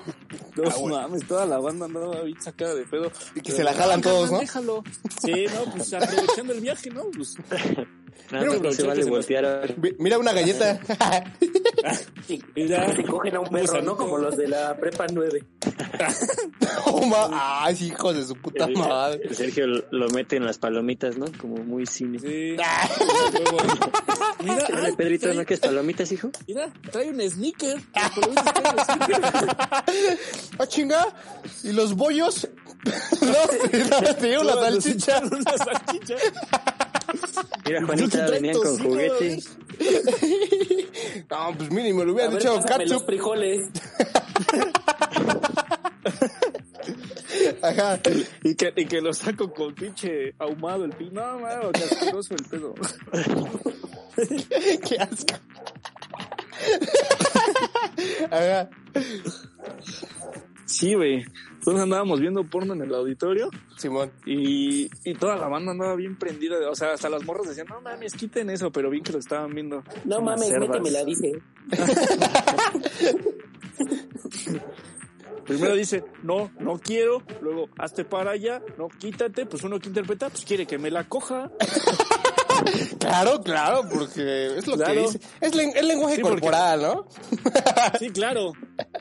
No 0.56 0.96
Ah, 0.96 1.02
mames, 1.08 1.26
toda 1.26 1.46
la 1.46 1.58
banda 1.58 1.86
andaba 1.86 2.22
bien 2.22 2.40
sacada 2.40 2.74
de 2.74 2.84
pedo. 2.84 3.10
Y 3.34 3.40
que 3.40 3.52
se 3.52 3.62
la 3.62 3.72
jalan 3.74 4.00
todos, 4.00 4.30
¿no? 4.30 4.40
Déjalo. 4.40 4.82
Sí, 5.20 5.46
no, 5.54 5.72
pues 5.72 5.92
aprovechando 5.92 6.52
el 6.52 6.60
viaje, 6.60 6.90
¿no? 6.90 7.04
Pues, 7.14 7.36
Mira, 8.30 8.44
no 8.58 8.72
se 8.72 8.82
vale 8.84 9.04
voltear. 9.04 9.74
Mi- 9.82 9.92
Mira 9.98 10.18
una 10.18 10.32
galleta. 10.32 10.80
Mira. 12.54 12.92
se 12.96 13.04
cogen 13.04 13.36
a 13.36 13.40
un 13.40 13.48
perro, 13.48 13.82
¿no? 13.82 13.96
Como 13.96 14.18
los 14.18 14.36
de 14.36 14.48
la 14.48 14.76
prepa 14.76 15.06
9. 15.12 15.44
Oh, 16.84 17.04
ma- 17.06 17.28
Ay, 17.64 17.76
hijos 17.80 18.14
de 18.16 18.24
su 18.24 18.34
puta 18.36 18.64
El- 18.64 18.76
madre. 18.76 19.32
Sergio 19.34 19.66
lo 19.66 20.08
mete 20.08 20.36
en 20.36 20.44
las 20.46 20.58
palomitas, 20.58 21.16
¿no? 21.16 21.26
Como 21.38 21.56
muy 21.58 21.86
cine. 21.86 22.18
sí. 22.18 22.56
Ah. 22.62 22.88
Mira, 24.42 24.56
Dale, 24.68 24.86
ay, 24.88 24.92
Pedrito, 24.96 25.26
trae- 25.28 25.34
¿no 25.36 25.44
quieres 25.44 25.60
palomitas, 25.60 26.10
hijo? 26.12 26.30
Mira, 26.48 26.72
trae 26.90 27.10
un 27.10 27.20
sneaker. 27.20 27.80
Sneaker. 27.80 29.56
Ah, 30.58 30.66
chinga. 30.66 31.06
¿Y 31.62 31.72
los 31.72 31.94
bollos? 31.94 32.48
no, 33.20 34.14
te 34.14 34.26
digo 34.28 34.42
la 34.42 34.54
salchicha. 34.54 35.20
Una 35.20 35.56
salchicha. 35.58 36.14
Mira, 37.64 37.86
Juanita, 37.86 38.30
venían 38.30 38.54
con 38.54 38.64
tocino, 38.64 38.88
juguete. 38.88 39.38
No, 41.30 41.54
pues 41.56 41.70
mínimo, 41.70 42.04
le 42.04 42.12
hubieran 42.12 42.32
ver, 42.32 42.42
echado 42.42 42.60
pásame 42.60 42.86
los 42.86 43.04
frijoles. 43.04 43.60
Ajá. 47.62 47.98
Y 48.42 48.54
que, 48.54 48.72
y 48.76 48.84
que 48.86 49.00
lo 49.00 49.14
saco 49.14 49.52
con 49.52 49.74
pinche 49.74 50.34
ahumado 50.38 50.84
el 50.84 50.92
pin. 50.92 51.14
No, 51.14 51.38
mano, 51.38 51.70
qué 51.72 51.84
asqueroso 51.84 52.34
el 52.34 52.44
pedo. 52.44 52.74
Qué 54.86 54.96
asco. 54.98 55.34
Ajá. 58.30 58.68
Sí, 60.66 60.92
güey. 60.94 61.24
Entonces 61.62 61.84
andábamos 61.84 62.18
viendo 62.18 62.42
porno 62.42 62.74
en 62.74 62.82
el 62.82 62.92
auditorio 62.92 63.48
Simón. 63.76 64.10
y, 64.26 64.90
y 65.04 65.14
toda 65.14 65.36
la 65.36 65.46
banda 65.46 65.70
andaba 65.70 65.94
bien 65.94 66.18
prendida. 66.18 66.56
O 66.68 66.74
sea, 66.74 66.94
hasta 66.94 67.08
las 67.08 67.22
morras 67.22 67.46
decían, 67.46 67.68
no 67.70 67.80
mames, 67.80 68.14
quiten 68.14 68.50
eso, 68.50 68.72
pero 68.72 68.90
bien 68.90 69.04
que 69.04 69.12
lo 69.12 69.20
estaban 69.20 69.54
viendo. 69.54 69.84
No 70.04 70.20
mames, 70.20 70.48
cerdas. 70.48 70.68
métemela, 70.68 71.04
dice. 71.04 71.40
Primero 75.46 75.76
dice, 75.76 76.02
no, 76.24 76.50
no 76.58 76.80
quiero. 76.80 77.22
Luego, 77.40 77.68
hazte 77.78 78.04
para 78.04 78.32
allá. 78.32 78.60
No, 78.76 78.88
quítate. 78.88 79.46
Pues 79.46 79.62
uno 79.62 79.78
que 79.78 79.86
interpreta, 79.86 80.30
pues 80.30 80.44
quiere 80.44 80.66
que 80.66 80.78
me 80.78 80.90
la 80.90 81.08
coja. 81.08 81.48
Claro, 82.98 83.40
claro, 83.42 83.82
porque 83.92 84.56
es 84.58 84.66
lo 84.66 84.76
Claro. 84.76 84.92
que 84.94 85.00
dice. 85.00 85.20
Es 85.40 85.52
el 85.52 85.88
lenguaje 85.88 86.16
Sí, 86.16 86.22
porque- 86.22 86.40
corporal, 86.40 86.82
¿no? 86.82 87.06
Sí, 87.98 88.10
claro. 88.10 88.52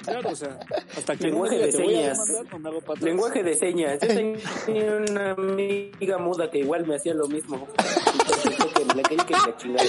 Claro, 0.03 0.29
o 0.31 0.35
sea, 0.35 0.59
hasta 0.97 1.15
que 1.15 1.25
Lenguaje 1.27 1.57
de 1.57 1.71
señas. 1.71 2.17
atrás. 2.19 3.01
Lenguaje 3.01 3.43
de 3.43 3.53
señas. 3.55 3.99
Yo 4.01 4.07
tenía 4.65 4.95
una 5.09 5.31
amiga 5.31 6.17
muda 6.17 6.49
que 6.49 6.59
igual 6.59 6.85
me 6.85 6.95
hacía 6.95 7.13
lo 7.13 7.27
mismo. 7.27 7.67
Que 8.75 8.85
la 8.85 9.03
quería 9.03 9.25
que 9.25 9.33
me 9.33 9.39
la 9.39 9.57
chingara. 9.57 9.87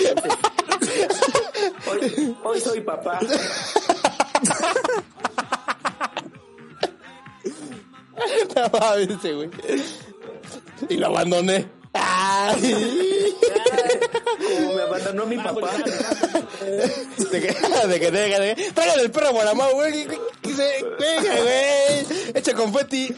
Hoy, 1.91 2.37
hoy 2.45 2.61
soy 2.61 2.81
papá. 2.83 3.19
No 8.55 8.79
mames, 8.79 9.09
ese 9.11 9.33
güey. 9.35 9.51
Y 10.89 10.97
lo 10.97 11.07
abandoné. 11.09 11.67
Ay. 11.95 13.35
Abandonó 15.23 15.27
mi 15.27 15.39
papá. 15.39 15.71
De 16.63 17.41
que, 17.41 17.49
de 17.49 18.01
que, 18.01 18.11
de 18.11 18.11
que, 18.11 18.11
de 18.11 18.55
que. 18.55 18.73
Traigan 18.73 19.01
el 19.01 19.11
perro 19.11 19.33
Guaramao, 19.33 19.75
güey. 19.75 20.07
Venga, 20.07 21.41
güey. 21.43 22.07
Echa 22.35 22.55
confeti. 22.55 23.15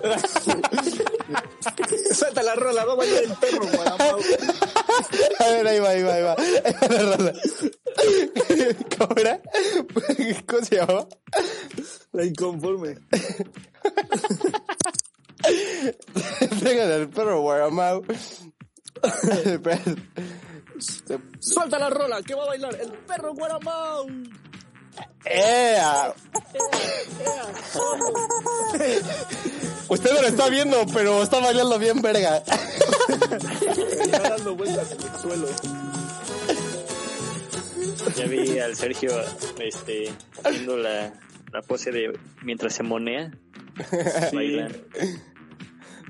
Suelta 2.12 2.42
la 2.42 2.54
rola, 2.54 2.84
va 2.84 2.92
a 2.92 2.96
bailar 2.96 3.24
el 3.24 3.32
perro, 3.34 3.66
Guaramao. 3.66 4.18
A 5.38 5.48
ver, 5.48 5.68
ahí 5.68 5.78
va, 5.78 5.88
ahí 5.90 6.02
va, 6.02 6.14
ahí 6.14 6.22
va. 6.22 6.36
La 6.88 7.16
rola. 7.16 7.32
¿Cómo 8.98 9.14
era? 9.16 9.40
¿Cómo 10.46 10.64
se 10.64 10.76
llamaba? 10.76 11.06
La 12.12 12.24
inconforme. 12.24 12.96
El 19.44 19.60
perro. 19.60 19.96
Suelta 20.80 21.78
la 21.78 21.90
rola, 21.90 22.22
que 22.22 22.34
va 22.34 22.44
a 22.44 22.48
bailar 22.48 22.74
el 22.80 22.90
perro 22.90 23.34
Guaramao. 23.34 24.06
¡Ea! 25.24 26.08
Usted 29.88 30.14
no 30.14 30.22
lo 30.22 30.28
está 30.28 30.48
viendo, 30.48 30.84
pero 30.92 31.22
está 31.22 31.40
bailando 31.40 31.78
bien 31.78 32.00
verga. 32.00 32.38
Está 32.38 34.28
dando 34.30 34.54
vueltas 34.56 34.92
en 34.92 35.02
el 35.02 35.18
suelo. 35.18 35.48
Ya 38.16 38.24
vi 38.26 38.58
al 38.58 38.76
Sergio 38.76 39.12
este, 39.58 40.12
haciendo 40.44 40.76
la, 40.76 41.12
la 41.52 41.62
pose 41.62 41.90
de 41.90 42.18
mientras 42.42 42.74
se 42.74 42.82
monea. 42.82 43.30
Bailando. 44.32 44.78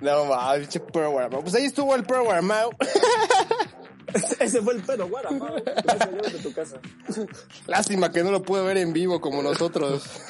No 0.01 0.25
mames, 0.27 0.61
pinche 0.61 0.81
perro 0.81 1.11
Guaramao. 1.11 1.43
Pues 1.43 1.55
ahí 1.55 1.65
estuvo 1.65 1.95
el 1.95 2.05
perro 2.05 2.25
Guaramao. 2.25 2.71
Ese 4.41 4.63
fue 4.63 4.75
el 4.75 4.83
perro 4.83 5.09
Guaramao. 5.09 5.55
Gracias, 5.65 6.11
llévate 6.11 6.39
a 6.39 6.43
tu 6.43 6.53
casa. 6.53 6.81
Lástima 7.67 8.11
que 8.11 8.23
no 8.25 8.31
lo 8.31 8.43
pude 8.43 8.63
ver 8.63 8.77
en 8.79 8.93
vivo 8.93 9.21
como 9.21 9.43
nosotros. 9.43 10.03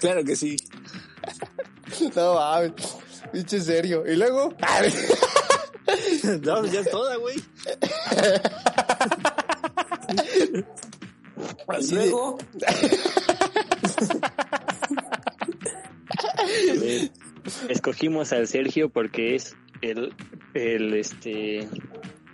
Claro 0.00 0.24
que 0.24 0.34
sí. 0.34 0.56
No 2.16 2.34
mames, 2.36 2.72
pinche 3.32 3.60
serio. 3.60 4.04
Y 4.10 4.16
luego, 4.16 4.54
No, 6.42 6.64
ya 6.64 6.80
es 6.80 6.90
toda, 6.90 7.16
güey. 7.16 7.36
Y 11.68 11.74
Así 11.76 11.94
de- 11.96 12.06
luego, 12.06 12.38
Escogimos 17.68 18.32
al 18.32 18.46
Sergio 18.46 18.90
porque 18.90 19.34
es 19.34 19.56
el, 19.82 20.14
el 20.54 20.94
este 20.94 21.68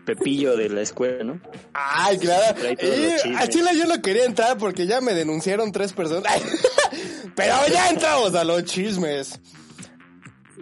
pepillo 0.07 0.57
de 0.57 0.71
la 0.71 0.81
escuela, 0.81 1.25
¿no? 1.25 1.41
Ay, 1.75 2.17
claro. 2.17 2.57
Y 2.81 3.35
a 3.35 3.47
Chile 3.49 3.71
yo 3.77 3.85
no 3.85 4.01
quería 4.01 4.25
entrar 4.25 4.57
porque 4.57 4.87
ya 4.87 5.03
me 5.03 5.13
denunciaron 5.13 5.73
tres 5.73 5.93
personas. 5.93 6.33
Pero 7.35 7.55
ya 7.71 7.91
entramos 7.91 8.35
a 8.35 8.45
los 8.45 8.65
chismes. 8.65 9.39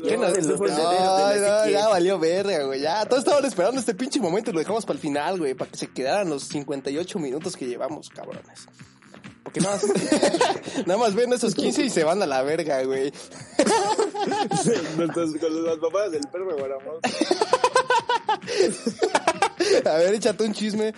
¿Qué 0.02 0.16
nos- 0.16 0.32
de 0.34 0.42
la 0.42 0.56
no, 0.56 1.30
Ezequiel. 1.30 1.72
ya 1.72 1.88
valió 1.88 2.18
verga, 2.18 2.64
güey. 2.64 2.80
Ya, 2.80 3.04
todos 3.06 3.20
estaban 3.20 3.44
esperando 3.44 3.78
este 3.80 3.94
pinche 3.94 4.20
momento 4.20 4.50
y 4.50 4.52
lo 4.54 4.58
dejamos 4.58 4.84
para 4.84 4.96
el 4.96 5.00
final, 5.00 5.38
güey, 5.38 5.54
para 5.54 5.70
que 5.70 5.78
se 5.78 5.86
quedaran 5.86 6.28
los 6.28 6.42
58 6.44 7.18
minutos 7.20 7.56
que 7.56 7.66
llevamos, 7.66 8.10
cabrones. 8.10 8.66
Porque 9.44 9.60
nada 9.60 9.76
más, 9.76 9.84
nada 10.86 10.98
más 10.98 11.14
ven 11.14 11.32
esos 11.32 11.54
15 11.54 11.84
y 11.84 11.90
se 11.90 12.02
van 12.02 12.20
a 12.22 12.26
la 12.26 12.42
verga, 12.42 12.82
güey. 12.82 13.12
Nuestras- 14.96 15.30
con 15.40 15.64
las 15.64 15.78
mamadas 15.78 16.10
del 16.12 16.22
perro 16.32 16.56
Guaramao. 16.56 17.00
A 19.86 19.96
ver, 19.98 20.14
échate 20.14 20.44
un 20.44 20.52
chisme. 20.52 20.92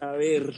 A 0.00 0.12
ver, 0.12 0.54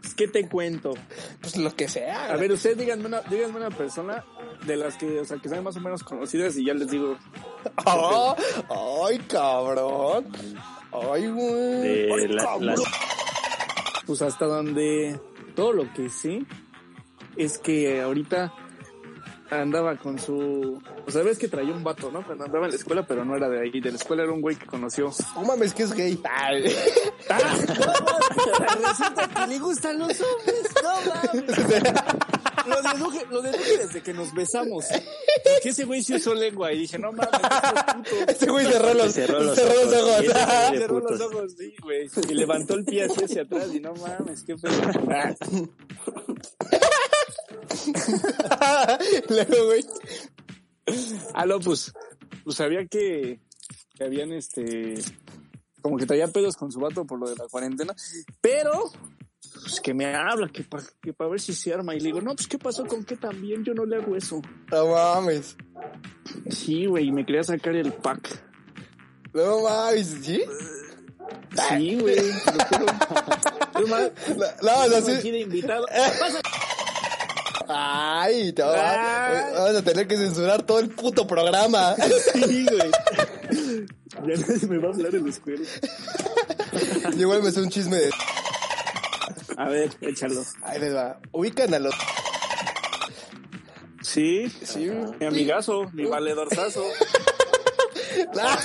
pues, 0.00 0.14
¿qué 0.14 0.28
te 0.28 0.48
cuento? 0.48 0.92
Pues 1.40 1.56
lo 1.56 1.74
que 1.74 1.88
sea. 1.88 2.32
A 2.32 2.36
ver, 2.36 2.52
ustedes 2.52 2.76
díganme 2.78 3.06
una, 3.06 3.20
díganme 3.22 3.56
una 3.56 3.70
persona 3.70 4.24
de 4.66 4.76
las 4.76 4.96
que, 4.96 5.20
o 5.20 5.24
sea, 5.24 5.38
que 5.38 5.48
sean 5.48 5.64
más 5.64 5.76
o 5.76 5.80
menos 5.80 6.02
conocidas 6.02 6.56
y 6.58 6.66
ya 6.66 6.74
les 6.74 6.90
digo. 6.90 7.16
Oh, 7.86 8.36
ay, 9.08 9.18
cabrón. 9.28 10.26
Ay, 10.92 11.26
güey. 11.28 11.80
De 11.82 12.10
Ay, 12.14 12.28
la- 12.28 12.42
cabrón. 12.44 12.66
las- 12.66 12.82
Pues 14.06 14.22
hasta 14.22 14.44
donde 14.46 15.18
todo 15.54 15.72
lo 15.72 15.92
que 15.94 16.08
sé 16.10 16.42
es 17.36 17.58
que 17.58 18.00
ahorita 18.02 18.52
andaba 19.50 19.96
con 19.96 20.18
su... 20.18 20.80
O 21.06 21.10
sea, 21.10 21.22
ves 21.22 21.38
que 21.38 21.48
traía 21.48 21.72
un 21.72 21.84
vato, 21.84 22.10
¿no? 22.10 22.24
Cuando 22.24 22.44
andaba 22.44 22.66
en 22.66 22.72
la 22.72 22.76
escuela, 22.76 23.06
pero 23.06 23.24
no 23.24 23.36
era 23.36 23.48
de 23.48 23.60
ahí. 23.60 23.80
De 23.80 23.90
la 23.90 23.96
escuela 23.96 24.24
era 24.24 24.32
un 24.32 24.40
güey 24.40 24.56
que 24.56 24.66
conoció. 24.66 25.12
No 25.34 25.42
mames 25.42 25.74
que 25.74 25.84
es 25.84 25.92
gay. 25.92 26.20
Ay. 26.30 26.64
Resulta 28.86 29.28
que 29.28 29.46
le 29.46 29.58
gustan 29.58 29.98
los 29.98 30.20
hombres, 30.20 30.74
no 30.82 30.90
mames. 31.12 31.58
Lo 32.66 32.82
deduje, 32.82 33.26
lo 33.30 33.42
deduje 33.42 33.78
desde 33.78 34.02
que 34.02 34.12
nos 34.12 34.34
besamos. 34.34 34.86
Que 35.62 35.68
ese 35.68 35.84
güey 35.84 36.02
sí 36.02 36.14
usó 36.14 36.34
lengua 36.34 36.72
y 36.72 36.78
dije, 36.80 36.98
no 36.98 37.12
mames, 37.12 37.30
este 37.32 37.94
puto. 37.94 38.32
Este 38.32 38.50
güey 38.50 38.66
cerró 38.66 38.94
los, 38.94 39.12
Cerró 39.12 39.40
los 39.40 39.54
cerró 39.56 39.74
los 39.74 39.94
ojos. 39.94 40.20
ese 40.20 40.72
de 40.72 40.78
Cerró 40.78 41.00
los 41.00 41.20
ojos, 41.20 41.52
sí, 41.56 41.74
güey. 41.82 42.08
Y 42.28 42.34
levantó 42.34 42.74
el 42.74 42.84
pie 42.84 43.04
así 43.04 43.24
hacia 43.24 43.42
atrás 43.42 43.68
y 43.72 43.80
no 43.80 43.94
mames, 43.94 44.42
qué 44.42 44.56
feo. 44.58 44.72
Luego, 49.28 49.66
güey. 49.66 49.84
Ah, 51.34 51.46
no, 51.46 51.58
pues, 51.60 51.92
pues 52.44 52.56
sabía 52.56 52.86
que, 52.86 53.40
que 53.94 54.04
habían 54.04 54.32
este, 54.32 54.94
como 55.82 55.96
que 55.96 56.06
traía 56.06 56.28
pedos 56.28 56.56
con 56.56 56.70
su 56.70 56.80
vato 56.80 57.04
por 57.04 57.18
lo 57.18 57.28
de 57.28 57.36
la 57.36 57.48
cuarentena, 57.48 57.94
pero, 58.40 58.90
pues 59.62 59.80
que 59.80 59.94
me 59.94 60.06
habla, 60.14 60.48
que 60.48 60.62
para 60.64 60.84
que 61.02 61.12
pa 61.12 61.26
ver 61.26 61.40
si 61.40 61.54
se 61.54 61.72
arma. 61.74 61.94
Y 61.94 62.00
le 62.00 62.06
digo, 62.06 62.20
no, 62.20 62.34
pues 62.34 62.46
qué 62.46 62.58
pasó 62.58 62.86
con 62.86 63.04
qué 63.04 63.16
también, 63.16 63.64
yo 63.64 63.74
no 63.74 63.84
le 63.84 63.96
hago 63.96 64.16
eso. 64.16 64.40
No 64.70 64.88
mames. 64.88 65.56
Sí, 66.50 66.86
güey, 66.86 67.10
me 67.10 67.24
quería 67.26 67.42
sacar 67.42 67.74
el 67.74 67.92
pack. 67.92 68.44
No 69.34 69.62
mames, 69.62 70.16
¿sí? 70.22 70.42
Sí, 71.68 71.98
güey. 72.00 72.16
Es 72.16 72.46
más, 73.88 74.10
No, 74.62 74.88
no, 74.88 74.94
tengo 74.94 75.08
aquí 75.12 75.22
sí. 75.22 75.30
de 75.30 75.40
invitado. 75.40 75.86
Ay, 77.68 78.52
te 78.52 78.62
va- 78.62 78.74
Ah. 78.76 79.50
vamos 79.54 79.76
a 79.76 79.82
tener 79.82 80.06
que 80.06 80.16
censurar 80.16 80.62
todo 80.62 80.78
el 80.78 80.90
puto 80.90 81.26
programa. 81.26 81.94
Sí, 82.32 82.66
güey. 82.66 83.86
Ya 84.26 84.34
nadie 84.34 84.66
me 84.68 84.78
va 84.78 84.88
a 84.88 84.92
hablar 84.92 85.14
en 85.14 85.24
la 85.24 85.30
escuela. 85.30 85.62
Yo 87.14 87.20
igual 87.20 87.42
me 87.42 87.50
sé 87.52 87.60
un 87.60 87.68
chisme 87.68 87.96
de... 87.96 88.10
A 89.58 89.68
ver, 89.68 89.90
échalo. 90.00 90.42
Ahí 90.62 90.80
les 90.80 90.94
va. 90.94 91.18
Ubican 91.32 91.72
a 91.74 91.78
los... 91.78 91.94
Sí, 94.00 94.50
Sí. 94.64 94.90
mi 95.20 95.26
amigazo, 95.26 95.90
mi 95.92 96.04
valedorzazo. 96.06 96.82
Ah. 98.40 98.58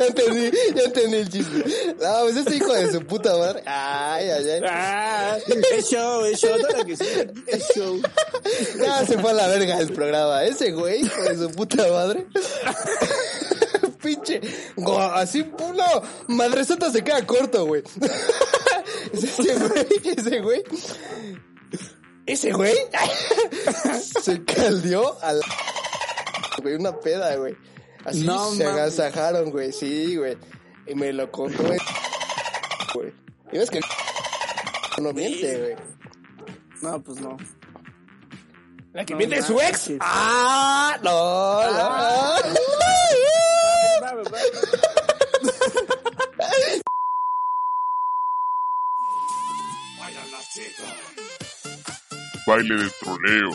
Ya 0.00 0.06
entendí, 0.06 0.50
ya 0.74 0.82
entendí 0.82 1.16
el 1.18 1.28
chisme. 1.28 1.64
No, 2.00 2.20
pues 2.22 2.36
este 2.36 2.56
hijo 2.56 2.72
de 2.72 2.90
su 2.90 3.04
puta 3.04 3.36
madre. 3.36 3.62
Ay, 3.66 4.30
ay, 4.30 4.50
ay. 4.50 4.60
Ah, 4.66 5.38
es 5.46 5.90
show, 5.90 6.24
es 6.24 6.40
show, 6.40 6.56
no 6.58 6.68
la 6.68 6.84
que 6.84 6.92
es 6.92 7.68
show. 7.74 8.00
Ya 8.78 9.06
se 9.06 9.18
fue 9.18 9.30
a 9.30 9.34
la 9.34 9.46
verga 9.48 9.78
el 9.78 9.92
programa. 9.92 10.44
Ese 10.44 10.72
güey, 10.72 11.02
hijo 11.02 11.22
de 11.22 11.36
su 11.36 11.50
puta 11.50 11.86
madre. 11.88 12.26
Pinche. 14.02 14.40
Así, 15.12 15.44
no, 15.58 16.02
madresota 16.28 16.90
se 16.90 17.04
queda 17.04 17.26
corto, 17.26 17.66
güey. 17.66 17.82
ese 19.12 19.54
güey, 19.54 19.86
ese 20.16 20.40
güey. 20.40 20.64
Ese 22.26 22.52
güey. 22.52 22.74
se 24.22 24.42
caldeó 24.44 25.18
a 25.20 25.34
la. 25.34 25.46
Güey, 26.62 26.74
una 26.76 26.98
peda, 26.98 27.36
güey. 27.36 27.56
Así 28.04 28.24
No 28.24 28.50
se 28.52 28.64
mames. 28.64 28.80
agasajaron, 28.98 29.50
güey. 29.50 29.72
Sí, 29.72 30.16
güey. 30.16 30.36
Y 30.86 30.94
me 30.94 31.12
lo 31.12 31.30
contó, 31.30 31.62
güey. 31.62 31.78
Güey. 32.94 33.12
Y 33.52 33.58
ves 33.58 33.70
que 33.70 33.80
no 35.00 35.12
miente, 35.12 35.58
güey. 35.58 35.76
No, 36.82 37.02
pues 37.02 37.20
no. 37.20 37.36
La 38.92 39.04
que 39.04 39.12
No 39.14 39.18
miente 39.18 39.36
es 39.38 39.44
su 39.46 39.60
ex. 39.60 39.90
manches. 39.90 39.98
Ah, 40.00 40.98
no, 41.02 41.70
no. 41.72 43.40
Baile 52.46 52.74
de 52.76 52.90
troleo. 53.00 53.50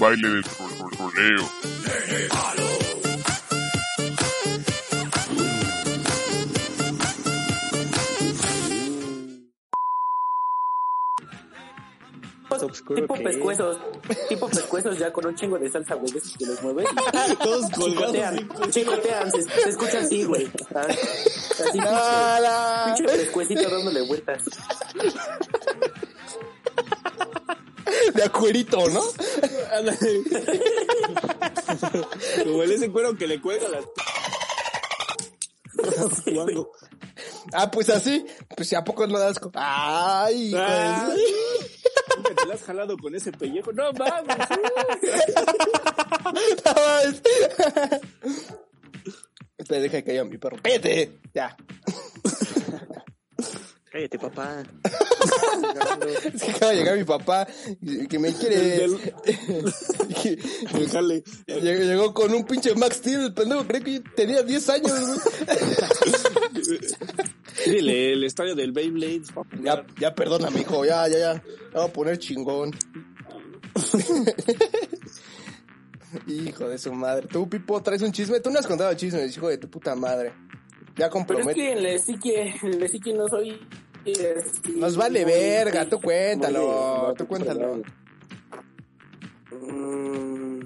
Baile 0.00 0.28
de 0.28 0.40
tro- 0.42 0.68
tro- 0.78 0.90
troleo. 0.96 2.50
Oscuro 12.62 13.00
Tipo 13.00 13.14
pescuezos, 13.14 13.78
tipo 14.28 14.48
pescuezos 14.48 14.98
ya 14.98 15.12
con 15.12 15.24
un 15.24 15.34
chingo 15.36 15.56
de 15.58 15.70
salsa, 15.70 15.94
güey, 15.94 16.12
de 16.12 16.20
que 16.20 16.46
los 16.46 16.60
mueves. 16.62 16.86
Todos 17.42 17.70
colgados. 17.70 18.12
Chicotean, 18.12 18.48
chicotean, 18.70 19.30
se, 19.30 19.42
se 19.42 19.68
escucha 19.70 20.00
así, 20.00 20.24
güey. 20.24 20.46
Así, 20.74 21.78
pinche, 21.78 21.88
pinche 22.96 23.04
pescuecito 23.04 23.70
dándole 23.70 24.02
vueltas. 24.02 24.42
De 28.14 28.22
acuerito, 28.24 28.88
¿no? 28.90 29.02
Como 32.44 32.62
el 32.62 32.72
ese 32.72 32.90
cuero 32.90 33.16
que 33.16 33.26
le 33.26 33.40
cuelga 33.40 33.68
las... 33.68 33.84
Ah, 37.52 37.70
pues 37.70 37.88
así. 37.90 38.24
Pues 38.56 38.68
si 38.68 38.74
a 38.76 38.84
poco 38.84 39.06
no 39.06 39.18
das. 39.18 39.38
co- 39.38 39.50
Ay, 39.54 40.50
de 40.50 40.58
Ah, 40.60 41.08
Nunca 42.16 42.34
te 42.34 42.46
la 42.46 42.54
has 42.54 42.62
jalado 42.62 42.96
con 42.98 43.14
ese 43.14 43.32
pellejo. 43.32 43.72
No 43.72 43.92
mames. 43.92 44.36
No 46.64 46.72
mames. 46.76 47.22
Espera, 49.58 49.80
deja 49.80 49.96
que 49.98 50.04
caiga 50.04 50.24
mi 50.24 50.38
perro. 50.38 50.56
¡Vete! 50.62 51.18
Ya. 51.34 51.56
Cállate, 53.90 54.18
papá. 54.18 54.62
Es 56.34 56.42
que 56.42 56.50
acaba 56.50 56.72
de 56.72 56.78
llegar 56.78 56.96
mi 56.98 57.04
papá 57.04 57.46
que 58.08 58.18
me 58.18 58.32
quiere. 58.32 58.84
El 58.84 58.98
que- 58.98 60.38
El 60.74 60.88
jale. 60.88 61.22
Llegó, 61.46 61.82
llegó 61.84 62.14
con 62.14 62.34
un 62.34 62.44
pinche 62.44 62.74
Max 62.74 62.96
Steel, 62.96 63.20
el 63.20 63.34
pendejo, 63.34 63.64
creo 63.66 63.82
que 63.82 64.00
tenía 64.16 64.42
10 64.42 64.68
años, 64.70 64.92
güey. 65.06 65.18
Dile, 67.66 68.12
el 68.14 68.24
estadio 68.24 68.54
del 68.54 68.72
Beyblade. 68.72 69.22
Ya, 69.62 69.84
ya 69.98 70.14
perdóname, 70.14 70.60
hijo, 70.60 70.84
ya, 70.84 71.06
ya, 71.08 71.18
ya. 71.18 71.34
Me 71.34 71.80
voy 71.80 71.84
a 71.88 71.92
poner 71.92 72.18
chingón. 72.18 72.70
hijo 76.26 76.68
de 76.68 76.78
su 76.78 76.92
madre. 76.92 77.28
Tú, 77.28 77.48
Pipo, 77.48 77.82
traes 77.82 78.02
un 78.02 78.12
chisme. 78.12 78.40
Tú 78.40 78.50
no 78.50 78.58
has 78.58 78.66
contado 78.66 78.92
chismes, 78.94 79.36
hijo 79.36 79.48
de 79.48 79.58
tu 79.58 79.68
puta 79.70 79.94
madre. 79.94 80.32
Ya 80.96 81.08
Pero 81.26 81.38
es 81.40 81.54
que 81.54 81.72
en 81.72 81.82
la 81.82 81.98
psique, 81.98 82.54
en 82.62 82.80
la 82.80 82.88
psique 82.88 83.12
no 83.12 83.28
soy... 83.28 83.58
sí, 84.04 84.76
Nos 84.76 84.96
vale 84.96 85.24
verga, 85.24 85.88
tú 85.88 86.00
cuéntalo, 86.00 87.14
tú 87.16 87.26
cuéntalo. 87.26 87.82
Mm, 89.60 90.60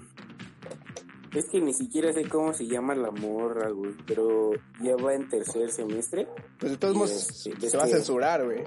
es 1.35 1.47
que 1.47 1.61
ni 1.61 1.73
siquiera 1.75 2.13
sé 2.13 2.29
cómo 2.29 2.53
se 2.55 2.67
llama 2.67 2.95
la 2.95 3.11
morra, 3.11 3.71
güey, 3.71 3.95
pero 4.07 4.53
ya 4.81 4.97
va 4.97 5.15
en 5.15 5.29
tercer 5.29 5.71
semestre. 5.71 6.29
Pues 6.59 6.73
de 6.73 6.79
todos 6.79 6.95
modos 6.95 7.47
este, 7.47 7.71
se 7.71 7.77
va 7.77 7.85
a 7.85 7.89
censurar, 7.89 8.45
güey. 8.45 8.63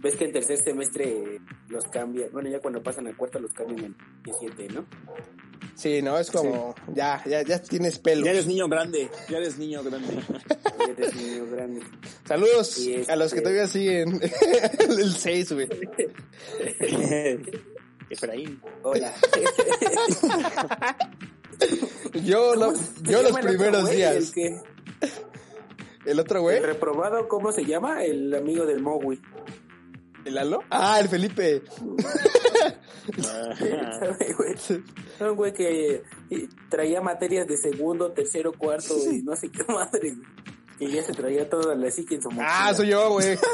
Ves 0.00 0.16
que 0.16 0.24
en 0.24 0.32
tercer 0.32 0.58
semestre 0.58 1.40
los 1.68 1.86
cambian, 1.86 2.30
bueno, 2.32 2.48
ya 2.48 2.60
cuando 2.60 2.82
pasan 2.82 3.08
a 3.08 3.16
cuarto 3.16 3.40
los 3.40 3.52
cambian 3.52 3.84
en 3.84 3.96
17, 4.24 4.68
¿no? 4.68 4.86
Sí, 5.76 6.00
no, 6.00 6.18
es 6.18 6.30
como, 6.30 6.74
ya, 6.94 7.22
ya, 7.26 7.42
ya 7.42 7.60
tienes 7.62 7.98
pelo. 7.98 8.24
Ya 8.24 8.30
eres 8.30 8.46
niño 8.46 8.66
grande. 8.66 9.10
Ya 9.28 9.36
eres 9.36 9.58
niño 9.58 9.82
grande. 9.84 10.08
Ya 10.78 10.92
eres 10.92 11.14
niño 11.16 11.46
grande. 11.50 11.80
Saludos 12.26 12.78
este- 12.78 13.10
a 13.12 13.16
los 13.16 13.34
que 13.34 13.40
todavía 13.40 13.66
siguen 13.66 14.20
el 14.88 15.12
6, 15.12 15.52
güey. 15.52 15.68
Efraín. 18.10 18.60
Hola. 18.82 19.12
Yo, 22.24 22.54
no, 22.56 22.66
¿Cómo 22.66 22.76
se 22.76 23.02
yo 23.02 23.22
los 23.22 23.32
otro 23.32 23.48
primeros 23.48 23.90
días. 23.90 24.14
El, 24.16 24.32
que, 24.32 24.60
¿El 26.04 26.20
otro 26.20 26.40
güey? 26.42 26.58
el 26.58 26.64
reprobado, 26.64 27.26
¿cómo 27.28 27.52
se 27.52 27.64
llama? 27.64 28.04
El 28.04 28.32
amigo 28.34 28.64
del 28.64 28.80
Mowi. 28.80 29.20
¿El 30.26 30.34
Lalo? 30.34 30.60
Ah, 30.70 30.98
el 31.00 31.08
Felipe. 31.08 31.62
Un 35.20 35.36
güey 35.36 35.52
que 35.52 36.02
eh, 36.30 36.48
traía 36.68 37.00
materias 37.00 37.46
de 37.46 37.56
segundo, 37.56 38.10
tercero, 38.10 38.52
cuarto 38.52 38.94
y 39.10 39.22
no 39.22 39.36
sé 39.36 39.48
qué 39.50 39.62
madre, 39.72 40.14
güey. 40.14 40.26
Que 40.78 40.90
ya 40.90 41.02
se 41.04 41.12
traía 41.14 41.48
toda 41.48 41.74
la 41.76 41.90
psique 41.90 42.16
en 42.16 42.22
su 42.22 42.28
mochila. 42.30 42.68
Ah, 42.68 42.74
soy 42.74 42.88
yo, 42.88 43.10
güey. 43.10 43.38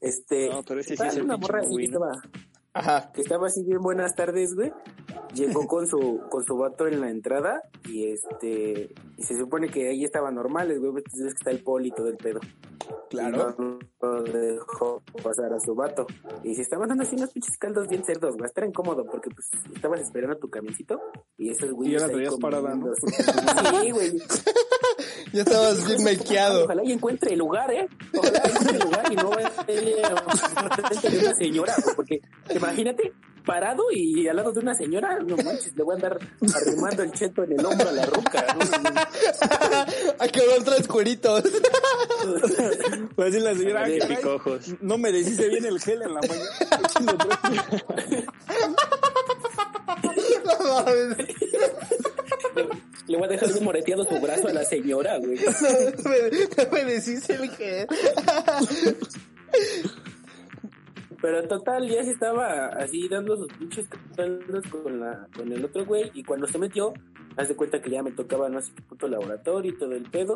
Este, 0.00 0.48
No, 0.48 0.62
pero 0.64 0.80
ese 0.80 0.96
sí 0.96 1.02
es 1.06 1.16
el 1.16 1.22
una 1.22 1.36
morra 1.36 1.60
así 1.60 1.76
que 1.76 1.84
estaba, 1.84 2.10
Ajá. 2.74 3.12
que 3.12 3.20
estaba 3.20 3.46
así 3.46 3.62
bien 3.62 3.80
buenas 3.80 4.14
tardes, 4.14 4.54
güey. 4.54 4.72
Llegó 5.34 5.66
con 5.66 5.86
su, 5.86 6.20
con 6.28 6.44
su 6.44 6.56
vato 6.56 6.86
en 6.88 7.00
la 7.00 7.10
entrada 7.10 7.62
y 7.88 8.10
este, 8.10 8.92
y 9.22 9.24
se 9.24 9.38
supone 9.38 9.68
que 9.68 9.88
ahí 9.88 10.04
estaban 10.04 10.34
normales, 10.34 10.80
güey, 10.80 10.94
ves 10.94 11.04
ves 11.04 11.34
que 11.34 11.38
está 11.38 11.50
el 11.52 11.62
poli 11.62 11.92
todo 11.92 12.08
el 12.08 12.16
pedo. 12.16 12.40
Claro. 13.08 13.54
Y 13.56 13.62
no 14.02 14.22
dejó 14.22 15.00
pasar 15.22 15.52
a 15.52 15.60
su 15.60 15.76
vato. 15.76 16.06
Y 16.42 16.56
se 16.56 16.62
estaban 16.62 16.88
dando 16.88 17.04
así 17.04 17.14
unos 17.14 17.30
pinches 17.30 17.56
caldos 17.56 17.86
bien 17.86 18.04
cerdos, 18.04 18.34
güey. 18.36 18.46
Estar 18.46 18.64
incómodo 18.64 19.04
porque 19.04 19.30
pues 19.30 19.48
estabas 19.72 20.00
esperando 20.00 20.36
tu 20.38 20.50
camisito 20.50 21.00
y 21.38 21.50
esos 21.50 21.70
güey. 21.70 21.90
Y 21.90 21.92
ya 21.92 22.00
la 22.00 22.08
traías 22.08 22.36
parada, 22.36 22.74
¿no? 22.74 22.92
Sí, 23.82 23.90
güey. 23.92 24.18
Ya 25.32 25.42
estabas 25.42 25.86
bien 25.86 26.02
mequeado. 26.02 26.64
Ojalá 26.64 26.82
y 26.84 26.92
encuentre 26.92 27.32
el 27.32 27.38
lugar, 27.38 27.72
¿eh? 27.72 27.88
Ojalá 28.18 28.38
encuentre 28.44 28.76
el 28.76 28.82
lugar 28.82 29.12
y 29.12 29.16
no 29.16 29.30
vaya 29.30 29.48
a 29.48 29.62
una 31.22 31.34
señora, 31.36 31.74
güey, 31.80 31.96
porque 31.96 32.20
imagínate 32.52 33.12
parado 33.44 33.84
y 33.92 34.26
al 34.28 34.36
lado 34.36 34.52
de 34.52 34.60
una 34.60 34.74
señora, 34.74 35.18
no 35.20 35.36
manches, 35.36 35.76
le 35.76 35.82
voy 35.82 35.92
a 35.94 35.96
andar 35.96 36.18
arrimando 36.54 37.02
el 37.02 37.12
cheto 37.12 37.44
en 37.44 37.52
el 37.58 37.64
hombro 37.66 37.88
a 37.88 37.92
la 37.92 38.06
ruca. 38.06 38.46
¿no? 38.54 38.60
Hay 40.18 40.28
que 40.30 40.40
ver 40.46 40.62
tres 40.64 40.86
cueritos. 40.88 41.44
Pues 43.16 43.34
así 43.34 43.40
la 43.42 43.52
señora, 43.54 43.84
De 43.86 43.96
"Ah, 43.96 43.98
caray, 44.00 44.16
picojos. 44.16 44.66
no 44.80 44.96
me 44.96 45.10
deshice 45.12 45.48
bien 45.48 45.64
el 45.66 45.80
gel 45.80 46.02
en 46.02 46.14
la 46.14 46.20
mañana. 46.20 46.50
No 50.44 50.84
mames. 50.84 51.16
Le 53.06 53.16
voy 53.16 53.26
a 53.26 53.28
dejar 53.28 53.52
bien 53.52 53.64
moreteado 53.64 54.04
su 54.04 54.20
brazo 54.20 54.48
a 54.48 54.52
la 54.52 54.64
señora, 54.64 55.18
güey. 55.18 55.38
No 55.40 56.10
me, 56.10 56.64
no 56.64 56.72
me 56.72 56.84
decís 56.84 57.28
el 57.30 57.50
que. 57.56 57.86
Pero 61.22 61.46
total 61.46 61.88
ya 61.88 62.02
se 62.02 62.10
estaba 62.10 62.66
así 62.66 63.08
dando 63.08 63.36
sus 63.36 63.46
pinches 63.52 63.88
con, 64.82 65.00
la, 65.00 65.28
con 65.34 65.52
el 65.52 65.64
otro 65.64 65.86
güey 65.86 66.10
y 66.14 66.24
cuando 66.24 66.48
se 66.48 66.58
metió, 66.58 66.92
haz 67.36 67.48
de 67.48 67.56
cuenta 67.56 67.80
que 67.80 67.90
ya 67.90 68.02
me 68.02 68.10
tocaba 68.10 68.48
no 68.48 68.60
sé 68.60 68.72
qué 68.74 68.82
puto 68.82 69.08
laboratorio 69.08 69.72
y 69.72 69.78
todo 69.78 69.92
el 69.92 70.10
pedo 70.10 70.34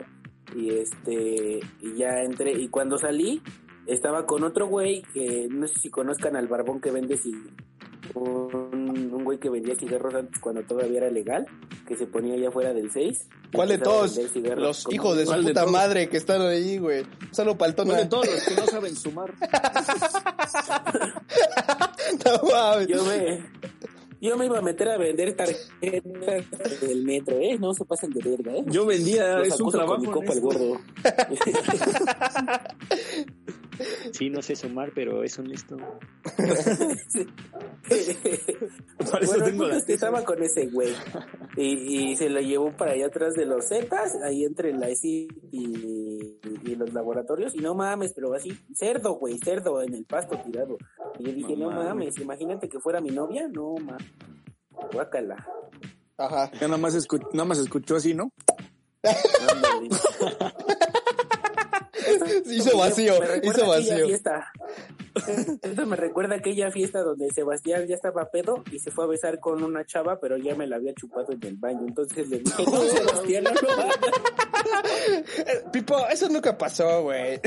y 0.55 0.71
este 0.71 1.61
y 1.81 1.97
ya 1.97 2.23
entré 2.23 2.53
y 2.53 2.69
cuando 2.69 2.99
salí 2.99 3.43
estaba 3.87 4.27
con 4.27 4.45
otro 4.45 4.69
güey 4.69 5.03
que 5.13 5.49
no 5.51 5.67
sé 5.67 5.75
si 5.81 5.91
conozcan 5.91 6.37
al 6.37 6.47
barbón 6.47 6.81
que 6.81 6.93
vende 6.93 7.17
un, 8.15 9.11
un 9.13 9.25
güey 9.25 9.39
que 9.39 9.49
vendía 9.51 9.75
cigarros 9.77 10.15
antes 10.15 10.41
cuando 10.41 10.63
todavía 10.63 10.99
era 10.99 11.11
legal, 11.11 11.47
que 11.87 11.97
se 11.97 12.07
ponía 12.07 12.35
allá 12.35 12.51
fuera 12.51 12.73
del 12.73 12.91
6. 12.91 13.27
¿Cuál 13.53 13.69
de 13.69 13.79
todos? 13.79 14.19
Los 14.57 14.87
hijos 14.93 15.17
de 15.17 15.25
su 15.25 15.31
¿Cuál 15.31 15.45
de 15.45 15.51
puta 15.51 15.61
todos? 15.63 15.73
madre 15.73 16.09
que 16.09 16.17
están 16.17 16.43
ahí, 16.43 16.79
güey. 16.79 17.05
Solo 17.33 17.57
paltona. 17.57 17.95
Bueno, 17.95 18.09
todos 18.09 18.27
los 18.27 18.43
que 18.45 18.55
no 18.55 18.67
saben 18.67 18.97
sumar. 18.97 19.33
No 22.25 22.49
mames. 22.51 22.89
Yo 22.89 23.05
me, 23.05 23.43
yo 24.27 24.37
me 24.37 24.47
iba 24.47 24.59
a 24.59 24.63
meter 24.63 24.89
a 24.89 24.99
vender 24.99 25.35
tarjetas 25.35 26.81
del 26.81 27.05
metro, 27.05 27.37
¿eh? 27.39 27.57
No 27.59 27.73
se 27.75 27.85
pasen 27.85 28.11
de 28.11 28.29
verga, 28.29 28.57
¿eh? 28.57 28.65
Yo 28.67 28.87
vendía, 28.87 29.39
Los 29.39 29.49
es 29.49 29.61
un 29.61 29.71
trabajo. 29.71 29.95
con 29.97 30.03
mi 30.03 30.13
copa 30.13 30.33
el 30.33 30.41
gordo. 30.41 30.81
Sí, 34.13 34.31
no 34.31 34.41
sé 34.41 34.57
sumar, 34.57 34.93
pero 34.95 35.23
es 35.23 35.39
honesto. 35.39 35.77
Por 39.11 39.23
eso 39.23 39.33
bueno, 39.39 39.45
tengo 39.45 39.69
que 39.87 39.93
estaba 39.93 40.25
con 40.25 40.43
ese 40.43 40.67
güey. 40.69 40.95
Y, 41.57 42.13
y 42.13 42.17
se 42.17 42.31
lo 42.31 42.41
llevó 42.41 42.75
para 42.77 42.93
allá 42.93 43.07
atrás 43.07 43.35
de 43.35 43.45
los 43.45 43.69
Zetas, 43.69 44.17
ahí 44.25 44.45
entre 44.45 44.73
la 44.73 44.89
ESI 44.89 45.29
y, 45.53 46.39
y 46.65 46.75
los 46.75 46.93
laboratorios. 46.95 47.55
Y 47.55 47.59
no 47.59 47.75
mames, 47.75 48.13
pero 48.15 48.33
así, 48.35 48.57
cerdo, 48.75 49.15
güey, 49.15 49.39
cerdo 49.39 49.83
en 49.83 49.95
el 49.95 50.05
pasto 50.05 50.41
tirado. 50.45 50.79
Y 51.19 51.25
yo 51.25 51.33
dije, 51.33 51.57
no, 51.57 51.71
No 51.71 51.83
mames. 51.85 52.19
imagínate 52.19 52.69
que 52.69 52.79
fuera 52.81 53.01
mi 53.01 53.11
novia, 53.11 53.49
no 53.49 53.75
mames. 53.75 54.07
Guácala. 54.93 55.47
Ajá. 56.19 56.51
Ya 56.61 56.67
nada 56.69 56.79
más, 56.79 56.95
escu- 56.95 57.27
nada 57.33 57.45
más 57.47 57.59
escuchó 57.59 57.97
así, 57.97 58.15
¿no? 58.15 58.31
Hizo 62.47 62.77
vacío, 62.79 63.15
hizo 63.43 63.67
vacío. 63.67 64.07
Esto 65.63 65.87
me 65.87 65.97
recuerda 65.97 66.37
aquella 66.37 66.71
fiesta 66.71 67.01
donde 67.01 67.31
Sebastián 67.31 67.87
ya 67.87 67.95
estaba 67.95 68.29
pedo 68.31 68.63
y 68.71 68.79
se 68.79 68.91
fue 68.91 69.05
a 69.05 69.09
besar 69.09 69.41
con 69.41 69.63
una 69.63 69.85
chava, 69.85 70.19
pero 70.21 70.37
ya 70.37 70.55
me 70.55 70.67
la 70.67 70.77
había 70.77 70.93
chupado 70.95 71.33
en 71.33 71.43
el 71.45 71.57
baño. 71.57 71.87
Entonces 71.87 72.29
le 72.29 72.41
dije, 72.41 72.65
no, 72.65 72.81
Sebastián, 72.83 73.45
no 73.45 73.53
lo 73.53 73.71
hagas". 73.71 73.97
Eh, 75.39 75.63
Pipo, 75.73 75.97
eso 76.09 76.29
nunca 76.29 76.59
pasó, 76.59 77.03
güey. 77.03 77.41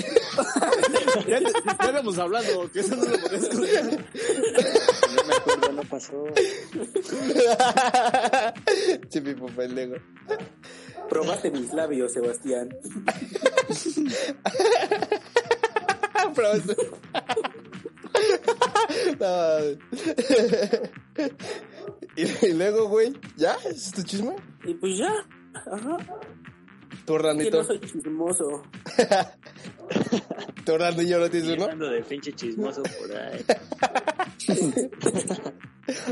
Ya, 1.28 1.40
ya 1.40 1.50
habíamos 1.80 2.18
hablado, 2.18 2.72
que 2.72 2.80
eso 2.80 2.96
no 2.96 3.04
lo 3.04 3.20
podías. 3.20 3.54
No 3.54 5.24
me 5.28 5.36
acuerdo, 5.36 5.72
no 5.74 5.82
pasó. 5.84 6.24
Che, 9.10 9.22
Pipo, 9.22 9.48
pendejo. 9.48 9.96
Probaste 11.10 11.52
mis 11.52 11.74
labios, 11.74 12.14
Sebastián. 12.14 12.70
No. 19.20 19.60
y, 22.16 22.46
y 22.48 22.54
luego, 22.54 22.88
güey, 22.88 23.14
¿ya? 23.38 23.56
¿Es 23.70 23.92
tu 23.92 24.04
chisme? 24.04 24.36
Y 24.66 24.74
pues 24.74 24.98
ya. 24.98 25.14
Ajá. 25.54 25.98
Tu 27.06 27.06
Que 27.06 27.12
Orlandito. 27.14 27.58
no 27.58 27.64
soy 27.64 27.80
chismoso. 27.80 28.64
No 30.66 31.30
tienes 31.30 31.50
uno. 31.58 31.66
ando 31.66 31.90
de 31.90 32.04
pinche 32.04 32.34
chismoso 32.34 32.84
por 32.84 33.16
ahí. 33.18 33.44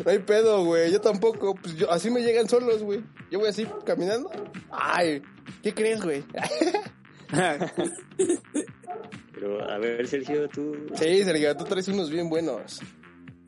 No 0.03 0.11
hay 0.11 0.19
pedo, 0.19 0.65
güey. 0.65 0.91
Yo 0.91 0.99
tampoco. 1.01 1.53
Pues 1.55 1.75
yo, 1.75 1.91
así 1.91 2.09
me 2.09 2.21
llegan 2.21 2.49
solos, 2.49 2.81
güey. 2.81 3.03
Yo 3.29 3.39
voy 3.39 3.49
así 3.49 3.67
caminando. 3.85 4.29
Ay, 4.71 5.21
¿qué 5.61 5.73
crees, 5.73 6.01
güey? 6.01 6.23
Pero 9.33 9.69
a 9.69 9.77
ver, 9.77 10.07
Sergio, 10.07 10.47
tú. 10.49 10.75
Sí, 10.95 11.23
Sergio, 11.23 11.55
tú 11.55 11.63
traes 11.65 11.87
unos 11.87 12.09
bien 12.09 12.29
buenos. 12.29 12.81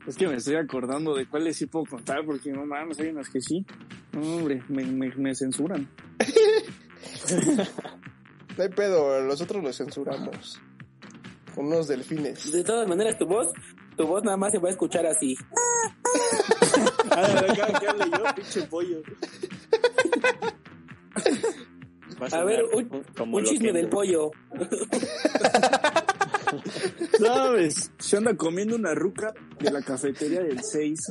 Es 0.06 0.16
que 0.16 0.26
me 0.26 0.36
estoy 0.36 0.56
acordando 0.56 1.14
de 1.14 1.26
cuáles 1.26 1.56
sí 1.56 1.66
puedo 1.66 1.84
contar, 1.84 2.24
porque 2.24 2.50
no 2.50 2.64
mames, 2.64 2.98
hay 3.00 3.08
unas 3.08 3.28
que 3.28 3.40
sí. 3.40 3.64
No, 4.12 4.20
hombre, 4.36 4.62
me, 4.68 4.84
me, 4.84 5.14
me 5.14 5.34
censuran. 5.34 5.88
No 8.56 8.64
hay 8.64 8.68
pedo, 8.68 9.22
nosotros 9.22 9.62
los 9.62 9.76
censuramos. 9.76 10.60
Con 11.54 11.66
unos 11.66 11.88
delfines. 11.88 12.52
De 12.52 12.62
todas 12.62 12.86
maneras, 12.86 13.16
tu 13.16 13.24
voz, 13.24 13.48
tu 13.96 14.06
voz 14.06 14.22
nada 14.22 14.36
más 14.36 14.52
se 14.52 14.58
va 14.58 14.68
a 14.68 14.72
escuchar 14.72 15.06
así. 15.06 15.34
A 17.10 17.20
ver, 17.22 17.50
acá 17.50 17.80
que 17.80 17.88
hable 17.88 18.04
yo, 18.10 18.34
pinche 18.34 18.62
pollo. 18.62 19.02
A 22.32 22.44
ver, 22.44 22.64
un, 22.72 23.04
como 23.16 23.38
un 23.38 23.44
chisme 23.44 23.72
del 23.72 23.88
pollo. 23.88 24.30
¿Sabes? 27.18 27.90
Se 27.98 28.16
anda 28.16 28.36
comiendo 28.36 28.76
una 28.76 28.94
ruca 28.94 29.34
de 29.58 29.70
la 29.70 29.82
cafetería 29.82 30.42
del 30.42 30.62
6. 30.62 30.98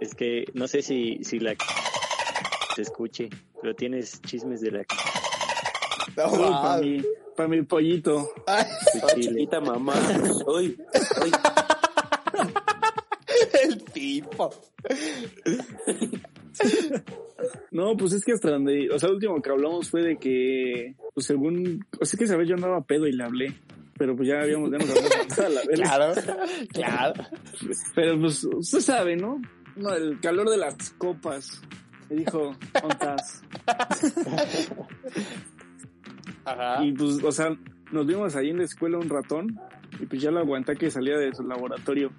Es 0.00 0.14
que 0.14 0.44
no 0.54 0.68
sé 0.68 0.80
si, 0.80 1.18
si 1.24 1.40
la 1.40 1.56
se 2.76 2.82
escuche, 2.82 3.28
pero 3.60 3.74
tienes 3.74 4.22
chismes 4.22 4.60
de 4.60 4.70
la 4.70 4.84
No, 6.16 6.62
para 6.62 6.80
mi, 6.80 7.02
pa' 7.36 7.48
mi 7.48 7.62
pollito. 7.62 8.30
Ay, 8.46 8.64
chiquita 9.16 9.60
mamá. 9.60 9.94
Uy, 10.46 10.78
uy. 11.22 11.32
el 13.64 13.82
tipo. 13.84 14.50
No, 17.70 17.96
pues 17.96 18.12
es 18.12 18.24
que 18.24 18.32
hasta 18.32 18.50
donde, 18.50 18.90
o 18.90 18.98
sea, 18.98 19.08
lo 19.08 19.14
último 19.14 19.40
que 19.40 19.50
hablamos 19.50 19.88
fue 19.90 20.02
de 20.02 20.16
que, 20.16 20.96
pues 21.14 21.26
según, 21.26 21.86
o 22.00 22.04
sea, 22.04 22.18
que 22.18 22.24
esa 22.24 22.36
vez 22.36 22.48
yo 22.48 22.56
andaba 22.56 22.80
pedo 22.80 23.06
y 23.06 23.12
le 23.12 23.22
hablé, 23.22 23.54
pero 23.96 24.16
pues 24.16 24.28
ya 24.28 24.40
habíamos, 24.40 24.70
ya 24.72 24.78
nos 24.78 24.90
habíamos. 24.90 25.68
Claro, 25.74 26.14
claro. 26.72 27.24
Pero 27.94 28.18
pues, 28.18 28.44
usted 28.44 28.80
sabe, 28.80 29.16
¿no? 29.16 29.40
No, 29.76 29.94
el 29.94 30.18
calor 30.20 30.50
de 30.50 30.56
las 30.56 30.90
copas. 30.98 31.62
Me 32.10 32.16
dijo, 32.16 32.56
¿ontas? 32.82 33.42
Ajá. 36.44 36.84
Y 36.84 36.92
pues, 36.92 37.22
o 37.22 37.30
sea, 37.30 37.56
nos 37.92 38.06
vimos 38.06 38.34
ahí 38.34 38.50
en 38.50 38.58
la 38.58 38.64
escuela 38.64 38.98
un 38.98 39.08
ratón 39.08 39.60
y 40.00 40.06
pues 40.06 40.22
ya 40.22 40.30
lo 40.30 40.40
aguanté 40.40 40.74
que 40.74 40.90
salía 40.90 41.18
de 41.18 41.34
su 41.34 41.42
laboratorio. 41.42 42.10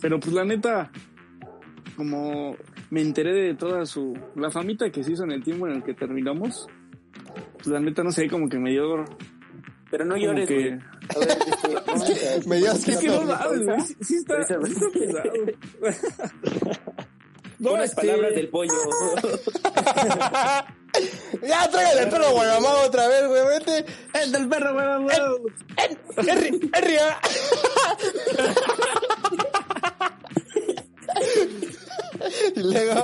Pero 0.00 0.18
pues 0.18 0.32
la 0.32 0.44
neta, 0.44 0.90
como 1.96 2.56
me 2.90 3.00
enteré 3.00 3.32
de 3.32 3.54
toda 3.54 3.86
su, 3.86 4.18
la 4.36 4.50
famita 4.50 4.90
que 4.90 5.02
se 5.04 5.12
hizo 5.12 5.24
en 5.24 5.32
el 5.32 5.42
tiempo 5.42 5.66
en 5.66 5.74
el 5.76 5.82
que 5.82 5.94
terminamos, 5.94 6.66
pues 7.54 7.66
la 7.68 7.80
neta 7.80 8.02
no 8.02 8.12
sé, 8.12 8.28
como 8.28 8.48
que 8.48 8.58
me 8.58 8.70
dio... 8.70 9.04
Pero 9.90 10.04
no 10.04 10.16
llores, 10.16 10.46
que... 10.46 10.54
güey. 10.54 10.72
A 10.72 11.18
ver, 11.18 11.38
vamos 11.86 12.10
a- 12.10 12.48
Me 12.48 12.56
dio 12.58 12.72
Es 12.72 12.84
que 12.84 13.08
no 13.08 13.22
mames, 13.22 13.64
güey, 13.66 13.80
sí, 13.80 13.96
sí 14.00 14.14
está, 14.16 14.42
sí 14.44 14.54
está 14.54 14.86
pesado. 14.92 15.32
No, 17.60 17.72
Unas 17.74 17.90
este, 17.90 18.00
palabras 18.00 18.34
del 18.34 18.48
pollo. 18.48 18.72
Ya, 21.46 21.68
tráigale 21.70 22.02
el 22.02 22.08
perro 22.08 22.32
Guaramao 22.32 22.86
otra 22.86 23.06
vez, 23.06 23.28
güey, 23.28 23.42
vete. 23.46 23.84
El 24.12 24.32
del 24.32 24.48
perro, 24.48 24.72
güey, 24.74 25.16
güey. 25.38 25.54
Henry, 26.26 26.70
Henry, 26.74 26.96
ah. 27.00 27.20
Y 32.56 32.60
luego, 32.62 33.02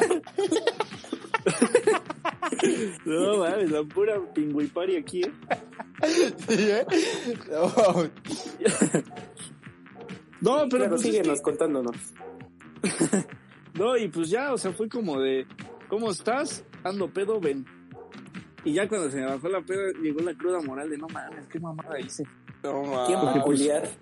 No 3.04 3.38
mames, 3.38 3.70
la 3.70 3.82
pura 3.84 4.20
pingüipari 4.34 4.96
aquí, 4.96 5.22
¿eh? 5.22 5.32
sí, 6.48 6.70
¿eh? 6.70 6.86
No, 7.50 7.72
No, 10.40 10.58
pero 10.58 10.68
Pero 10.68 10.88
pues 10.90 11.00
es 11.00 11.06
síguenos 11.06 11.40
contándonos. 11.40 11.96
No, 13.74 13.94
y 13.94 14.08
pues 14.08 14.30
ya, 14.30 14.54
o 14.54 14.56
sea, 14.56 14.72
fue 14.72 14.88
como 14.88 15.20
de, 15.20 15.46
¿cómo 15.88 16.10
estás? 16.10 16.64
Ando 16.82 17.12
pedo, 17.12 17.38
ven. 17.38 17.66
Y 18.64 18.72
ya 18.72 18.88
cuando 18.88 19.10
se 19.10 19.18
me 19.18 19.26
bajó 19.26 19.50
la 19.50 19.60
peda, 19.60 19.92
llegó 20.02 20.20
la 20.20 20.32
cruda 20.32 20.62
moral 20.62 20.88
de, 20.88 20.96
no 20.96 21.06
mames, 21.08 21.46
qué 21.46 21.60
mamada 21.60 22.00
hice. 22.00 22.24
no 22.62 23.04
¿Quién 23.06 23.18
va 23.18 23.32
a 23.32 23.36
mames. 23.36 23.98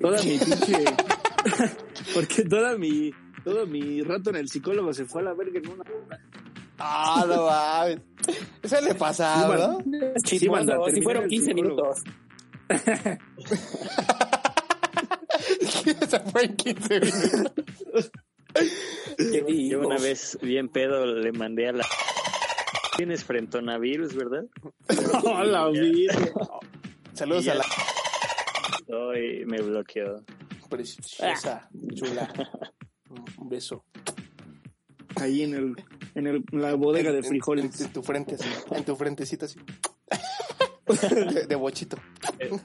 toda 0.00 0.20
mi 0.20 0.36
pinche... 0.36 0.84
Porque 2.14 2.42
toda 2.42 2.76
mi... 2.76 3.14
Todo 3.44 3.66
mi 3.66 4.02
rato 4.02 4.30
en 4.30 4.36
el 4.36 4.48
psicólogo 4.48 4.92
se 4.92 5.04
fue 5.04 5.20
a 5.20 5.24
la 5.26 5.34
verga 5.34 5.58
en 5.58 5.68
una... 5.68 5.84
Ah, 6.78 7.24
no 7.28 7.46
mames. 7.46 8.00
Eso 8.62 8.80
le 8.80 8.94
pasa, 8.94 9.46
¿verdad? 9.48 9.78
Sí, 10.24 10.48
manda, 10.48 10.78
si 10.92 11.02
fueron 11.02 11.24
el 11.24 11.28
15 11.28 11.46
psicólogo. 11.46 11.92
minutos. 11.92 12.02
Se 16.08 16.20
fue 16.20 16.44
en 16.44 16.56
15 16.56 17.00
minutos. 17.00 18.10
¿Qué 19.16 19.68
Yo 19.68 19.80
una 19.80 19.98
vez, 19.98 20.38
bien 20.42 20.68
pedo, 20.68 21.06
le 21.06 21.32
mandé 21.32 21.68
a 21.68 21.72
la... 21.72 21.86
Tienes 22.96 23.24
frentonavirus, 23.24 24.14
¿verdad? 24.14 24.44
¡A 25.36 25.44
la 25.44 25.68
vida! 25.68 26.14
Saludos 27.12 27.48
a 27.48 27.54
la 27.56 27.64
Hoy 28.88 29.44
me 29.46 29.60
bloqueó. 29.60 30.24
preciosa, 30.68 31.68
chula. 31.94 32.32
Un 33.44 33.50
beso. 33.50 33.84
Ahí 35.16 35.42
en 35.42 35.54
el... 35.54 35.76
En 36.14 36.26
el, 36.26 36.44
la 36.52 36.74
bodega 36.74 37.12
de 37.12 37.22
frijoles. 37.22 37.78
En, 37.78 37.86
en 37.86 37.92
tu 37.92 38.02
frente, 38.02 38.36
así. 38.36 38.48
En 38.70 38.84
tu 38.84 38.96
frentecita, 38.96 39.44
así. 39.46 39.58
De, 40.86 41.46
de 41.46 41.54
bochito. 41.56 41.96
En 42.38 42.60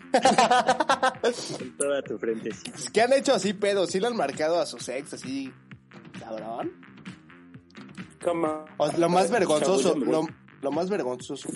toda 1.77 2.01
tu 2.03 2.17
frente. 2.17 2.51
sí. 2.51 2.71
¿Qué 2.93 3.01
han 3.01 3.13
hecho 3.13 3.33
así, 3.33 3.53
pedo? 3.53 3.87
¿Sí 3.87 3.99
le 3.99 4.07
han 4.07 4.15
marcado 4.15 4.59
a 4.59 4.65
sus 4.65 4.87
ex 4.89 5.13
así, 5.13 5.51
cabrón? 6.19 6.71
¿Cómo? 8.21 8.65
O 8.77 8.91
lo 8.97 9.09
más 9.09 9.31
vergonzoso, 9.31 9.97
lo, 9.97 10.27
lo 10.61 10.71
más 10.71 10.89
vergonzoso. 10.89 11.49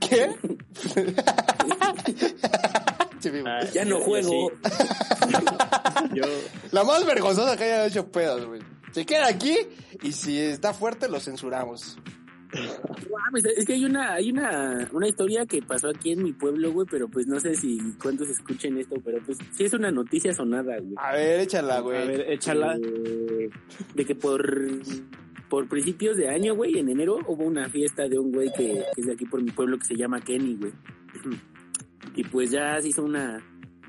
¿Qué? 0.00 0.34
Ah, 3.46 3.60
Ya 3.72 3.84
no 3.84 3.98
yo 3.98 4.04
juego. 4.04 4.50
sí. 4.62 4.68
Yo, 6.14 6.22
La 6.72 6.84
más 6.84 7.04
vergonzosa 7.06 7.56
que 7.56 7.64
hayan 7.64 7.86
hecho 7.88 8.10
pedos, 8.10 8.44
güey. 8.46 8.60
Se 8.92 9.04
queda 9.04 9.28
aquí 9.28 9.54
y 10.02 10.12
si 10.12 10.38
está 10.38 10.72
fuerte 10.72 11.08
lo 11.08 11.20
censuramos. 11.20 11.98
Mames, 12.52 13.44
Es 13.56 13.66
que 13.66 13.74
hay 13.74 13.84
una, 13.84 14.12
hay 14.14 14.30
una, 14.30 14.88
una 14.92 15.08
historia 15.08 15.44
que 15.46 15.60
pasó 15.62 15.88
aquí 15.88 16.12
en 16.12 16.22
mi 16.22 16.32
pueblo, 16.32 16.72
güey, 16.72 16.86
pero 16.90 17.08
pues 17.08 17.26
no 17.26 17.38
sé 17.40 17.54
si 17.54 17.78
cuántos 18.02 18.28
escuchen 18.28 18.78
esto, 18.78 18.96
pero 19.04 19.18
pues 19.26 19.36
sí 19.56 19.64
es 19.64 19.72
una 19.74 19.90
noticia 19.90 20.32
sonada, 20.32 20.78
güey. 20.78 20.94
A 20.96 21.12
ver, 21.12 21.40
échala, 21.40 21.76
A 21.78 21.80
güey. 21.80 22.06
ver, 22.06 22.30
échala. 22.30 22.76
Eh, 22.82 23.50
de 23.94 24.04
que 24.04 24.14
por, 24.14 24.64
por 25.50 25.68
principios 25.68 26.16
de 26.16 26.28
año, 26.28 26.54
güey, 26.54 26.78
en 26.78 26.88
enero 26.88 27.18
hubo 27.26 27.44
una 27.44 27.68
fiesta 27.68 28.08
de 28.08 28.18
un 28.18 28.32
güey 28.32 28.50
que, 28.56 28.84
que 28.94 29.00
es 29.00 29.06
de 29.06 29.12
aquí 29.12 29.26
por 29.26 29.42
mi 29.42 29.50
pueblo 29.50 29.78
que 29.78 29.84
se 29.86 29.96
llama 29.96 30.20
Kenny, 30.20 30.56
güey. 30.56 30.72
Y 32.16 32.24
pues 32.24 32.50
ya 32.50 32.80
se 32.80 32.88
hizo 32.88 33.02
una, 33.04 33.44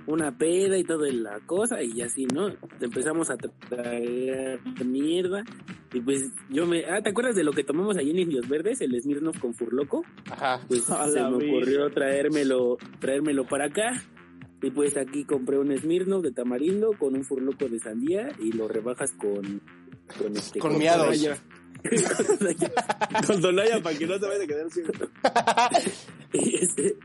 una 0.05 0.37
peda 0.37 0.77
y 0.77 0.83
toda 0.83 1.11
la 1.11 1.39
cosa 1.45 1.81
y 1.81 2.01
así, 2.01 2.25
¿no? 2.25 2.49
Empezamos 2.79 3.29
a 3.29 3.37
traer 3.37 4.59
mierda 4.85 5.43
y 5.93 6.01
pues 6.01 6.29
yo 6.49 6.65
me... 6.65 6.85
Ah, 6.85 7.01
¿te 7.01 7.09
acuerdas 7.09 7.35
de 7.35 7.43
lo 7.43 7.51
que 7.51 7.63
tomamos 7.63 7.97
ahí 7.97 8.11
en 8.11 8.19
Indios 8.19 8.47
Verdes? 8.47 8.81
El 8.81 8.99
Smirnoff 9.01 9.39
con 9.39 9.53
Furloco. 9.53 10.03
Ajá. 10.29 10.61
Pues 10.67 10.83
se 11.13 11.23
me 11.23 11.35
ocurrió 11.35 11.89
traérmelo, 11.91 12.77
traérmelo 12.99 13.45
para 13.47 13.65
acá. 13.65 14.03
Y 14.61 14.71
pues 14.71 14.97
aquí 14.97 15.23
compré 15.23 15.59
un 15.59 15.77
Smirnoff 15.77 16.23
de 16.23 16.31
tamarindo 16.31 16.91
con 16.97 17.15
un 17.15 17.23
furloco 17.23 17.67
de 17.67 17.79
sandía 17.79 18.29
y 18.39 18.51
lo 18.51 18.67
rebajas 18.67 19.11
con... 19.11 19.61
Con, 20.17 20.37
este, 20.37 20.59
Con 20.59 20.77
miados. 20.77 21.05
Donaya. 21.05 21.37
Con 23.27 23.41
Donaya 23.41 23.83
para 23.83 23.97
que 23.97 24.07
no 24.07 24.19
te 24.19 24.25
vaya 24.25 24.43
a 24.43 24.47
quedar 24.47 24.71
ciego. 24.71 24.91
y, 26.33 26.55
este, 26.55 26.95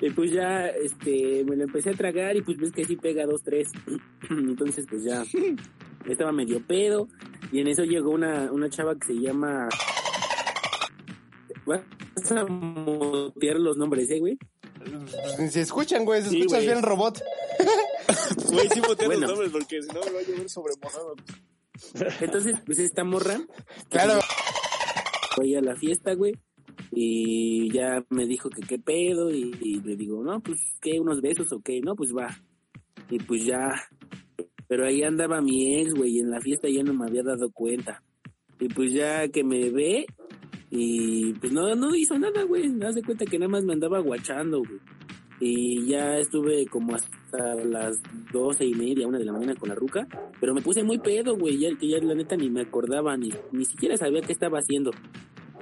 y 0.00 0.10
pues 0.10 0.30
ya 0.32 0.66
este 0.66 1.44
me 1.44 1.56
lo 1.56 1.64
empecé 1.64 1.90
a 1.90 1.94
tragar 1.94 2.36
y 2.36 2.42
pues 2.42 2.58
ves 2.58 2.72
que 2.72 2.84
sí 2.84 2.96
pega 2.96 3.24
dos, 3.26 3.42
tres. 3.42 3.68
Entonces 4.30 4.86
pues 4.88 5.04
ya 5.04 5.24
estaba 6.08 6.32
medio 6.32 6.64
pedo 6.66 7.08
y 7.52 7.60
en 7.60 7.68
eso 7.68 7.84
llegó 7.84 8.10
una, 8.10 8.50
una 8.52 8.68
chava 8.68 8.94
que 8.98 9.06
se 9.08 9.14
llama... 9.20 9.68
Vas 11.64 12.32
a 12.32 12.44
mutear 12.46 13.56
los 13.56 13.76
nombres, 13.76 14.08
¿eh, 14.10 14.20
güey? 14.20 14.38
Ni 15.38 15.48
se 15.48 15.62
escuchan, 15.62 16.04
güey. 16.04 16.22
Se 16.22 16.30
Sí, 16.30 16.40
escucha 16.40 16.60
bien 16.60 16.78
el 16.78 16.82
robot. 16.82 17.20
Güey, 18.46 18.68
sí 18.72 18.80
Bueno. 18.80 19.20
los 19.26 19.30
nombres 19.30 19.50
porque 19.50 19.82
si 19.82 19.88
no 19.88 20.00
me 20.04 20.10
va 20.12 20.20
a 20.20 20.22
llover 20.22 20.48
sobre 20.48 20.74
mojado. 20.80 21.16
Entonces, 22.20 22.54
pues 22.64 22.78
esta 22.78 23.02
morra 23.04 23.40
Claro. 23.90 24.20
fue 25.34 25.56
a 25.56 25.60
la 25.60 25.74
fiesta, 25.76 26.14
güey. 26.14 26.34
Y 26.92 27.70
ya 27.72 28.04
me 28.10 28.26
dijo 28.26 28.48
que 28.50 28.62
qué 28.62 28.78
pedo. 28.78 29.30
Y, 29.30 29.80
le 29.80 29.96
digo, 29.96 30.22
no, 30.22 30.40
pues 30.40 30.60
qué, 30.80 31.00
unos 31.00 31.20
besos 31.20 31.52
o 31.52 31.60
qué. 31.60 31.80
No, 31.80 31.94
pues 31.94 32.12
va. 32.14 32.28
Y 33.10 33.18
pues 33.18 33.44
ya. 33.44 33.70
Pero 34.68 34.86
ahí 34.86 35.02
andaba 35.02 35.40
mi 35.40 35.80
ex, 35.80 35.94
güey. 35.94 36.16
Y 36.16 36.20
en 36.20 36.30
la 36.30 36.40
fiesta 36.40 36.68
ya 36.68 36.82
no 36.82 36.94
me 36.94 37.06
había 37.06 37.22
dado 37.22 37.50
cuenta. 37.50 38.02
Y 38.58 38.68
pues 38.68 38.92
ya 38.92 39.28
que 39.28 39.44
me 39.44 39.70
ve. 39.70 40.06
Y 40.70 41.34
pues 41.34 41.52
no, 41.52 41.74
no 41.74 41.94
hizo 41.94 42.18
nada, 42.18 42.42
güey. 42.44 42.68
Me 42.68 42.92
de 42.92 43.02
cuenta 43.02 43.24
que 43.24 43.38
nada 43.38 43.50
más 43.50 43.64
me 43.64 43.74
andaba 43.74 44.00
guachando, 44.00 44.58
güey. 44.58 44.80
Y 45.38 45.86
ya 45.86 46.16
estuve 46.16 46.66
como 46.66 46.94
hasta 46.94 47.54
las 47.56 48.00
doce 48.32 48.64
y 48.64 48.74
media, 48.74 49.06
una 49.06 49.18
de 49.18 49.26
la 49.26 49.32
mañana 49.32 49.54
con 49.54 49.68
la 49.68 49.74
ruca. 49.74 50.08
Pero 50.40 50.54
me 50.54 50.62
puse 50.62 50.82
muy 50.82 50.98
pedo, 50.98 51.36
güey. 51.36 51.58
Ya, 51.58 51.76
que 51.76 51.88
ya 51.88 51.98
la 51.98 52.14
neta 52.14 52.36
ni 52.36 52.48
me 52.48 52.62
acordaba, 52.62 53.16
ni, 53.16 53.30
ni 53.52 53.64
siquiera 53.64 53.96
sabía 53.96 54.22
qué 54.22 54.32
estaba 54.32 54.58
haciendo. 54.58 54.92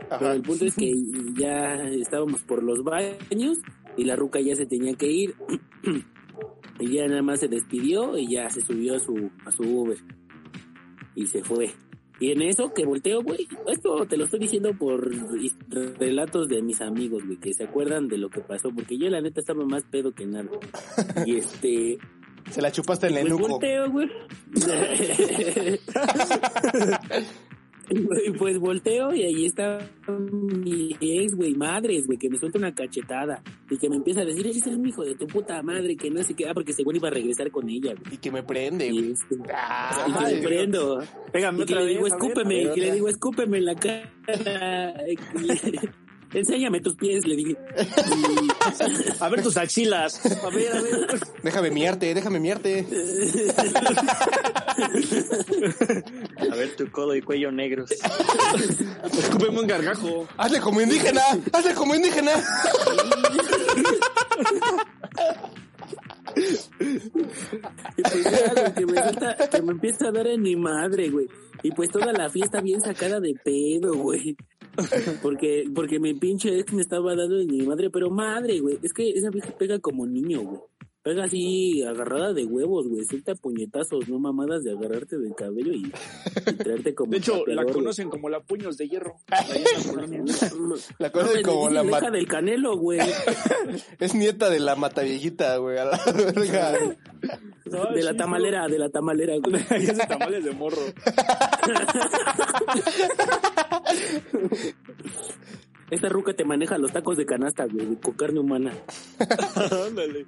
Pero 0.09 0.33
el 0.33 0.43
punto 0.43 0.65
es 0.65 0.75
que 0.75 0.93
ya 1.37 1.75
estábamos 1.85 2.41
por 2.43 2.63
los 2.63 2.83
baños 2.83 3.59
y 3.97 4.05
la 4.05 4.17
ruca 4.17 4.41
ya 4.41 4.57
se 4.57 4.67
tenía 4.67 4.95
que 4.95 5.11
ir. 5.11 5.35
y 6.81 6.93
ya 6.93 7.07
nada 7.07 7.23
más 7.23 7.41
se 7.41 7.49
despidió 7.49 8.19
y 8.19 8.33
ya 8.33 8.51
se 8.51 8.61
subió 8.61 8.97
a 8.97 9.01
su, 9.01 9.31
a 9.45 9.51
su 9.51 9.63
Uber. 9.63 9.99
Y 11.15 11.27
se 11.27 11.45
fue. 11.45 11.71
Y 12.21 12.31
en 12.31 12.43
eso 12.43 12.73
que 12.73 12.87
volteo, 12.87 13.23
güey, 13.23 13.49
esto 13.67 14.07
te 14.07 14.17
lo 14.17 14.25
estoy 14.25 14.41
diciendo 14.41 14.73
por 14.79 15.11
relatos 15.99 16.49
de 16.49 16.63
mis 16.63 16.81
amigos, 16.81 17.25
güey, 17.25 17.39
que 17.39 17.53
se 17.53 17.65
acuerdan 17.65 18.09
de 18.09 18.19
lo 18.19 18.31
que 18.31 18.41
pasó, 18.41 18.71
porque 18.71 18.97
yo 18.97 19.11
la 19.11 19.21
neta 19.21 19.41
estaba 19.41 19.65
más 19.65 19.83
pedo 19.85 20.13
que 20.13 20.25
nada. 20.25 20.49
Y 21.27 21.37
este, 21.39 21.99
Se 22.51 22.63
la 22.63 22.71
chupaste 22.71 23.09
en 23.09 23.17
el 23.17 23.29
pues 23.29 23.35
enuco. 23.35 23.49
volteo, 23.49 23.91
güey. 23.91 24.09
Y 28.27 28.31
pues 28.33 28.59
volteo 28.59 29.15
y 29.15 29.23
ahí 29.23 29.47
está 29.47 29.79
mi 30.09 30.97
ex, 31.01 31.35
güey, 31.35 31.55
madres, 31.55 32.07
güey, 32.07 32.19
que 32.19 32.29
me 32.31 32.39
suelta 32.39 32.59
una 32.59 32.75
cachetada 32.75 33.43
y 33.71 33.77
que 33.79 33.89
me 33.89 33.97
empieza 33.97 34.21
a 34.23 34.25
decir, 34.25 34.47
eres 34.47 34.67
el 34.67 34.87
hijo 34.87 35.05
de 35.05 35.15
tu 35.15 35.27
puta 35.27 35.63
madre, 35.63 35.97
que 35.97 36.11
no 36.11 36.23
sé 36.23 36.35
qué, 36.35 36.49
ah, 36.49 36.55
porque 36.55 36.73
según 36.73 36.97
iba 36.97 37.09
a 37.09 37.11
regresar 37.13 37.51
con 37.51 37.69
ella, 37.69 37.95
güey. 37.95 38.15
Y 38.15 38.19
que 38.19 38.31
me 38.31 38.43
prende, 38.43 38.87
Y, 38.89 38.91
güey. 38.93 39.13
este, 39.13 39.37
Ah, 39.53 40.07
y 40.09 40.13
que 40.13 40.25
ay, 40.25 40.35
me 40.37 40.43
prendo. 40.43 40.99
Pégame 41.33 41.63
Y 41.63 41.67
que 41.67 41.73
otra 41.75 41.81
le 41.81 41.87
vez. 41.87 41.95
digo, 41.97 42.07
escúpeme, 42.07 42.55
y 42.61 42.65
ver, 42.65 42.75
que 42.75 42.81
le 42.81 42.93
digo, 42.93 43.09
escúpeme 43.09 43.59
en 43.59 43.65
la 43.65 43.75
cara. 43.75 44.13
Enséñame 46.35 46.81
tus 46.81 46.95
pies, 46.97 47.25
le 47.27 47.37
dije. 47.37 47.57
A 49.21 49.29
ver 49.29 49.43
tus 49.43 49.57
axilas. 49.57 50.21
A 50.45 50.51
ver, 50.51 50.77
a 50.77 50.81
ver. 50.83 51.21
Déjame 51.43 51.71
miarte, 51.71 52.13
déjame 52.15 52.41
miarte. 52.41 52.85
a 56.51 56.55
ver 56.57 56.75
tu 56.77 56.91
codo 56.91 57.15
y 57.15 57.23
cuello 57.23 57.53
negros. 57.53 57.91
Escúpeme 59.13 59.61
un 59.61 59.67
gargajo. 59.67 60.27
Hazle 60.37 60.61
como 60.61 60.81
indígena, 60.81 61.23
hazle 61.53 61.75
como 61.75 61.95
indígena. 61.95 62.33
Y 67.97 68.03
pues 68.03 68.25
ya, 68.25 68.53
güey, 68.55 68.75
que 68.75 68.87
me, 68.87 69.03
suelta- 69.03 69.37
que 69.51 69.63
me 69.63 69.73
empieza 69.73 70.09
a 70.09 70.13
dar 70.13 70.27
en 70.27 70.43
mi 70.43 70.57
madre, 70.57 71.09
güey. 71.11 71.27
Y 71.63 71.71
pues 71.71 71.91
toda 71.91 72.13
la 72.13 72.29
fiesta 72.29 72.61
bien 72.61 72.81
sacada 72.81 73.21
de 73.21 73.35
pedo, 73.43 73.95
güey. 73.95 74.37
Porque, 75.23 75.65
porque 75.75 75.99
mi 76.01 76.15
pinche 76.15 76.59
ex 76.59 76.73
me 76.73 76.83
estaba 76.83 77.15
dando 77.15 77.39
en 77.41 77.47
mi 77.49 77.63
madre, 77.63 77.91
pero 77.91 78.11
madre, 78.11 78.61
güey. 78.61 78.79
Es 78.83 78.93
que 78.93 79.11
esa 79.11 79.31
vieja 79.31 79.51
pega 79.57 79.79
como 79.79 80.07
niño, 80.07 80.41
güey. 80.43 80.61
Pega 81.03 81.25
así, 81.25 81.83
agarrada 81.83 82.33
de 82.33 82.47
huevos, 82.47 82.89
güey. 82.89 83.05
Suelta 83.05 83.35
puñetazos, 83.35 84.09
no 84.09 84.19
mamadas 84.19 84.65
de 84.65 84.73
agarrarte 84.73 85.19
del 85.19 85.35
cabello 85.35 85.75
y, 85.75 85.93
y 86.47 86.53
traerte 86.55 86.95
como 86.95 87.11
De 87.13 87.19
hecho, 87.19 87.45
la 87.47 87.63
güey. 87.63 87.75
conocen 87.75 88.09
como 88.09 88.31
la 88.31 88.41
puños 88.41 88.79
de 88.79 88.89
hierro. 88.89 89.15
La 90.99 91.11
No, 91.11 91.21
es 91.31 91.43
como 91.43 91.69
la 91.69 91.85
hija 91.85 92.01
ma- 92.01 92.11
del 92.11 92.27
canelo, 92.27 92.79
güey. 92.79 93.01
es 94.01 94.15
nieta 94.15 94.49
de 94.49 94.61
la 94.61 94.77
mataviejita, 94.77 95.59
güey. 95.59 95.77
A 95.77 95.85
la 95.85 96.01
verga. 96.07 96.73
De 97.93 98.03
la 98.03 98.15
tamalera, 98.17 98.67
de 98.69 98.79
la 98.79 98.89
tamalera, 98.89 99.35
güey. 99.39 99.57
Hace 99.63 100.07
tamales 100.07 100.43
de 100.45 100.53
morro. 100.53 100.81
Esta 105.91 106.09
ruca 106.09 106.33
te 106.35 106.45
maneja 106.45 106.79
los 106.79 106.93
tacos 106.93 107.17
de 107.17 107.27
canasta, 107.27 107.67
güey, 107.67 107.97
con 107.97 108.15
carne 108.15 108.41
humana. 108.41 108.73
Ándale. 109.87 110.27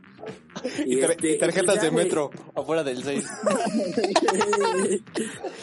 Y, 0.84 1.00
tar- 1.00 1.12
este, 1.12 1.32
y 1.34 1.38
tarjetas 1.38 1.76
ya, 1.76 1.82
de 1.84 1.90
metro 1.90 2.30
afuera 2.54 2.84
del 2.84 3.02
6. 3.02 3.26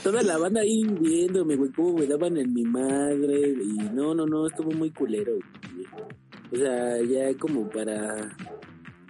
Toda 0.03 0.23
la 0.23 0.37
banda 0.37 0.61
ahí 0.61 0.83
viéndome, 0.99 1.55
güey, 1.55 1.71
cómo 1.71 1.93
me 1.99 2.07
daban 2.07 2.37
en 2.37 2.53
mi 2.53 2.63
madre. 2.63 3.49
Y 3.63 3.77
no, 3.93 4.13
no, 4.15 4.25
no, 4.25 4.47
estuvo 4.47 4.71
muy 4.71 4.89
culero, 4.91 5.33
güey. 5.33 5.85
O 6.51 6.55
sea, 6.57 7.01
ya 7.03 7.37
como 7.37 7.69
para. 7.69 8.35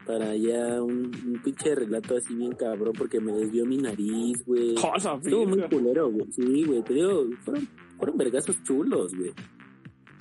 para 0.06 0.32
allá 0.32 0.82
un, 0.84 1.12
un 1.26 1.42
pinche 1.44 1.74
relato 1.76 2.18
así 2.18 2.36
bien 2.36 2.52
cabrón 2.54 2.94
porque 2.98 3.20
me 3.22 3.32
desvió 3.32 3.66
mi 3.66 3.78
nariz, 3.78 4.44
güey. 4.46 4.76
Estuvo 4.76 5.46
muy 5.46 5.62
culero, 5.70 6.12
güey. 6.12 6.30
Sí, 6.34 6.66
güey, 6.66 6.84
te 6.84 6.94
digo, 6.94 7.26
fueron, 7.44 7.68
fueron 8.04 8.18
vergazos 8.18 8.62
chulos, 8.64 9.16
güey. 9.16 9.34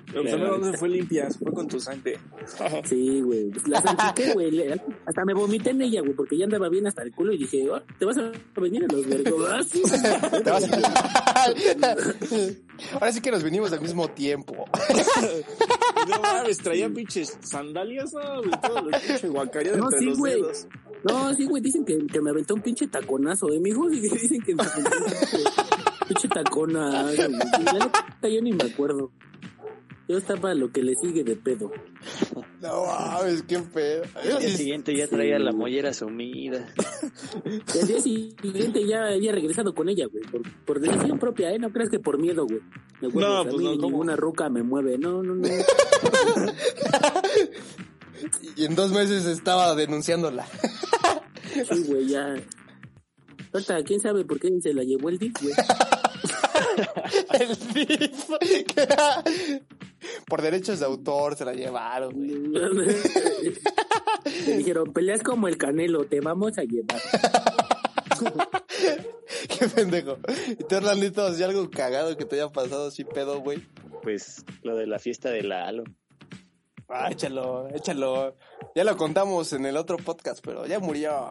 Pero 0.06 0.22
pues, 0.24 0.40
¿dónde 0.40 0.78
fue 0.78 0.88
limpia? 0.90 1.30
Se 1.30 1.38
fue 1.38 1.52
con 1.52 1.66
tu 1.66 1.80
sangre. 1.80 2.18
Sí, 2.84 3.20
güey. 3.22 3.50
Pues 3.50 3.66
La 3.66 3.80
salpiqué, 3.80 4.34
güey. 4.34 4.60
Hasta 5.06 5.24
me 5.24 5.32
vomité 5.32 5.70
en 5.70 5.82
ella, 5.82 6.00
güey, 6.00 6.12
porque 6.12 6.36
ya 6.36 6.44
andaba 6.44 6.68
bien 6.68 6.86
hasta 6.86 7.02
el 7.02 7.12
culo 7.12 7.32
y 7.32 7.38
dije, 7.38 7.68
oh, 7.70 7.80
te 7.98 8.04
vas 8.04 8.18
a 8.18 8.30
venir 8.60 8.84
a 8.84 8.92
los 8.92 9.06
vergazos. 9.06 9.80
Te 10.44 10.50
vas 10.50 10.64
Ahora 12.94 13.12
sí 13.12 13.20
que 13.20 13.30
nos 13.30 13.42
venimos 13.42 13.72
al 13.72 13.80
mismo 13.80 14.08
tiempo. 14.08 14.64
No 16.08 16.20
mames, 16.20 16.58
traía 16.58 16.90
pinches 16.90 17.38
sandalias, 17.40 18.12
no, 18.12 18.42
güey, 18.42 18.50
todo 18.60 18.82
lo 18.82 18.98
pinche 18.98 19.28
guacareado 19.28 19.78
No, 19.78 19.84
entre 19.84 19.98
sí, 20.00 20.04
los 20.06 20.18
güey. 20.18 20.34
dedos. 20.34 20.66
No, 21.04 21.34
sí, 21.34 21.46
güey, 21.46 21.62
dicen 21.62 21.84
que, 21.84 21.98
que 22.06 22.20
me 22.20 22.30
aventó 22.30 22.54
un 22.54 22.62
pinche 22.62 22.86
taconazo, 22.86 23.50
¿eh, 23.52 23.60
mijo? 23.60 23.88
Que 23.88 24.00
dicen 24.00 24.40
que 24.42 24.54
me 24.54 24.62
aventó 24.62 24.90
un 24.90 25.81
pinche, 26.14 26.28
neta, 26.28 28.28
yo 28.28 28.42
ni 28.42 28.52
me 28.52 28.64
acuerdo. 28.64 29.10
Yo 30.08 30.18
estaba 30.18 30.52
lo 30.54 30.70
que 30.72 30.82
le 30.82 30.94
sigue 30.96 31.22
de 31.24 31.36
pedo. 31.36 31.70
No 32.60 32.86
mames, 32.86 33.42
qué 33.44 33.60
pedo. 33.60 34.02
Al 34.14 34.40
día 34.40 34.56
siguiente 34.56 34.96
ya 34.96 35.06
traía 35.06 35.38
la 35.38 35.52
mollera 35.52 35.94
sumida. 35.94 36.68
Y 37.74 37.78
al 37.78 37.86
día 37.86 38.00
siguiente 38.00 38.86
ya 38.86 39.06
había 39.06 39.32
regresado 39.32 39.74
con 39.74 39.88
ella, 39.88 40.06
güey. 40.06 40.22
Por, 40.24 40.42
por 40.64 40.80
decisión 40.80 41.18
propia, 41.18 41.52
¿eh? 41.52 41.58
No 41.58 41.70
creas 41.70 41.88
que 41.88 41.98
por 41.98 42.18
miedo, 42.18 42.46
güey. 42.46 42.60
No, 43.00 43.38
a 43.38 43.44
pues 43.44 43.56
mí 43.56 43.64
no, 43.64 43.70
¿cómo? 43.76 43.86
ninguna 43.86 44.16
ruca 44.16 44.50
me 44.50 44.62
mueve. 44.62 44.98
No, 44.98 45.22
no, 45.22 45.34
no. 45.34 45.48
Y 48.56 48.66
en 48.66 48.76
dos 48.76 48.92
meses 48.92 49.26
estaba 49.26 49.74
denunciándola. 49.74 50.46
Sí, 51.70 51.84
güey, 51.88 52.06
ya. 52.06 52.34
Ahorita, 53.52 53.82
¿quién 53.82 54.00
sabe 54.00 54.24
por 54.24 54.38
qué 54.38 54.48
se 54.60 54.72
la 54.72 54.82
llevó 54.82 55.08
el 55.08 55.18
dick, 55.18 55.40
güey? 55.42 55.54
El 57.32 57.56
DIF. 57.74 58.30
Por 60.26 60.42
derechos 60.42 60.80
de 60.80 60.86
autor 60.86 61.36
se 61.36 61.44
la 61.44 61.52
llevaron, 61.52 62.12
güey. 62.12 62.62
Dijeron, 64.56 64.92
peleas 64.92 65.22
como 65.22 65.48
el 65.48 65.56
canelo, 65.56 66.04
te 66.04 66.20
vamos 66.20 66.58
a 66.58 66.62
llevar. 66.62 67.00
Qué 69.48 69.68
pendejo. 69.68 70.18
Y 70.48 70.64
tú, 70.64 70.76
Orlandito, 70.76 71.26
¿hay 71.26 71.42
algo 71.42 71.70
cagado 71.70 72.16
que 72.16 72.24
te 72.24 72.36
haya 72.36 72.48
pasado 72.50 72.88
así 72.88 73.04
pedo, 73.04 73.40
güey? 73.40 73.66
Pues 74.02 74.44
lo 74.62 74.76
de 74.76 74.86
la 74.86 74.98
fiesta 74.98 75.30
de 75.30 75.42
la 75.42 75.66
Halo. 75.66 75.84
Ah, 76.88 77.10
échalo, 77.10 77.68
échalo. 77.74 78.36
Ya 78.74 78.84
lo 78.84 78.96
contamos 78.96 79.52
en 79.52 79.66
el 79.66 79.76
otro 79.76 79.96
podcast, 79.96 80.44
pero 80.44 80.66
ya 80.66 80.78
murió. 80.78 81.30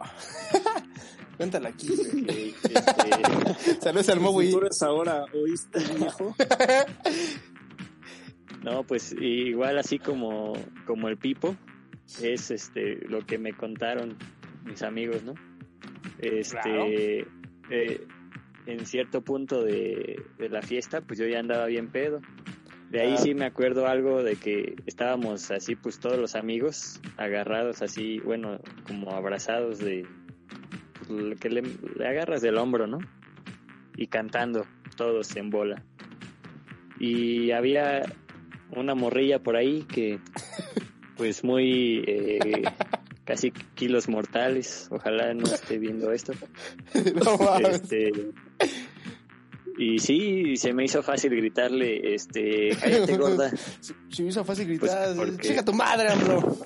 Cuéntala 1.42 1.68
aquí, 1.70 1.88
güey. 1.88 2.54
Eh, 2.64 2.64
este, 2.64 3.80
Saludos 3.80 4.08
al 4.08 4.20
Mowi. 4.20 4.54
ahora, 4.80 5.24
¿oíste, 5.34 5.78
viejo? 5.98 6.34
no, 8.62 8.84
pues 8.84 9.14
igual 9.20 9.78
así 9.78 9.98
como, 9.98 10.52
como 10.86 11.08
el 11.08 11.16
Pipo, 11.18 11.56
es 12.22 12.50
este 12.50 12.96
lo 13.08 13.20
que 13.26 13.38
me 13.38 13.52
contaron 13.54 14.16
mis 14.64 14.82
amigos, 14.82 15.22
¿no? 15.24 15.34
Este, 16.18 16.56
Claro. 16.60 16.84
eh, 17.70 18.06
en 18.66 18.86
cierto 18.86 19.22
punto 19.22 19.62
de, 19.64 20.22
de 20.38 20.48
la 20.48 20.62
fiesta, 20.62 21.00
pues 21.00 21.18
yo 21.18 21.26
ya 21.26 21.40
andaba 21.40 21.66
bien 21.66 21.90
pedo. 21.90 22.20
De 22.90 23.00
ahí 23.00 23.14
Ah. 23.14 23.20
sí 23.20 23.34
me 23.34 23.46
acuerdo 23.46 23.86
algo 23.86 24.22
de 24.22 24.36
que 24.36 24.76
estábamos 24.86 25.50
así, 25.50 25.74
pues 25.74 25.98
todos 25.98 26.18
los 26.18 26.34
amigos 26.36 27.00
agarrados 27.16 27.82
así, 27.82 28.20
bueno, 28.20 28.60
como 28.86 29.10
abrazados 29.12 29.78
de 29.78 30.06
que 31.40 31.48
le, 31.50 31.62
le 31.96 32.06
agarras 32.08 32.42
del 32.42 32.58
hombro, 32.58 32.86
¿no? 32.86 32.98
Y 33.96 34.06
cantando 34.06 34.66
todos 34.96 35.34
en 35.36 35.50
bola. 35.50 35.82
Y 36.98 37.50
había 37.50 38.02
una 38.70 38.94
morrilla 38.94 39.38
por 39.42 39.56
ahí 39.56 39.82
que, 39.82 40.18
pues 41.16 41.42
muy, 41.44 42.04
eh, 42.06 42.62
casi 43.24 43.50
kilos 43.74 44.08
mortales. 44.08 44.88
Ojalá 44.90 45.34
no 45.34 45.44
esté 45.44 45.78
viendo 45.78 46.12
esto. 46.12 46.32
No. 47.24 47.68
Este, 47.68 48.10
y 49.78 49.98
sí, 49.98 50.56
se 50.56 50.72
me 50.74 50.84
hizo 50.84 51.02
fácil 51.02 51.30
gritarle, 51.34 52.14
este, 52.14 52.76
cállate 52.80 53.16
gorda. 53.18 53.50
Si 54.10 54.22
me 54.22 54.28
hizo 54.28 54.44
fácil 54.44 54.66
gritar, 54.68 55.14
Pues, 55.14 55.30
porque- 55.30 55.48
chica 55.48 55.64
tu 55.64 55.72
madre, 55.72 56.08
bro. 56.22 56.58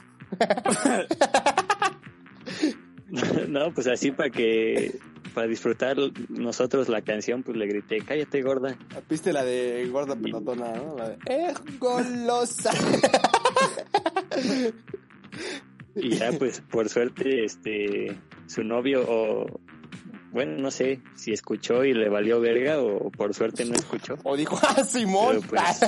No, 3.48 3.72
pues 3.72 3.86
así 3.86 4.10
para 4.10 4.30
que, 4.30 4.98
para 5.34 5.46
disfrutar 5.46 5.96
nosotros 6.28 6.88
la 6.88 7.02
canción, 7.02 7.42
pues 7.42 7.56
le 7.56 7.66
grité, 7.66 7.98
cállate 7.98 8.42
gorda. 8.42 8.76
Viste 9.08 9.32
la 9.32 9.44
de 9.44 9.88
gorda 9.90 10.16
pelotona, 10.16 10.72
¿no? 10.72 10.96
La 10.96 11.10
de 11.10 11.18
es 11.28 11.78
golosa. 11.78 12.70
Y 15.96 16.16
ya, 16.16 16.30
pues, 16.32 16.60
por 16.60 16.90
suerte, 16.90 17.44
este, 17.44 18.14
su 18.46 18.62
novio, 18.62 19.02
o, 19.08 19.60
bueno, 20.32 20.58
no 20.58 20.70
sé 20.70 21.00
si 21.14 21.32
escuchó 21.32 21.84
y 21.84 21.94
le 21.94 22.08
valió 22.08 22.40
verga, 22.40 22.78
o 22.80 23.10
por 23.10 23.34
suerte 23.34 23.64
no 23.64 23.74
escuchó. 23.74 24.18
O 24.24 24.36
dijo, 24.36 24.58
ah, 24.62 24.84
Simón. 24.84 25.40
Pues- 25.48 25.80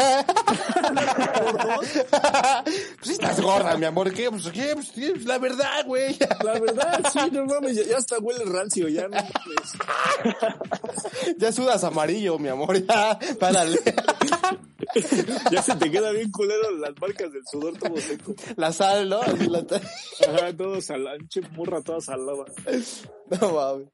pues 2.98 3.10
estás 3.10 3.40
gorda, 3.40 3.76
mi 3.76 3.84
amor. 3.86 4.12
¿Qué? 4.12 4.30
Pues, 4.30 4.48
¿qué? 4.48 4.70
Pues, 4.74 4.90
pues, 4.94 5.24
la 5.24 5.38
verdad, 5.38 5.84
güey. 5.86 6.16
La 6.44 6.58
verdad, 6.58 7.02
sí, 7.12 7.20
no 7.32 7.44
mames, 7.46 7.76
ya, 7.76 7.82
ya 7.84 7.96
hasta 7.98 8.18
huele 8.18 8.44
rancio, 8.44 8.88
ya 8.88 9.08
no 9.08 9.16
mames. 9.16 9.28
Ya 11.38 11.52
sudas 11.52 11.84
amarillo, 11.84 12.38
mi 12.38 12.48
amor. 12.48 12.84
Ya, 12.84 13.18
párale. 13.38 13.78
Ya 15.52 15.62
se 15.62 15.76
te 15.76 15.90
queda 15.90 16.12
bien 16.12 16.30
culero 16.30 16.70
las 16.76 16.92
marcas 17.00 17.32
del 17.32 17.42
sudor 17.50 17.78
todo 17.78 17.96
seco. 17.96 18.34
La 18.56 18.72
sal, 18.72 19.08
¿no? 19.08 19.20
La 19.20 19.58
Ajá, 19.60 20.56
todo 20.56 20.74
pinche 20.74 21.40
murra 21.52 21.82
toda 21.82 22.00
salada. 22.00 22.44
No 23.40 23.52
mames. 23.52 23.88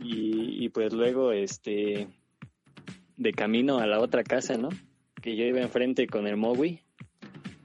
Y, 0.00 0.64
y 0.64 0.68
pues 0.70 0.92
luego, 0.92 1.32
este, 1.32 2.08
de 3.16 3.32
camino 3.32 3.78
a 3.78 3.86
la 3.86 4.00
otra 4.00 4.22
casa, 4.22 4.56
¿no? 4.56 4.70
Que 5.20 5.36
yo 5.36 5.44
iba 5.44 5.60
enfrente 5.60 6.06
con 6.06 6.26
el 6.26 6.36
Mowi. 6.36 6.80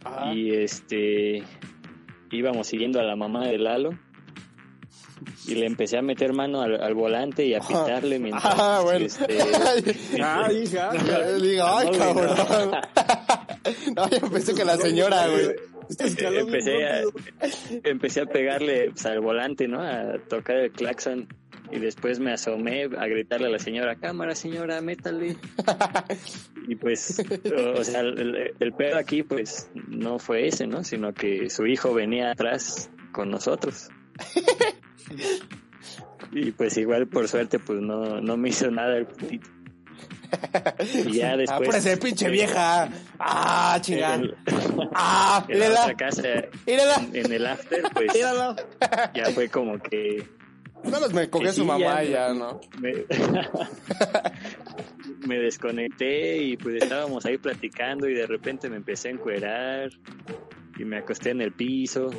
Ajá. 0.04 0.34
Y 0.34 0.52
este 0.52 1.44
íbamos 2.32 2.68
siguiendo 2.68 3.00
a 3.00 3.04
la 3.04 3.16
mamá 3.16 3.48
de 3.48 3.58
Lalo 3.58 3.92
y 5.48 5.56
le 5.56 5.66
empecé 5.66 5.98
a 5.98 6.02
meter 6.02 6.34
mano 6.34 6.62
al, 6.62 6.82
al 6.82 6.94
volante 6.94 7.46
y 7.46 7.54
a 7.54 7.60
pitarle 7.60 8.20
mientras 8.20 8.46
Ah, 8.58 8.82
bueno. 8.84 9.06
este, 9.06 9.38
Ah, 10.22 10.52
hija. 10.52 10.92
Ay, 10.92 11.40
güey, 11.40 11.98
cabrón. 11.98 12.72
No, 13.96 14.10
yo 14.10 14.30
pensé 14.30 14.54
que 14.54 14.66
la 14.66 14.76
señora, 14.78 15.28
güey. 15.28 15.56
Este 15.90 16.06
escaló 16.08 16.32
bien 16.32 16.48
empecé 16.48 16.86
a, 16.86 17.02
empecé 17.84 18.22
a 18.22 18.26
pegarle 18.26 18.92
pues, 18.92 19.06
al 19.06 19.20
volante, 19.22 19.68
¿no? 19.68 19.82
A 19.82 20.18
tocar 20.30 20.58
el 20.58 20.72
claxon 20.72 21.28
y 21.72 21.80
después 21.80 22.20
me 22.20 22.32
asomé 22.34 22.84
a 22.98 23.08
gritarle 23.08 23.48
a 23.48 23.50
la 23.50 23.60
señora, 23.60 23.96
cámara 23.96 24.36
señora, 24.36 24.82
métale. 24.82 25.38
Y 26.68 26.76
pues, 26.76 27.22
o, 27.46 27.80
o 27.80 27.84
sea, 27.84 28.02
el, 28.02 28.54
el 28.60 28.74
pedo 28.74 28.98
aquí 28.98 29.24
pues 29.24 29.70
no 29.88 30.20
fue 30.20 30.48
ese, 30.48 30.68
¿no? 30.68 30.84
Sino 30.84 31.14
que 31.14 31.50
su 31.50 31.66
hijo 31.68 31.94
venía 31.94 32.32
atrás 32.32 32.90
con 33.12 33.30
nosotros. 33.30 33.90
Y 36.32 36.52
pues 36.52 36.78
igual 36.78 37.08
por 37.08 37.28
suerte 37.28 37.60
pues 37.60 37.80
no, 37.80 38.20
no 38.20 38.38
me 38.38 38.50
hizo 38.50 38.70
nada 38.72 38.98
el 38.98 39.06
putito. 39.06 39.48
Y 41.06 41.14
ya 41.18 41.38
después... 41.38 41.70
Apúrese, 41.70 41.98
pinche 41.98 42.30
vieja. 42.30 42.90
Ah, 43.20 43.78
chingada. 43.82 44.16
en- 44.16 44.34
Ah, 44.96 45.46
en 45.48 45.60
la 45.60 45.82
otra 45.84 45.94
casa, 45.96 46.24
Mírala. 46.66 46.96
en 47.14 47.32
el 47.32 47.46
after, 47.46 47.84
pues 47.94 48.12
ya 49.14 49.26
fue 49.34 49.50
como 49.50 49.78
que 49.80 50.28
No 50.84 51.00
los 51.00 51.14
me 51.14 51.30
cogió 51.30 51.54
su 51.54 51.62
sí, 51.62 51.68
mamá 51.68 52.04
ya- 52.04 52.30
ya, 52.30 52.34
¿no? 52.34 52.60
me, 52.80 53.06
me 55.28 55.38
desconecté 55.40 56.38
y 56.38 56.58
pues 56.58 56.82
estábamos 56.82 57.26
ahí 57.28 57.38
platicando 57.38 58.10
y 58.10 58.16
de 58.16 58.26
repente 58.26 58.70
me 58.70 58.78
empecé 58.78 59.10
a 59.10 59.12
encuerar 59.12 59.92
y 60.80 60.84
me 60.84 60.98
acosté 60.98 61.30
en 61.30 61.42
el 61.42 61.52
piso 61.54 62.10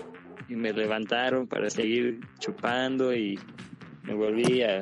y 0.49 0.57
me 0.57 0.73
levantaron 0.73 1.47
para 1.47 1.71
seguir 1.71 2.21
chupando 2.39 3.15
y 3.15 3.39
me 4.03 4.15
volví 4.15 4.63
a, 4.63 4.81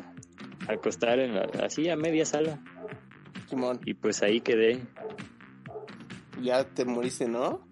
a 0.68 0.72
acostar 0.72 1.18
en 1.18 1.34
la, 1.34 1.42
así 1.64 1.88
a 1.88 1.96
media 1.96 2.24
sala 2.24 2.60
Simón, 3.48 3.80
y 3.84 3.94
pues 3.94 4.22
ahí 4.22 4.40
quedé. 4.40 4.80
ya 6.40 6.64
te 6.64 6.84
moriste, 6.84 7.28
¿no? 7.28 7.66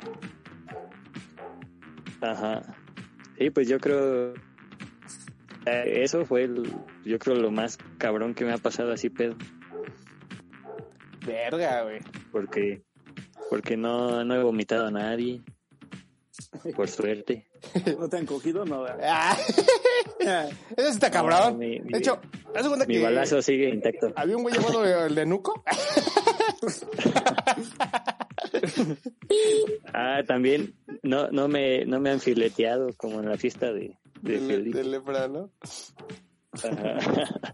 Ajá. 2.20 2.62
Sí, 3.38 3.50
pues 3.50 3.66
yo 3.68 3.78
creo 3.78 4.34
eh, 5.66 6.02
eso 6.02 6.24
fue 6.24 6.44
el, 6.44 6.70
yo 7.04 7.18
creo 7.18 7.36
lo 7.36 7.50
más 7.50 7.78
cabrón 7.98 8.34
que 8.34 8.44
me 8.44 8.52
ha 8.52 8.58
pasado 8.58 8.92
así 8.92 9.10
pedo. 9.10 9.36
Verga, 11.26 11.82
güey. 11.82 12.00
porque 12.32 12.82
porque 13.50 13.76
no, 13.76 14.24
no 14.24 14.34
he 14.34 14.42
vomitado 14.42 14.86
a 14.86 14.90
nadie 14.90 15.42
por 16.76 16.88
suerte 16.88 17.48
¿No 17.98 18.08
te 18.08 18.16
han 18.18 18.26
cogido? 18.26 18.64
No. 18.64 18.84
Ah, 19.02 19.36
Ese 20.76 20.88
está 20.88 21.10
cabrón. 21.10 21.38
No, 21.52 21.58
mi- 21.58 21.80
mi- 21.80 21.92
de 21.92 21.98
hecho, 21.98 22.20
haz 22.54 22.66
cuenta 22.66 22.86
Mi 22.86 22.94
que 22.94 23.02
balazo 23.02 23.40
sigue 23.42 23.68
intacto. 23.68 24.12
había 24.16 24.36
un 24.36 24.42
güey 24.42 24.54
llamado 24.54 24.84
el 25.06 25.14
de 25.14 25.26
Nuco. 25.26 25.62
Ah, 29.92 30.22
también 30.26 30.74
no, 31.02 31.28
no 31.30 31.48
me, 31.48 31.84
no 31.84 32.00
me 32.00 32.10
han 32.10 32.20
fileteado 32.20 32.88
como 32.96 33.20
en 33.20 33.28
la 33.28 33.36
fiesta 33.38 33.72
de, 33.72 33.96
de 34.22 34.40
de, 34.40 34.58
de 34.62 34.84
lepra, 34.84 35.28
¿no? 35.28 35.50
Ajá. 36.52 36.98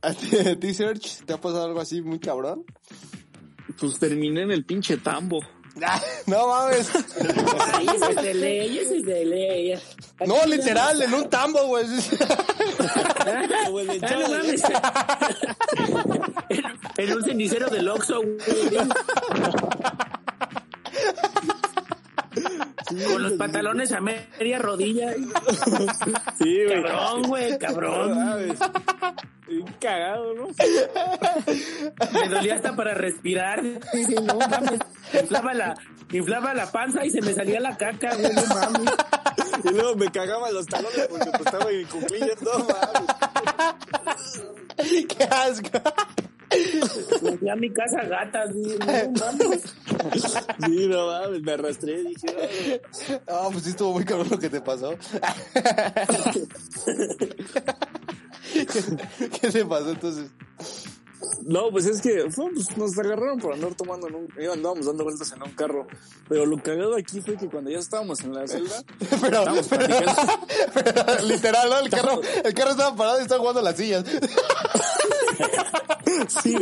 ¿A 0.03 0.13
ti, 0.15 0.37
a 0.39 0.59
ti, 0.59 0.75
Serge, 0.75 1.25
te 1.25 1.33
ha 1.35 1.41
pasado 1.41 1.65
algo 1.67 1.81
así 1.81 2.01
muy 2.03 2.19
cabrón? 2.19 2.65
Pues 3.79 3.99
terminé 3.99 4.43
en 4.43 4.51
el 4.53 4.65
pinche 4.65 4.97
tambo. 4.97 5.41
Ah, 5.83 6.01
no 6.27 6.49
mames. 6.49 6.91
Ay, 7.75 7.87
eso 7.95 8.09
es 8.09 8.17
de 8.17 8.35
ley, 8.35 8.79
eso 8.79 8.95
es 8.95 9.05
de 9.05 9.25
ley. 9.25 9.75
No, 10.27 10.45
literal, 10.47 11.03
en 11.03 11.13
un 11.15 11.29
tambo, 11.29 11.67
güey. 11.67 11.85
Ah, 13.21 13.47
no 14.11 14.29
mames. 14.29 14.63
en, 16.99 17.13
un 17.13 17.25
cenicero 17.25 17.69
del 17.69 17.89
Oxxo, 17.89 18.23
güey. 18.23 18.39
Con 23.13 23.23
los 23.23 23.33
pantalones 23.33 23.93
a 23.93 24.01
media 24.01 24.59
rodilla. 24.59 25.15
Sí, 26.39 26.65
güey. 26.65 26.83
Cabrón, 26.83 27.23
güey, 27.25 27.53
No 27.53 27.59
cabrón. 27.59 28.15
mames. 28.15 28.59
Cagado, 29.81 30.35
¿no? 30.35 30.49
Me 32.13 32.29
dolía 32.29 32.57
hasta 32.57 32.75
para 32.75 32.95
respirar. 32.95 33.63
No 33.63 34.35
mames. 34.39 34.81
Inflaba 35.13 35.55
la, 35.55 35.77
inflaba 36.11 36.55
la 36.55 36.71
panza 36.73 37.05
y 37.05 37.11
se 37.11 37.23
me 37.23 37.33
salía 37.33 37.61
la 37.61 37.77
caca, 37.77 38.17
güey, 38.17 38.33
no 38.33 38.45
mames. 38.47 38.93
Y 39.65 39.69
luego 39.71 39.95
me 39.97 40.11
cagaba 40.11 40.51
los 40.51 40.67
talones 40.67 41.07
porque 41.09 41.31
pues 41.31 41.47
estaba 41.47 41.71
en 41.71 41.87
cuclillas, 41.87 42.43
no 42.43 42.59
mames. 42.59 43.07
Qué 45.17 45.25
asco. 45.25 45.81
Me 47.23 47.39
fui 47.39 47.49
a 47.49 47.57
mi 47.57 47.73
casa 47.73 48.05
gatas, 48.05 48.51
güey, 48.53 48.79
no 48.79 48.87
mames. 49.21 49.63
Sí, 50.67 50.87
no 50.89 51.07
mames, 51.07 51.43
me 51.43 51.53
arrastré, 51.53 52.03
dije. 52.03 52.83
No, 53.29 53.51
pues 53.51 53.65
sí 53.65 53.71
estuvo 53.71 53.93
muy 53.93 54.05
cabrón 54.05 54.29
lo 54.31 54.39
que 54.39 54.51
te 54.51 54.61
pasó. 54.61 54.91
¿Qué, 59.41 59.51
te 59.51 59.65
pasó 59.65 59.91
entonces? 59.91 60.31
No, 61.43 61.71
pues 61.71 61.87
es 61.87 62.01
que 62.01 62.27
pues, 62.35 62.77
nos 62.77 62.99
agarraron 62.99 63.39
por 63.39 63.55
andar 63.55 63.75
tomando 63.75 64.09
en 64.09 64.15
un... 64.17 64.29
eh, 64.39 64.49
Andábamos 64.53 64.87
dando 64.87 65.05
vueltas 65.05 65.33
en 65.33 65.43
un 65.43 65.53
carro. 65.53 65.87
Pero 66.29 66.45
lo 66.47 66.63
cagado 66.63 66.97
aquí 66.97 67.21
fue 67.21 67.37
que 67.37 67.49
cuando 67.49 67.71
ya 67.71 67.79
estábamos 67.79 68.21
en 68.21 68.35
la 68.35 68.47
celda... 68.49 68.83
Pero, 69.21 69.45
literal, 71.25 71.71
¿no? 71.71 71.79
El 71.81 71.91
carro, 71.91 72.21
el 72.45 72.55
carro 72.55 72.71
estaba 72.71 72.97
parado 72.97 73.19
y 73.21 73.23
estaba 73.23 73.41
jugando 73.41 73.61
a 73.61 73.65
las 73.65 73.77
sillas. 73.77 74.05
Sí. 76.29 76.57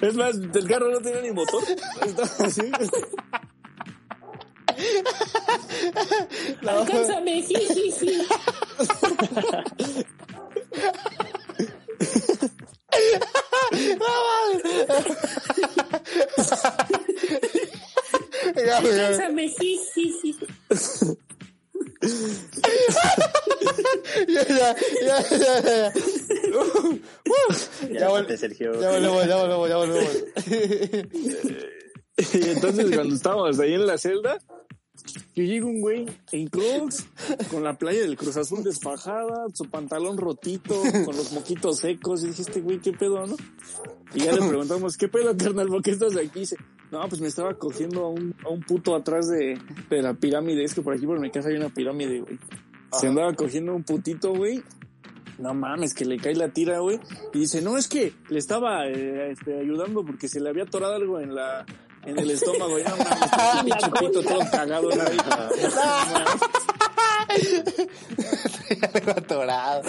Es 0.00 0.14
más, 0.14 0.34
el 0.36 0.66
carro 0.68 0.90
no 0.90 0.98
tenía 1.00 1.20
ni 1.20 1.30
motor. 1.30 1.62
Estaba 2.06 2.46
así. 2.46 2.62
Alcánzame, 6.66 7.42
jijiji. 7.42 8.22
Ya. 18.56 18.78
Alcánzame, 18.78 19.48
jijiji. 19.48 20.36
Ya, 24.28 24.42
ya, 24.48 24.76
ya, 25.02 25.16
ya, 25.30 25.54
ya. 25.64 25.92
Uh, 26.48 26.88
uh. 26.88 26.98
Ya, 27.90 28.08
vol- 28.08 28.24
Llámate, 28.24 28.36
Sergio. 28.36 28.80
ya 28.80 28.90
volvemos, 28.90 29.26
ya 29.26 29.36
volvemos, 29.36 29.68
ya 29.68 29.76
volvemos. 29.76 30.24
Y 32.34 32.50
entonces 32.50 32.94
cuando 32.94 33.14
estábamos 33.14 33.58
ahí 33.60 33.74
en 33.74 33.86
la 33.86 33.98
celda, 33.98 34.38
que 35.34 35.46
llega 35.46 35.66
un 35.66 35.80
güey 35.80 36.06
en 36.32 36.48
crocs, 36.48 37.06
con 37.50 37.62
la 37.62 37.76
playa 37.76 38.00
del 38.00 38.16
Cruz 38.16 38.36
Azul 38.36 38.62
desfajada, 38.62 39.46
su 39.52 39.64
pantalón 39.64 40.16
rotito, 40.16 40.80
con 41.04 41.16
los 41.16 41.32
moquitos 41.32 41.78
secos, 41.78 42.22
y 42.24 42.28
dije, 42.28 42.42
este 42.42 42.60
güey, 42.60 42.78
¿qué 42.78 42.92
pedo, 42.92 43.26
no? 43.26 43.36
Y 44.14 44.20
ya 44.20 44.32
le 44.32 44.46
preguntamos, 44.46 44.96
¿qué 44.96 45.08
pedo, 45.08 45.36
carnal? 45.36 45.68
¿Por 45.68 45.82
qué 45.82 45.90
estás 45.90 46.16
aquí? 46.16 46.30
Y 46.34 46.40
dice, 46.40 46.56
no, 46.90 47.06
pues 47.08 47.20
me 47.20 47.28
estaba 47.28 47.54
cogiendo 47.54 48.04
a 48.04 48.08
un, 48.10 48.34
a 48.44 48.48
un 48.48 48.60
puto 48.60 48.94
atrás 48.94 49.28
de, 49.28 49.58
de 49.90 50.02
la 50.02 50.14
pirámide, 50.14 50.64
es 50.64 50.74
que 50.74 50.82
por 50.82 50.94
aquí 50.94 51.06
por 51.06 51.20
mi 51.20 51.30
casa 51.30 51.48
hay 51.48 51.56
una 51.56 51.68
pirámide, 51.68 52.20
güey. 52.20 52.38
Se 52.98 53.06
andaba 53.06 53.34
cogiendo 53.34 53.74
un 53.74 53.84
putito, 53.84 54.32
güey, 54.32 54.62
no 55.38 55.54
mames, 55.54 55.94
que 55.94 56.04
le 56.04 56.18
cae 56.18 56.34
la 56.34 56.48
tira, 56.48 56.80
güey. 56.80 56.98
Y 57.32 57.40
dice, 57.40 57.62
no, 57.62 57.76
es 57.76 57.88
que 57.88 58.12
le 58.28 58.38
estaba 58.38 58.86
eh, 58.86 59.30
este, 59.30 59.58
ayudando 59.58 60.04
porque 60.04 60.28
se 60.28 60.40
le 60.40 60.48
había 60.48 60.64
atorado 60.64 60.94
algo 60.94 61.20
en 61.20 61.34
la 61.34 61.64
en 62.08 62.18
el 62.18 62.30
estómago. 62.30 62.78
Y 62.78 62.82
no 62.84 62.96
mames, 62.96 63.64
pinche 63.76 63.90
pito 63.98 64.22
todo 64.22 64.40
cagado, 64.50 64.88
¿no? 64.90 65.04
Ya 68.80 68.90
me 68.94 69.00
he 69.00 69.10
atorado. 69.10 69.82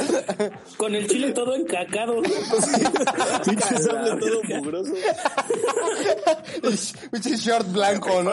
Con 0.77 0.95
el 0.95 1.07
chile 1.07 1.31
todo 1.31 1.55
encacado. 1.55 2.21
Pinche 2.21 3.77
sable 3.79 4.15
todo 4.19 4.41
mugroso. 4.43 4.93
Pinche 7.11 7.35
short 7.37 7.71
blanco, 7.71 8.23
¿no? 8.23 8.31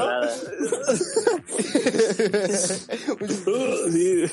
Sí. 3.93 4.25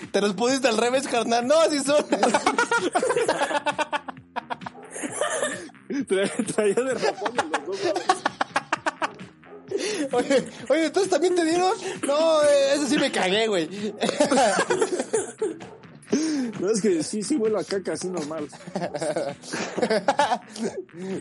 Te 0.12 0.20
los 0.20 0.34
pusiste 0.34 0.68
al 0.68 0.76
revés, 0.78 1.06
carnal. 1.08 1.46
No, 1.46 1.60
así 1.60 1.78
son. 1.80 2.04
Tra- 6.06 6.46
Traía 6.54 6.74
de 6.74 6.94
rapón 6.94 7.32
en 7.38 7.50
los 7.66 7.66
dos. 7.82 7.94
Oye, 10.12 10.44
oye, 10.68 10.86
entonces 10.86 11.10
también 11.10 11.34
te 11.34 11.44
dieron. 11.44 11.72
No, 12.06 12.42
eh, 12.42 12.74
eso 12.74 12.86
sí 12.88 12.98
me 12.98 13.10
cagué, 13.10 13.46
güey. 13.46 13.68
No, 16.58 16.70
es 16.70 16.80
que 16.82 17.02
sí, 17.04 17.22
sí 17.22 17.36
vuelo 17.36 17.58
a 17.58 17.64
caca 17.64 17.92
así 17.92 18.08
normal. 18.08 18.48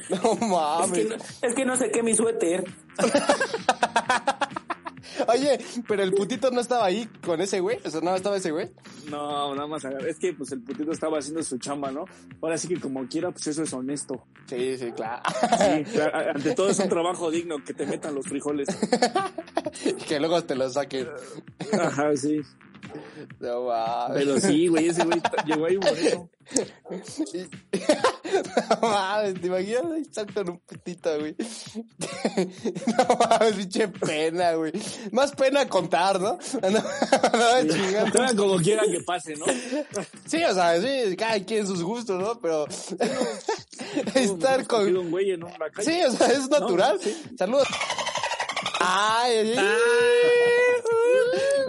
No 0.10 0.34
Es 0.34 0.39
que, 0.39 0.45
mames. 0.45 1.10
no, 1.10 1.16
es 1.47 1.55
que 1.55 1.66
no 1.66 1.78
sé 1.78 1.91
qué 1.91 2.03
mi 2.03 2.16
suéter. 2.16 2.64
Oye, 5.28 5.60
pero 5.88 6.04
el 6.04 6.14
putito 6.14 6.52
no 6.52 6.62
estaba 6.62 6.86
ahí 6.86 7.08
con 7.26 7.41
ese 7.41 7.60
güey. 7.60 7.80
O 7.84 7.89
sea, 7.89 8.02
no 8.02 8.16
estaba 8.16 8.38
ese 8.38 8.52
güey. 8.52 8.70
No, 9.10 9.54
nada 9.56 9.68
más 9.68 9.84
agarré. 9.86 10.12
Es 10.12 10.20
que 10.20 10.34
pues 10.34 10.52
el 10.52 10.62
putito 10.62 10.91
estaba 10.91 11.20
haciendo 11.20 11.43
su 11.43 11.58
chamba, 11.58 11.91
¿no? 11.91 12.06
Ahora 12.41 12.58
sí 12.58 12.68
que 12.68 12.80
como 12.80 13.08
quiera, 13.08 13.32
pues 13.32 13.47
eso 13.47 13.64
es 13.64 13.74
honesto. 13.74 14.24
Sí, 14.47 14.78
sí, 14.78 14.91
claro. 14.91 15.22
Sí, 15.58 15.84
claro, 15.93 16.32
ante 16.36 16.56
todo 16.56 16.70
es 16.70 16.80
un 16.80 16.89
trabajo 16.89 17.32
digno 17.32 17.64
que 17.64 17.74
te 17.74 17.86
metan 17.86 18.16
los 18.16 18.26
frijoles. 18.26 18.68
que 20.08 20.20
luego 20.20 20.43
te 20.43 20.56
lo 20.56 20.70
saquen. 20.70 21.08
Ajá, 21.74 22.16
sí. 22.16 22.41
No 23.40 23.66
mames. 23.68 24.18
Pero 24.18 24.40
sí, 24.40 24.68
güey, 24.68 24.88
ese 24.88 25.04
güey 25.06 25.22
llegó 25.46 25.66
ahí 25.66 25.78
bonito. 25.78 26.30
No 28.82 28.88
mames, 28.90 29.40
te 29.40 29.48
imaginas 29.48 29.86
ahí 29.92 30.06
salto 30.12 30.42
en 30.42 30.50
un 30.52 30.60
putito, 30.60 31.20
güey. 31.20 31.36
No 32.98 33.18
mames, 33.18 33.54
pinche 33.54 33.88
pena, 33.88 34.54
güey. 34.54 34.72
Más 35.12 35.32
pena 35.34 35.68
contar, 35.68 36.20
¿no? 36.20 36.38
No, 36.62 36.70
no, 37.64 37.74
chingando. 37.74 38.36
Como 38.36 38.58
quiera 38.58 38.84
que 38.84 39.02
pase, 39.02 39.36
¿no? 39.36 39.46
Sí, 40.26 40.44
o 40.44 40.54
sea, 40.54 40.82
sí, 40.82 41.16
cada 41.16 41.44
quien 41.44 41.68
sus 41.68 41.84
gustos, 41.84 42.20
¿no? 42.22 42.40
Pero 42.40 42.68
estar 44.16 44.66
con... 44.68 44.82
Cogido 44.82 45.02
un 45.02 45.12
güey 45.12 45.32
en 45.32 45.44
una 45.44 45.70
calle. 45.70 45.92
Sí, 45.92 46.04
o 46.04 46.12
sea, 46.12 46.28
es 46.28 46.50
natural. 46.50 47.00
sí. 47.02 47.16
Saludos. 47.38 47.68
Ay, 48.80 49.38
ay, 49.38 49.56
ay. 49.58 49.66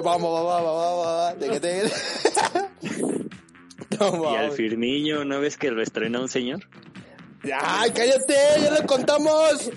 Vamos, 0.02 0.32
vamos, 0.32 0.44
vamos, 0.46 0.74
vamos, 0.76 1.06
vamos. 1.06 1.38
De 1.40 1.48
que 1.50 1.60
te- 1.60 1.90
No, 3.98 4.32
Y 4.32 4.36
al. 4.36 4.52
Firmiño, 4.52 5.24
¿no 5.24 5.40
ves 5.40 5.56
que 5.56 5.70
lo 5.70 5.82
estrenó 5.82 6.20
un 6.22 6.28
señor? 6.28 6.60
Ay, 7.60 7.90
cállate, 7.90 8.34
ya 8.62 8.70
lo 8.80 8.86
contamos. 8.86 9.70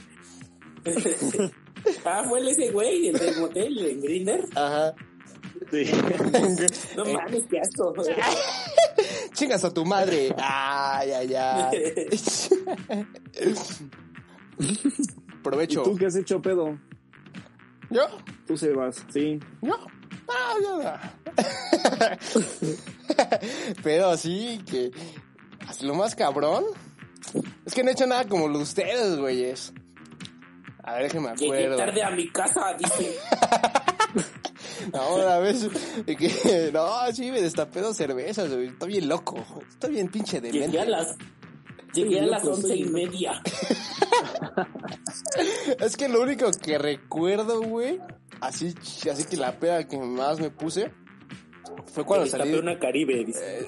Ah, 2.06 2.24
fue 2.30 2.40
el 2.40 2.48
ese 2.48 2.72
güey, 2.72 3.10
el 3.10 3.18
del 3.20 3.38
motel, 3.42 3.78
en 3.86 4.00
Grinder. 4.02 4.46
Ajá. 4.56 4.94
Sí. 5.70 5.84
No 6.96 7.04
mames, 7.06 7.44
qué 7.50 7.60
asco. 7.60 7.94
Chingas 9.34 9.66
a 9.66 9.74
tu 9.74 9.84
madre. 9.84 10.34
Ay, 10.38 11.12
ay, 11.12 11.34
ay. 11.36 11.78
¿Y 14.60 14.74
Provecho. 15.44 15.84
tú 15.84 15.96
qué 15.98 16.06
has 16.06 16.16
hecho, 16.16 16.42
pedo? 16.42 16.80
¿Yo? 17.90 18.04
Tú 18.48 18.56
se 18.58 18.72
vas, 18.72 19.06
sí. 19.12 19.40
Yo 19.62 19.68
no. 19.78 19.88
Pero 23.84 24.18
sí 24.18 24.62
que 24.70 24.92
así 25.68 25.86
lo 25.86 25.96
más 25.96 26.16
cabrón 26.16 26.64
es 27.66 27.74
que 27.74 27.84
no 27.84 27.90
he 27.90 27.94
hecho 27.94 28.08
nada 28.08 28.26
como 28.28 28.48
lo 28.48 28.58
de 28.58 28.64
ustedes, 28.64 29.18
güeyes. 29.18 29.74
A 30.84 30.94
ver, 30.96 31.04
déjenme 31.04 31.30
Llegué 31.36 31.66
acuerdo. 31.66 31.78
tarde 31.78 32.04
a 32.04 32.10
mi 32.12 32.30
casa, 32.30 32.74
dice. 32.78 33.18
Ahora 34.94 35.40
ves 35.40 35.70
de 36.06 36.16
que, 36.18 36.70
no, 36.74 36.90
sí, 37.14 37.32
me 37.32 37.42
destapé 37.42 37.80
dos 37.80 37.96
cervezas, 37.96 38.54
güey. 38.54 38.68
Estoy 38.68 38.90
bien 38.90 39.08
loco. 39.08 39.38
Estoy 39.70 39.92
bien 39.92 40.10
pinche 40.10 40.42
Llegué 40.42 40.60
demente. 40.68 40.82
a 40.82 40.86
las, 40.86 41.16
llegué 41.94 42.20
a 42.20 42.26
las 42.26 42.44
once 42.44 42.76
y 42.76 42.84
media. 42.86 43.42
Es 45.80 45.98
que 45.98 46.08
lo 46.08 46.22
único 46.22 46.50
que 46.52 46.78
recuerdo, 46.78 47.62
güey, 47.62 48.00
así, 48.48 48.74
así 49.12 49.24
que 49.26 49.38
la 49.38 49.60
peda 49.60 49.88
que 49.88 49.98
más 49.98 50.40
me 50.40 50.50
puse 50.50 50.92
fue 51.94 52.06
cuando 52.06 52.28
salí. 52.28 52.54
una 52.54 52.78
Caribe, 52.80 53.26
dice. 53.26 53.66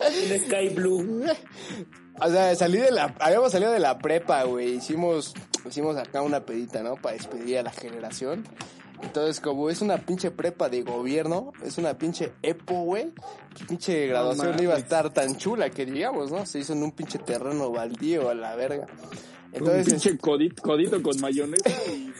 Un 0.00 0.38
Sky 0.38 0.68
Blue. 0.74 1.24
O 2.20 2.30
sea, 2.30 2.54
salí 2.54 2.78
de 2.78 2.90
la, 2.90 3.14
habíamos 3.18 3.52
salido 3.52 3.72
de 3.72 3.78
la 3.78 3.98
prepa, 3.98 4.44
güey. 4.44 4.74
Hicimos, 4.74 5.34
hicimos 5.66 5.96
acá 5.96 6.22
una 6.22 6.44
pedita, 6.44 6.82
¿no? 6.82 6.96
Para 6.96 7.16
despedir 7.16 7.58
a 7.58 7.62
la 7.62 7.72
generación. 7.72 8.44
Entonces, 9.02 9.40
como 9.40 9.68
es 9.68 9.80
una 9.82 9.98
pinche 9.98 10.30
prepa 10.30 10.68
de 10.68 10.82
gobierno, 10.82 11.52
es 11.64 11.78
una 11.78 11.98
pinche 11.98 12.32
EPO, 12.42 12.84
güey. 12.84 13.12
Pinche 13.68 14.06
graduación 14.06 14.56
no, 14.56 14.62
iba 14.62 14.74
a 14.74 14.78
estar 14.78 15.12
tan 15.12 15.36
chula 15.36 15.70
que 15.70 15.84
digamos, 15.84 16.30
¿no? 16.30 16.46
Se 16.46 16.60
hizo 16.60 16.72
en 16.72 16.84
un 16.84 16.92
pinche 16.92 17.18
terreno 17.18 17.70
baldío 17.70 18.28
a 18.28 18.34
la 18.34 18.54
verga. 18.54 18.86
Un 19.52 19.58
Entonces, 19.58 19.86
pinche 19.86 20.16
codito, 20.18 20.62
codito 20.62 21.02
con 21.02 21.20
mayonesa 21.20 21.70
y, 21.88 21.90
y- 21.90 22.12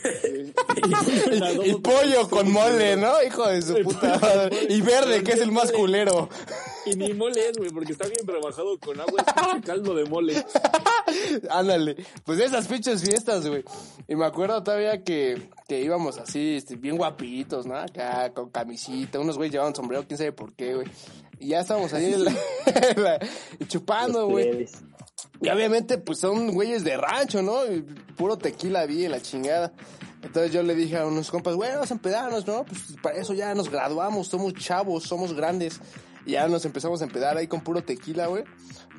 y, 1.67 1.71
y 1.71 1.75
pollo 1.77 2.29
con 2.29 2.51
mole, 2.53 2.97
¿no? 2.97 3.23
Hijo 3.27 3.47
de 3.49 3.63
su 3.63 3.75
puta 3.83 4.19
madre. 4.19 4.67
Y 4.69 4.81
verde, 4.83 5.23
que 5.23 5.33
es 5.33 5.41
el 5.41 5.51
más 5.51 5.73
culero. 5.73 6.29
y 6.85 6.95
ni 6.95 7.15
mole 7.15 7.49
es, 7.49 7.57
güey, 7.57 7.71
porque 7.71 7.93
está 7.93 8.07
bien 8.07 8.27
trabajado 8.27 8.79
con 8.79 9.01
agua, 9.01 9.23
es 9.27 9.33
pinche 9.33 9.61
caldo 9.67 9.95
de 9.95 10.05
mole. 10.05 10.45
Ándale, 11.51 11.97
pues 12.25 12.39
esas 12.41 12.67
pinches 12.67 13.03
fiestas, 13.03 13.47
güey. 13.47 13.65
Y 14.09 14.15
me 14.17 14.27
acuerdo 14.27 14.63
todavía 14.63 15.03
que, 15.03 15.41
que 15.69 15.81
íbamos 15.81 16.19
así, 16.19 16.57
este, 16.57 16.77
bien 16.77 16.97
guapitos, 16.97 17.67
¿no? 17.67 17.77
Acá, 17.77 18.31
con 18.35 18.51
camisita, 18.51 19.21
unos 19.21 19.37
güeyes 19.37 19.53
llevaban 19.53 19.75
sombrero, 19.75 20.05
quién 20.07 20.19
sabe 20.19 20.33
por 20.33 20.53
qué, 20.55 20.75
güey. 20.75 20.87
Y 21.41 21.49
ya 21.49 21.61
estábamos 21.61 21.93
ahí 21.93 22.13
en 22.13 22.25
la- 22.25 22.37
en 22.67 23.03
la- 23.03 23.19
chupando, 23.69 24.27
güey. 24.29 24.67
Y 25.43 25.49
obviamente, 25.49 25.99
pues 25.99 26.21
son 26.21 26.53
güeyes 26.53 26.85
de 26.85 26.97
rancho, 26.97 27.43
¿no? 27.43 27.67
Y 27.67 27.83
puro 28.17 28.39
tequila 28.39 28.87
vi 28.87 29.09
la 29.09 29.21
chingada. 29.21 29.73
Entonces 30.23 30.53
yo 30.53 30.63
le 30.63 30.75
dije 30.75 30.97
a 30.97 31.07
unos 31.07 31.31
compas, 31.31 31.57
güey, 31.57 31.73
vamos 31.73 31.91
a 31.91 31.95
empedarnos, 31.95 32.47
¿no? 32.47 32.65
Pues 32.65 32.81
para 33.03 33.17
eso 33.17 33.35
ya 33.35 33.53
nos 33.55 33.69
graduamos, 33.69 34.29
somos 34.29 34.55
chavos, 34.55 35.03
somos 35.03 35.35
grandes. 35.35 35.81
Y 36.25 36.33
ya 36.33 36.47
nos 36.47 36.65
empezamos 36.65 37.01
a 37.03 37.05
empedar 37.05 37.37
ahí 37.37 37.49
con 37.49 37.63
puro 37.63 37.83
tequila, 37.83 38.29
güey. 38.29 38.45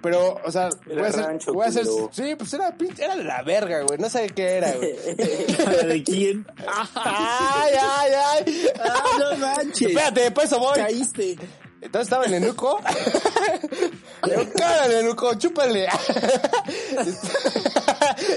Pero, 0.01 0.37
o 0.43 0.51
sea, 0.51 0.67
Era 0.85 0.95
voy 0.95 1.05
a 1.05 1.07
hacer, 1.07 1.25
rancho, 1.25 1.53
voy 1.53 1.65
a 1.65 1.69
hacer, 1.69 1.85
sí, 2.11 2.35
pues 2.37 2.53
era, 2.53 2.75
era 2.97 3.15
de 3.15 3.23
la 3.23 3.41
verga, 3.41 3.83
güey, 3.83 3.97
no 3.97 4.09
sé 4.09 4.27
qué 4.35 4.57
era, 4.57 4.73
güey. 4.73 4.91
¿De 5.87 6.03
quién? 6.03 6.45
ay, 6.95 7.73
ay, 7.79 8.11
ay. 8.25 8.67
¡Ah, 8.83 9.03
no 9.17 9.37
manches! 9.37 9.87
Espérate, 9.87 10.31
pues 10.31 10.47
eso 10.47 10.59
voy. 10.59 10.75
Caíste. 10.75 11.37
Entonces 11.79 12.07
estaba 12.07 12.25
el 12.25 12.33
enuco. 12.33 12.81
El 14.23 14.91
enuco, 14.91 15.33
chúpale. 15.35 15.87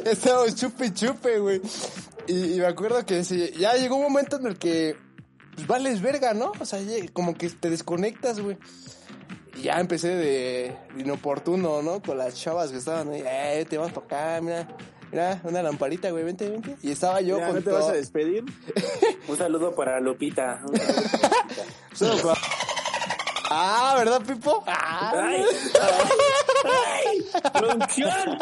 Estábamos 0.04 0.54
chupe 0.56 0.86
y 0.86 0.94
chupe, 0.94 1.38
güey. 1.38 1.60
Y, 2.26 2.54
y 2.54 2.60
me 2.60 2.66
acuerdo 2.66 3.04
que 3.06 3.24
sí, 3.24 3.52
ya 3.58 3.74
llegó 3.74 3.96
un 3.96 4.02
momento 4.02 4.36
en 4.36 4.46
el 4.46 4.58
que, 4.58 4.96
pues 5.54 5.66
vales 5.66 6.02
verga, 6.02 6.34
¿no? 6.34 6.52
O 6.58 6.64
sea, 6.64 6.80
como 7.12 7.34
que 7.34 7.50
te 7.50 7.70
desconectas, 7.70 8.40
güey. 8.40 8.56
Y 9.56 9.62
ya 9.62 9.80
empecé 9.80 10.08
de, 10.08 10.76
inoportuno, 10.98 11.82
¿no? 11.82 12.02
Con 12.02 12.18
las 12.18 12.34
chavas 12.34 12.70
que 12.70 12.78
estaban 12.78 13.10
ahí, 13.10 13.22
eh, 13.24 13.66
te 13.68 13.78
vas 13.78 13.92
para 13.92 14.06
acá, 14.06 14.40
mira. 14.42 14.68
Mira, 15.12 15.40
una 15.44 15.62
lamparita, 15.62 16.10
güey, 16.10 16.24
vente, 16.24 16.50
vente. 16.50 16.76
Y 16.82 16.90
estaba 16.90 17.20
yo 17.20 17.38
Ya, 17.38 17.46
con 17.46 17.54
¿No 17.56 17.62
te 17.62 17.70
todo. 17.70 17.78
vas 17.78 17.88
a 17.90 17.92
despedir? 17.92 18.44
Un 19.28 19.38
saludo 19.38 19.72
para 19.74 20.00
Lupita. 20.00 20.62
Un 20.64 20.76
saludo 21.96 22.22
para 22.22 22.34
Lupita. 22.40 22.65
Ah, 23.48 23.94
¿verdad, 23.98 24.22
Pipo? 24.22 24.62
¡Ay! 24.66 25.44
¡Ay! 26.64 27.26
¡Producción! 27.52 28.38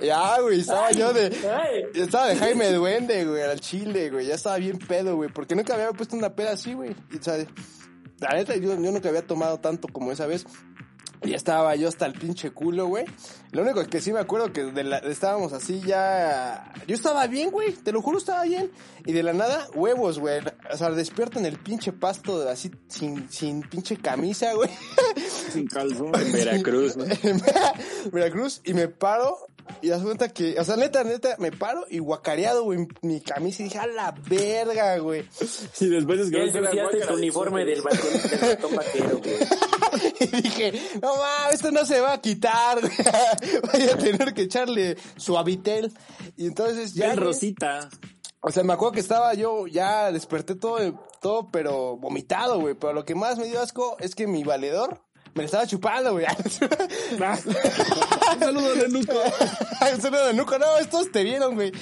Ya, 0.00 0.40
güey, 0.40 0.60
estaba 0.60 0.90
yo 0.90 1.12
de... 1.12 1.26
¡Ay! 1.26 1.84
Yo 1.94 2.04
estaba 2.04 2.26
de 2.28 2.36
Jaime 2.36 2.72
Duende, 2.72 3.24
güey, 3.24 3.42
al 3.42 3.60
chile, 3.60 4.10
güey. 4.10 4.26
Ya 4.26 4.34
estaba 4.34 4.56
bien 4.56 4.78
pedo, 4.78 5.16
güey. 5.16 5.30
Porque 5.30 5.54
nunca 5.54 5.74
había 5.74 5.92
puesto 5.92 6.16
una 6.16 6.34
peda 6.34 6.52
así, 6.52 6.74
güey. 6.74 6.94
Y, 7.12 7.18
o 7.18 7.22
sea, 7.22 7.36
la 8.18 8.34
neta, 8.34 8.54
yo, 8.56 8.74
yo 8.74 8.90
nunca 8.90 9.08
había 9.08 9.26
tomado 9.26 9.58
tanto 9.58 9.88
como 9.88 10.12
esa 10.12 10.26
vez. 10.26 10.44
Y 11.22 11.34
estaba 11.34 11.76
yo 11.76 11.88
hasta 11.88 12.06
el 12.06 12.14
pinche 12.14 12.50
culo, 12.50 12.86
güey. 12.86 13.04
Lo 13.52 13.60
único 13.62 13.84
que 13.84 14.00
sí 14.00 14.10
me 14.12 14.20
acuerdo 14.20 14.52
que 14.54 14.64
de 14.64 14.84
la- 14.84 14.98
estábamos 14.98 15.52
así 15.52 15.80
ya... 15.80 16.72
Yo 16.86 16.94
estaba 16.94 17.26
bien, 17.26 17.50
güey. 17.50 17.72
Te 17.74 17.92
lo 17.92 18.00
juro, 18.00 18.16
estaba 18.16 18.44
bien. 18.44 18.70
Y 19.04 19.12
de 19.12 19.22
la 19.22 19.34
nada, 19.34 19.68
huevos, 19.74 20.18
güey. 20.18 20.40
O 20.72 20.76
sea, 20.78 20.90
despierto 20.90 21.38
en 21.38 21.44
el 21.46 21.58
pinche 21.58 21.92
pasto 21.92 22.48
así 22.48 22.70
sin, 22.88 23.30
sin 23.30 23.60
pinche 23.62 23.96
camisa, 23.98 24.54
güey. 24.54 24.70
Sin 25.52 25.66
calzón. 25.66 26.12
En 26.14 26.32
Veracruz, 26.32 26.96
¿no? 26.96 27.04
en 27.04 27.42
Veracruz 28.12 28.62
y 28.64 28.72
me 28.72 28.88
paro 28.88 29.36
y 29.82 29.88
das 29.88 30.02
cuenta 30.02 30.28
que, 30.28 30.58
o 30.58 30.64
sea, 30.64 30.76
neta, 30.76 31.04
neta, 31.04 31.36
me 31.38 31.52
paro 31.52 31.86
y 31.88 31.98
guacareado, 31.98 32.64
güey, 32.64 32.86
mi 33.02 33.20
camisa 33.20 33.62
y 33.62 33.66
dije, 33.66 33.78
a 33.78 33.86
la 33.86 34.12
verga, 34.28 34.98
güey. 34.98 35.24
Y 35.80 35.86
después 35.86 36.20
es 36.20 36.30
Ya 36.30 36.38
que 36.38 36.44
ensuciaste 36.44 37.06
tu 37.06 37.14
uniforme 37.14 37.64
del 37.64 37.82
balcón 37.82 38.12
del 38.12 38.40
ratón 38.40 38.76
vaquero, 38.76 39.18
güey. 39.18 39.34
Y 40.20 40.42
dije, 40.42 40.72
no 41.02 41.16
mames, 41.16 41.54
esto 41.54 41.72
no 41.72 41.84
se 41.84 42.00
va 42.00 42.12
a 42.12 42.20
quitar, 42.20 42.80
güey. 42.80 42.92
Voy 43.72 43.88
a 43.88 43.98
tener 43.98 44.34
que 44.34 44.42
echarle 44.42 44.96
suavitel. 45.16 45.92
Y 46.36 46.46
entonces 46.46 46.94
ya. 46.94 47.06
Ya 47.06 47.12
el 47.14 47.18
Rosita. 47.18 47.88
O 48.40 48.50
sea, 48.50 48.62
me 48.62 48.72
acuerdo 48.72 48.92
que 48.92 49.00
estaba 49.00 49.34
yo, 49.34 49.66
ya 49.66 50.12
desperté 50.12 50.54
todo, 50.54 50.78
todo, 51.20 51.50
pero 51.50 51.96
vomitado, 51.96 52.60
güey. 52.60 52.74
Pero 52.74 52.92
lo 52.92 53.04
que 53.04 53.14
más 53.14 53.38
me 53.38 53.46
dio 53.46 53.60
asco 53.60 53.96
es 53.98 54.14
que 54.14 54.26
mi 54.26 54.44
valedor 54.44 55.02
me 55.34 55.44
estaba 55.44 55.66
chupando, 55.66 56.12
güey. 56.12 56.26
Un 58.34 58.40
saludo 58.40 58.74
de 58.74 58.88
Nuco. 58.88 59.12
Un 59.94 60.00
saludo 60.00 60.26
de 60.26 60.34
Nuco, 60.34 60.58
no, 60.58 60.76
estos 60.78 61.10
te 61.12 61.22
vieron, 61.22 61.54
güey. 61.54 61.72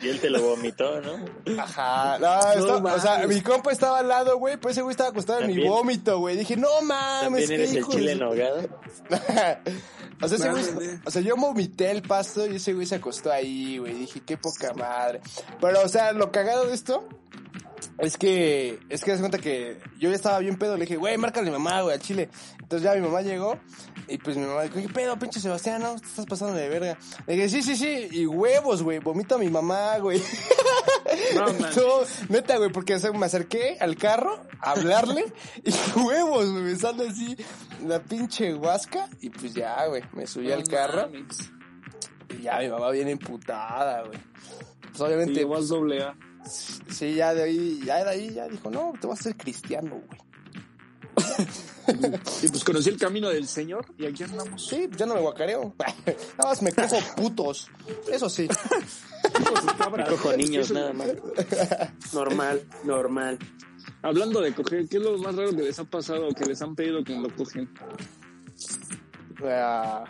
Y 0.00 0.08
él 0.08 0.20
te 0.20 0.30
lo 0.30 0.40
vomitó, 0.42 1.00
¿no? 1.00 1.60
Ajá, 1.60 2.18
no, 2.18 2.52
esto- 2.52 2.82
o 2.84 3.00
sea, 3.00 3.26
mi 3.26 3.40
compa 3.40 3.72
estaba 3.72 3.98
al 3.98 4.08
lado, 4.08 4.38
güey, 4.38 4.56
pues 4.56 4.72
ese 4.76 4.82
güey 4.82 4.92
estaba 4.92 5.10
acostado 5.10 5.40
en 5.40 5.48
mi 5.48 5.66
vómito, 5.66 6.18
güey. 6.18 6.36
Dije, 6.36 6.56
no 6.56 6.68
mames, 6.82 7.22
También 7.22 7.48
qué 7.48 7.54
eres 7.54 7.74
el 7.74 7.86
chile 7.88 8.12
en 8.12 8.22
ahogado. 8.22 8.60
o 10.22 10.28
sea, 10.28 10.36
ese 10.36 10.50
güey, 10.50 10.64
Mames. 10.72 11.00
o 11.04 11.10
sea, 11.10 11.22
yo 11.22 11.36
vomité 11.36 11.90
el 11.90 12.02
pasto 12.02 12.46
y 12.46 12.56
ese 12.56 12.72
güey 12.74 12.86
se 12.86 12.94
acostó 12.96 13.32
ahí, 13.32 13.78
güey. 13.78 13.94
Dije, 13.94 14.20
qué 14.24 14.36
poca 14.36 14.72
madre. 14.74 15.20
Pero, 15.60 15.82
o 15.82 15.88
sea, 15.88 16.12
lo 16.12 16.30
cagado 16.32 16.66
de 16.66 16.74
esto 16.74 17.06
es 17.98 18.16
que, 18.16 18.78
es 18.88 19.02
que 19.02 19.10
das 19.10 19.20
cuenta 19.20 19.38
que 19.38 19.78
yo 19.98 20.08
ya 20.08 20.14
estaba 20.14 20.38
bien 20.38 20.56
pedo. 20.56 20.76
Le 20.76 20.82
dije, 20.82 20.96
güey, 20.96 21.18
márcale 21.18 21.48
a 21.48 21.50
mi 21.50 21.58
mamá, 21.58 21.82
güey, 21.82 21.94
al 21.94 22.00
chile. 22.00 22.28
Entonces 22.60 22.82
ya 22.82 22.94
mi 22.94 23.00
mamá 23.00 23.22
llegó 23.22 23.58
y 24.06 24.18
pues 24.18 24.36
mi 24.36 24.46
mamá 24.46 24.62
dijo, 24.62 24.76
¿qué 24.76 24.88
pedo, 24.88 25.18
pinche 25.18 25.40
Sebastián? 25.40 25.82
No, 25.82 25.96
te 25.96 26.06
estás 26.06 26.26
pasando 26.26 26.54
de 26.54 26.68
verga. 26.68 26.96
Le 27.26 27.34
dije, 27.34 27.48
sí, 27.48 27.62
sí, 27.62 27.76
sí. 27.76 28.08
Y 28.12 28.26
huevos, 28.26 28.82
güey, 28.82 29.00
vomito 29.00 29.34
a 29.34 29.38
mi 29.38 29.48
mamá, 29.48 29.98
güey. 29.98 30.22
No, 31.34 31.46
neta, 32.28 32.56
güey, 32.56 32.70
porque 32.70 32.94
o 32.94 32.98
sea, 32.98 33.12
me 33.12 33.26
acerqué 33.26 33.76
al 33.80 33.96
carro 33.96 34.40
a 34.60 34.72
hablarle 34.72 35.24
y 35.64 35.70
huevos, 36.00 36.50
güey, 36.50 36.62
me 36.62 36.76
sale 36.76 37.08
así 37.08 37.36
la 37.84 38.00
pinche 38.00 38.54
huasca 38.54 39.08
y 39.20 39.30
pues 39.30 39.54
ya, 39.54 39.86
güey, 39.86 40.02
me 40.12 40.26
subí 40.26 40.52
al 40.52 40.64
carro 40.64 41.10
y 42.28 42.42
ya 42.42 42.58
mi 42.58 42.68
mamá 42.68 42.90
viene 42.90 43.12
emputada, 43.12 44.02
güey. 44.04 44.18
Pues 44.82 45.00
obviamente, 45.00 45.40
Sí, 45.40 45.44
vas 45.44 45.68
doble 45.68 46.02
A. 46.02 46.14
sí, 46.46 47.14
ya 47.14 47.34
de 47.34 47.42
ahí, 47.42 47.80
ya 47.84 48.04
de 48.04 48.10
ahí, 48.10 48.34
ya 48.34 48.48
dijo, 48.48 48.70
no, 48.70 48.92
te 49.00 49.06
vas 49.06 49.20
a 49.20 49.24
ser 49.24 49.36
cristiano, 49.36 50.00
güey. 50.06 50.20
Y 52.42 52.48
pues 52.48 52.64
conocí 52.64 52.90
el 52.90 52.98
camino 52.98 53.30
del 53.30 53.48
Señor 53.48 53.86
y 53.96 54.04
aquí 54.04 54.22
andamos. 54.22 54.66
Sí, 54.66 54.90
ya 54.94 55.06
no 55.06 55.14
me 55.14 55.20
guacareo. 55.20 55.74
Nada 56.36 56.50
más 56.50 56.60
me 56.60 56.70
cojo 56.70 56.96
putos. 57.16 57.70
Eso 58.12 58.28
sí. 58.28 58.46
Cojo 60.08 60.36
niños 60.36 60.70
nada 60.70 60.92
más. 60.92 61.08
Normal, 62.12 62.62
normal. 62.84 63.38
Hablando 64.02 64.42
de 64.42 64.54
coger, 64.54 64.86
¿qué 64.88 64.98
es 64.98 65.02
lo 65.02 65.16
más 65.18 65.34
raro 65.34 65.50
que 65.50 65.62
les 65.62 65.78
ha 65.78 65.84
pasado 65.84 66.28
o 66.28 66.34
que 66.34 66.44
les 66.44 66.60
han 66.60 66.74
pedido 66.74 67.02
que 67.02 67.16
lo 67.16 67.34
cogen? 67.34 67.70
Ah, 69.44 70.04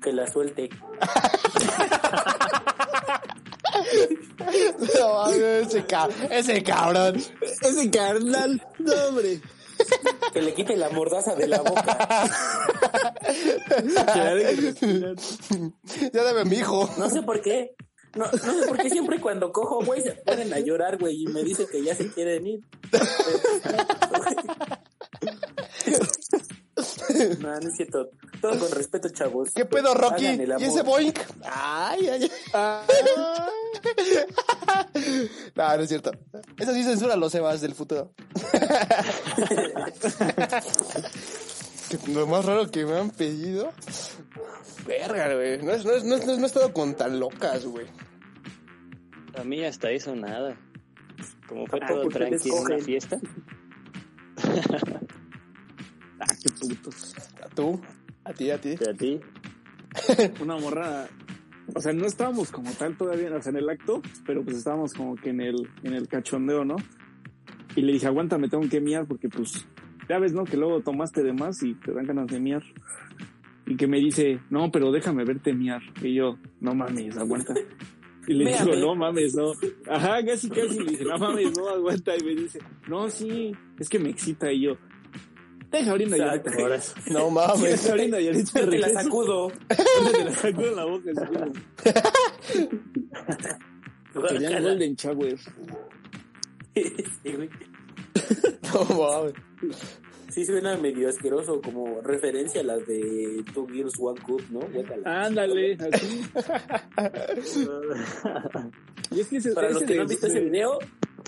Que 0.00 0.12
la 0.12 0.30
suelte. 0.30 0.70
no, 4.98 5.28
ese, 5.28 5.60
ese 5.60 6.62
cabrón. 6.62 7.16
Ese 7.62 7.90
carnal, 7.90 8.62
no 8.78 8.92
hombre. 9.08 9.40
Que 10.32 10.42
le 10.42 10.54
quite 10.54 10.76
la 10.76 10.88
mordaza 10.90 11.34
de 11.34 11.48
la 11.48 11.60
boca. 11.60 12.28
Ya 16.12 16.24
debe 16.24 16.44
mi 16.44 16.56
hijo. 16.56 16.88
No 16.98 17.10
sé 17.10 17.22
por 17.22 17.40
qué. 17.40 17.74
No, 18.14 18.26
no 18.26 18.30
sé 18.60 18.68
por 18.68 18.78
qué 18.78 18.90
siempre 18.90 19.20
cuando 19.20 19.52
cojo, 19.52 19.84
güey, 19.84 20.00
se 20.02 20.12
ponen 20.12 20.52
a 20.54 20.60
llorar, 20.60 20.98
güey, 20.98 21.24
y 21.24 21.26
me 21.26 21.42
dice 21.42 21.66
que 21.66 21.82
ya 21.82 21.96
se 21.96 22.08
quieren 22.12 22.46
ir. 22.46 22.60
No, 27.40 27.60
no 27.60 27.68
es 27.68 27.76
cierto. 27.76 28.10
Todo 28.40 28.58
con 28.58 28.70
respeto, 28.72 29.08
chavos. 29.10 29.50
¿Qué 29.54 29.64
pedo, 29.64 29.94
Rocky? 29.94 30.26
¿Y 30.26 30.64
ese 30.64 30.82
boink? 30.82 31.18
Ay, 31.44 32.08
ay, 32.08 32.30
ay. 32.52 32.86
No, 35.54 35.76
no 35.76 35.82
es 35.82 35.88
cierto. 35.88 36.10
Eso 36.58 36.72
sí 36.72 36.82
censura 36.84 37.16
los 37.16 37.32
Sebas 37.32 37.60
del 37.60 37.74
futuro. 37.74 38.12
Que 41.90 41.98
Lo 42.12 42.26
más 42.26 42.44
raro 42.44 42.70
que 42.70 42.84
me 42.86 42.98
han 42.98 43.10
pedido. 43.10 43.72
Verga, 44.86 45.34
güey. 45.34 45.62
No, 45.62 45.72
es, 45.72 45.84
no, 45.84 45.92
es, 45.92 46.04
no, 46.04 46.16
es, 46.16 46.26
no 46.26 46.42
he 46.42 46.46
estado 46.46 46.72
con 46.72 46.94
tan 46.94 47.18
locas, 47.20 47.64
güey. 47.66 47.86
A 49.38 49.44
mí 49.44 49.64
hasta 49.64 49.90
eso 49.90 50.14
nada. 50.14 50.56
Como 51.48 51.66
fue 51.66 51.80
Ah, 51.82 51.86
todo 51.88 52.02
porque 52.04 52.18
te 52.18 52.26
tranqui 52.26 52.48
en 52.48 52.54
una 52.54 52.76
escogen. 52.76 52.84
fiesta. 52.84 53.18
Ah, 56.20 56.34
qué 56.42 56.50
putos. 56.50 57.14
A 57.42 57.48
tú, 57.48 57.80
a 58.24 58.32
ti, 58.32 58.50
a 58.50 58.60
ti. 58.60 58.74
a 58.88 58.94
ti. 58.94 59.20
Una 60.42 60.56
morra. 60.56 61.08
O 61.74 61.80
sea, 61.80 61.92
no 61.92 62.06
estábamos 62.06 62.50
como 62.50 62.70
tal 62.72 62.96
todavía 62.96 63.34
o 63.34 63.40
sea, 63.40 63.50
en 63.50 63.56
el 63.56 63.70
acto, 63.70 64.02
pero 64.26 64.44
pues 64.44 64.58
estábamos 64.58 64.92
como 64.92 65.16
que 65.16 65.30
en 65.30 65.40
el, 65.40 65.68
en 65.82 65.94
el 65.94 66.08
cachondeo, 66.08 66.64
¿no? 66.64 66.76
Y 67.76 67.82
le 67.82 67.92
dije, 67.92 68.06
aguanta, 68.06 68.38
me 68.38 68.48
tengo 68.48 68.68
que 68.68 68.80
miar 68.80 69.06
porque 69.06 69.28
pues, 69.28 69.66
ya 70.08 70.18
ves, 70.18 70.32
¿no? 70.32 70.44
Que 70.44 70.56
luego 70.56 70.80
tomaste 70.80 71.22
de 71.22 71.32
más 71.32 71.62
y 71.62 71.74
te 71.74 71.92
dan 71.92 72.06
ganas 72.06 72.26
de 72.28 72.38
miar. 72.38 72.62
Y 73.66 73.76
que 73.76 73.86
me 73.86 73.98
dice, 73.98 74.40
no, 74.50 74.70
pero 74.70 74.92
déjame 74.92 75.24
verte 75.24 75.54
miar. 75.54 75.80
Y 76.02 76.14
yo, 76.14 76.38
no 76.60 76.74
mames, 76.74 77.16
aguanta. 77.16 77.54
Y 78.26 78.34
le 78.34 78.52
digo, 78.52 78.76
no 78.76 78.94
mames, 78.94 79.34
no. 79.34 79.52
Ajá, 79.88 80.24
casi, 80.24 80.48
casi. 80.48 80.78
Le 80.78 80.92
dije, 80.92 81.04
no 81.04 81.18
mames, 81.18 81.56
no, 81.56 81.68
aguanta. 81.68 82.14
Y 82.16 82.24
me 82.24 82.34
dice, 82.34 82.58
no, 82.88 83.08
sí, 83.08 83.52
es 83.78 83.88
que 83.88 83.98
me 83.98 84.10
excita. 84.10 84.52
Y 84.52 84.62
yo, 84.62 84.76
deja 85.70 85.90
ahorita 85.90 86.16
y 86.16 86.20
ahorita. 86.20 86.50
No 87.10 87.30
mames. 87.30 87.62
Deja 87.62 87.90
ahorita 87.90 88.20
y 88.20 88.26
ahorita 88.28 88.52
Te 88.52 88.78
la 88.78 88.88
sacudo. 88.90 89.52
Te 89.68 90.24
la 90.24 90.30
saco 90.32 90.62
de 90.62 90.74
la 90.74 90.84
boca. 90.84 91.10
Querían 94.28 94.62
Golden 94.62 94.94
Shower. 94.94 95.38
Sí, 96.74 97.32
güey. 97.32 97.50
No 98.72 98.84
mames. 98.96 99.34
Sí 100.30 100.44
suena 100.44 100.76
medio 100.76 101.08
asqueroso, 101.08 101.60
como 101.60 102.00
referencia 102.00 102.60
a 102.60 102.64
las 102.64 102.84
de 102.88 103.44
Two 103.54 103.68
Girls 103.68 103.94
One 104.00 104.20
Cup, 104.20 104.42
¿no? 104.50 104.60
Ándale, 105.04 105.74
así. 105.74 106.22
Y 109.10 109.20
es 109.20 109.28
que 109.28 109.36
ese, 109.36 109.52
Para 109.52 109.70
los 109.70 109.82
que 109.82 109.94
no 109.94 110.02
han 110.02 110.08
visto 110.08 110.26
ese 110.26 110.40
video, 110.40 110.78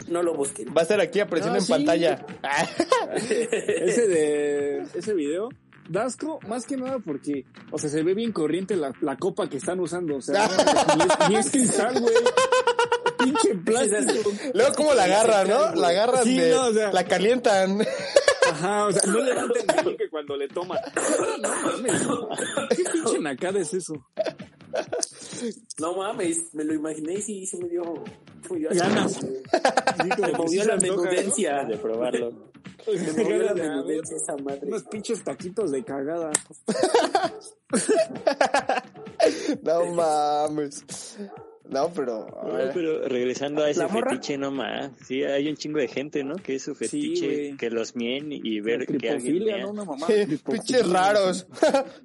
no 0.09 0.23
lo 0.23 0.35
busquen. 0.35 0.69
Va 0.69 0.81
a 0.81 0.83
estar 0.83 1.01
aquí 1.01 1.21
apareciendo 1.21 1.57
Ah, 1.57 1.61
en 1.61 1.65
sí. 1.67 1.73
pantalla. 1.73 2.27
ese 3.17 4.07
de 4.09 4.79
ese 4.95 5.15
video 5.15 5.49
da 5.89 6.05
asco 6.05 6.41
más 6.49 6.67
que 6.67 6.77
nada 6.77 6.99
porque 6.99 7.45
o 7.71 7.79
sea 7.79 7.89
se 7.89 8.03
ve 8.03 8.15
bien 8.15 8.33
corriente 8.33 8.75
la, 8.77 8.93
la 9.01 9.17
copa 9.17 9.49
que 9.49 9.57
están 9.59 9.79
usando 9.79 10.17
o 10.17 10.21
sea 10.21 10.49
ni 11.29 11.37
es, 11.37 11.51
cristal 11.51 12.01
güey 12.01 12.15
pinche 13.19 13.55
plástico 13.55 14.31
Luego, 14.53 14.75
¿cómo 14.75 14.95
la 14.95 15.05
agarran, 15.05 15.49
no? 15.49 15.75
La 15.77 15.89
agarran 15.89 16.25
Sí, 16.25 16.39
de... 16.39 16.51
no, 16.51 16.67
o 16.67 16.73
sea- 16.73 16.93
La 16.93 17.05
calientan. 17.05 17.79
ajá 18.51 18.87
o 18.87 18.93
sea 18.93 19.03
no 19.13 19.21
levanten 19.21 19.65
el 19.87 19.97
que 19.97 20.11
cuando 20.11 20.37
le 20.37 20.49
toma 20.49 20.77
no 21.41 21.49
mames 21.49 22.03
qué 22.77 22.85
pinche 22.93 23.19
nacada 23.21 23.61
es 23.61 23.73
eso 23.75 23.95
No 25.79 25.95
mames, 25.97 26.53
me 26.53 26.65
lo 26.65 26.75
imaginé 26.75 27.15
y 27.15 27.23
sí, 27.23 27.47
sí 27.47 27.57
me 27.59 27.69
dio, 27.69 27.83
Ganas. 28.49 29.23
Me 29.23 30.17
que 30.17 30.33
movió 30.33 30.65
la 30.65 30.77
menudencia. 30.77 31.65
de 31.65 31.77
probarlo. 31.77 32.51
Me 32.87 33.13
movió 33.13 33.43
la 33.43 33.55
menudencia 33.55 34.17
esa 34.17 34.37
madre. 34.37 34.61
unos 34.67 34.85
pinches 34.85 35.25
taquitos 35.25 35.71
de 35.71 35.85
cagada 35.85 36.31
No 39.63 39.87
mames. 39.87 40.85
No, 41.69 41.93
pero... 41.93 42.27
a 42.41 42.45
No, 42.45 42.71
pero 42.73 43.09
regresando 43.09 43.63
a 43.63 43.71
ese 43.71 43.87
fetiche, 43.89 44.39
no 44.39 44.51
más. 44.51 44.91
Sí, 45.05 45.23
hay 45.25 45.49
un 45.49 45.57
chingo 45.57 45.79
de 45.79 45.89
gente, 45.89 46.25
¿no? 46.25 46.37
Que 46.37 46.57
es 46.57 46.63
su 46.63 46.75
fetiche, 46.75 47.57
que 47.57 47.71
los 47.71 47.97
mien 47.97 48.29
y 48.31 48.61
ver 48.61 48.87
que 48.87 49.11
alguien 49.11 49.45
mea. 49.45 49.59
¿no? 49.59 49.71
Una 49.71 49.85
mamá. 49.85 50.07
Sí, 50.07 50.39
pinches 50.45 50.89
raros. 50.89 51.47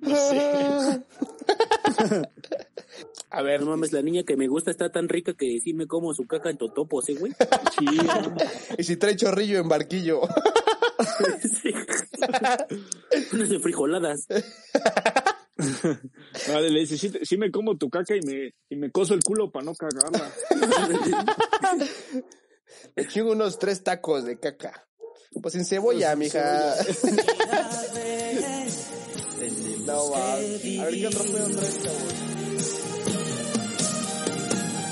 A 3.30 3.41
ver, 3.41 3.62
No 3.62 3.68
mames, 3.68 3.93
la 3.93 4.01
niña 4.01 4.24
que 4.24 4.36
me 4.36 4.47
gusta 4.47 4.72
está 4.72 4.91
tan 4.91 5.07
rica 5.07 5.34
que 5.34 5.59
sí 5.62 5.74
me 5.74 5.88
como 5.88 6.14
su 6.14 6.28
caca 6.28 6.49
en 6.49 6.57
totopos, 6.57 7.07
¿eh, 7.07 7.14
güey? 7.14 7.32
Sí, 7.80 7.86
y 8.78 8.84
si 8.84 8.97
trae 8.97 9.16
chorrillo 9.16 9.59
en 9.59 9.70
barquillo. 9.70 10.22
sí. 11.41 11.74
Unas 13.34 13.49
de 13.49 13.59
frijoladas. 13.59 14.28
Vale, 16.47 16.70
le 16.70 16.80
dice, 16.82 16.97
sí, 16.97 17.12
sí 17.24 17.38
me 17.38 17.51
como 17.51 17.78
tu 17.78 17.89
caca 17.89 18.16
y 18.16 18.22
me, 18.22 18.53
y 18.70 18.76
me 18.76 18.91
coso 18.91 19.14
el 19.14 19.24
culo 19.24 19.51
para 19.51 19.66
no 19.66 19.74
cagarla. 19.76 20.32
Me 22.95 23.05
chingo 23.05 23.34
unos 23.34 23.59
tres 23.59 23.84
tacos 23.84 24.24
de 24.24 24.39
caca. 24.39 24.88
Pues 25.41 25.53
sin 25.53 25.66
cebolla, 25.66 26.16
mija. 26.16 26.76
no 29.86 30.09
mames. 30.09 30.80
A 30.80 30.86
ver 30.86 30.93
qué 30.95 31.07
otro 31.07 31.24
pedo 31.24 31.49
traes, 31.49 31.76
cabrón? 31.76 32.32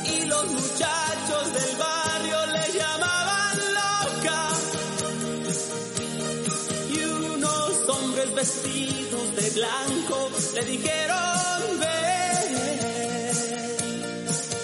y 0.05 0.26
los 0.26 0.45
muchachos 0.51 1.53
del 1.53 1.78
barrio 1.78 2.45
le 2.53 2.72
llamaban 2.78 3.09
vestidos 8.40 9.36
de 9.36 9.50
blanco 9.50 10.30
le 10.56 10.64
dijeron 10.64 11.80
ven. 11.82 12.52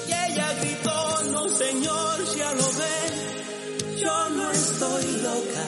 Y 0.08 0.12
ella 0.14 0.48
gritó, 0.62 1.24
no 1.34 1.50
señor, 1.50 2.36
ya 2.38 2.54
lo 2.54 2.68
ve, 2.80 3.98
yo 3.98 4.30
no 4.30 4.52
estoy 4.52 5.06
loca. 5.28 5.66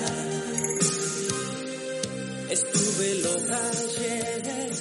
Estuve 2.50 3.16
loca, 3.28 3.62
llegué 3.98 4.77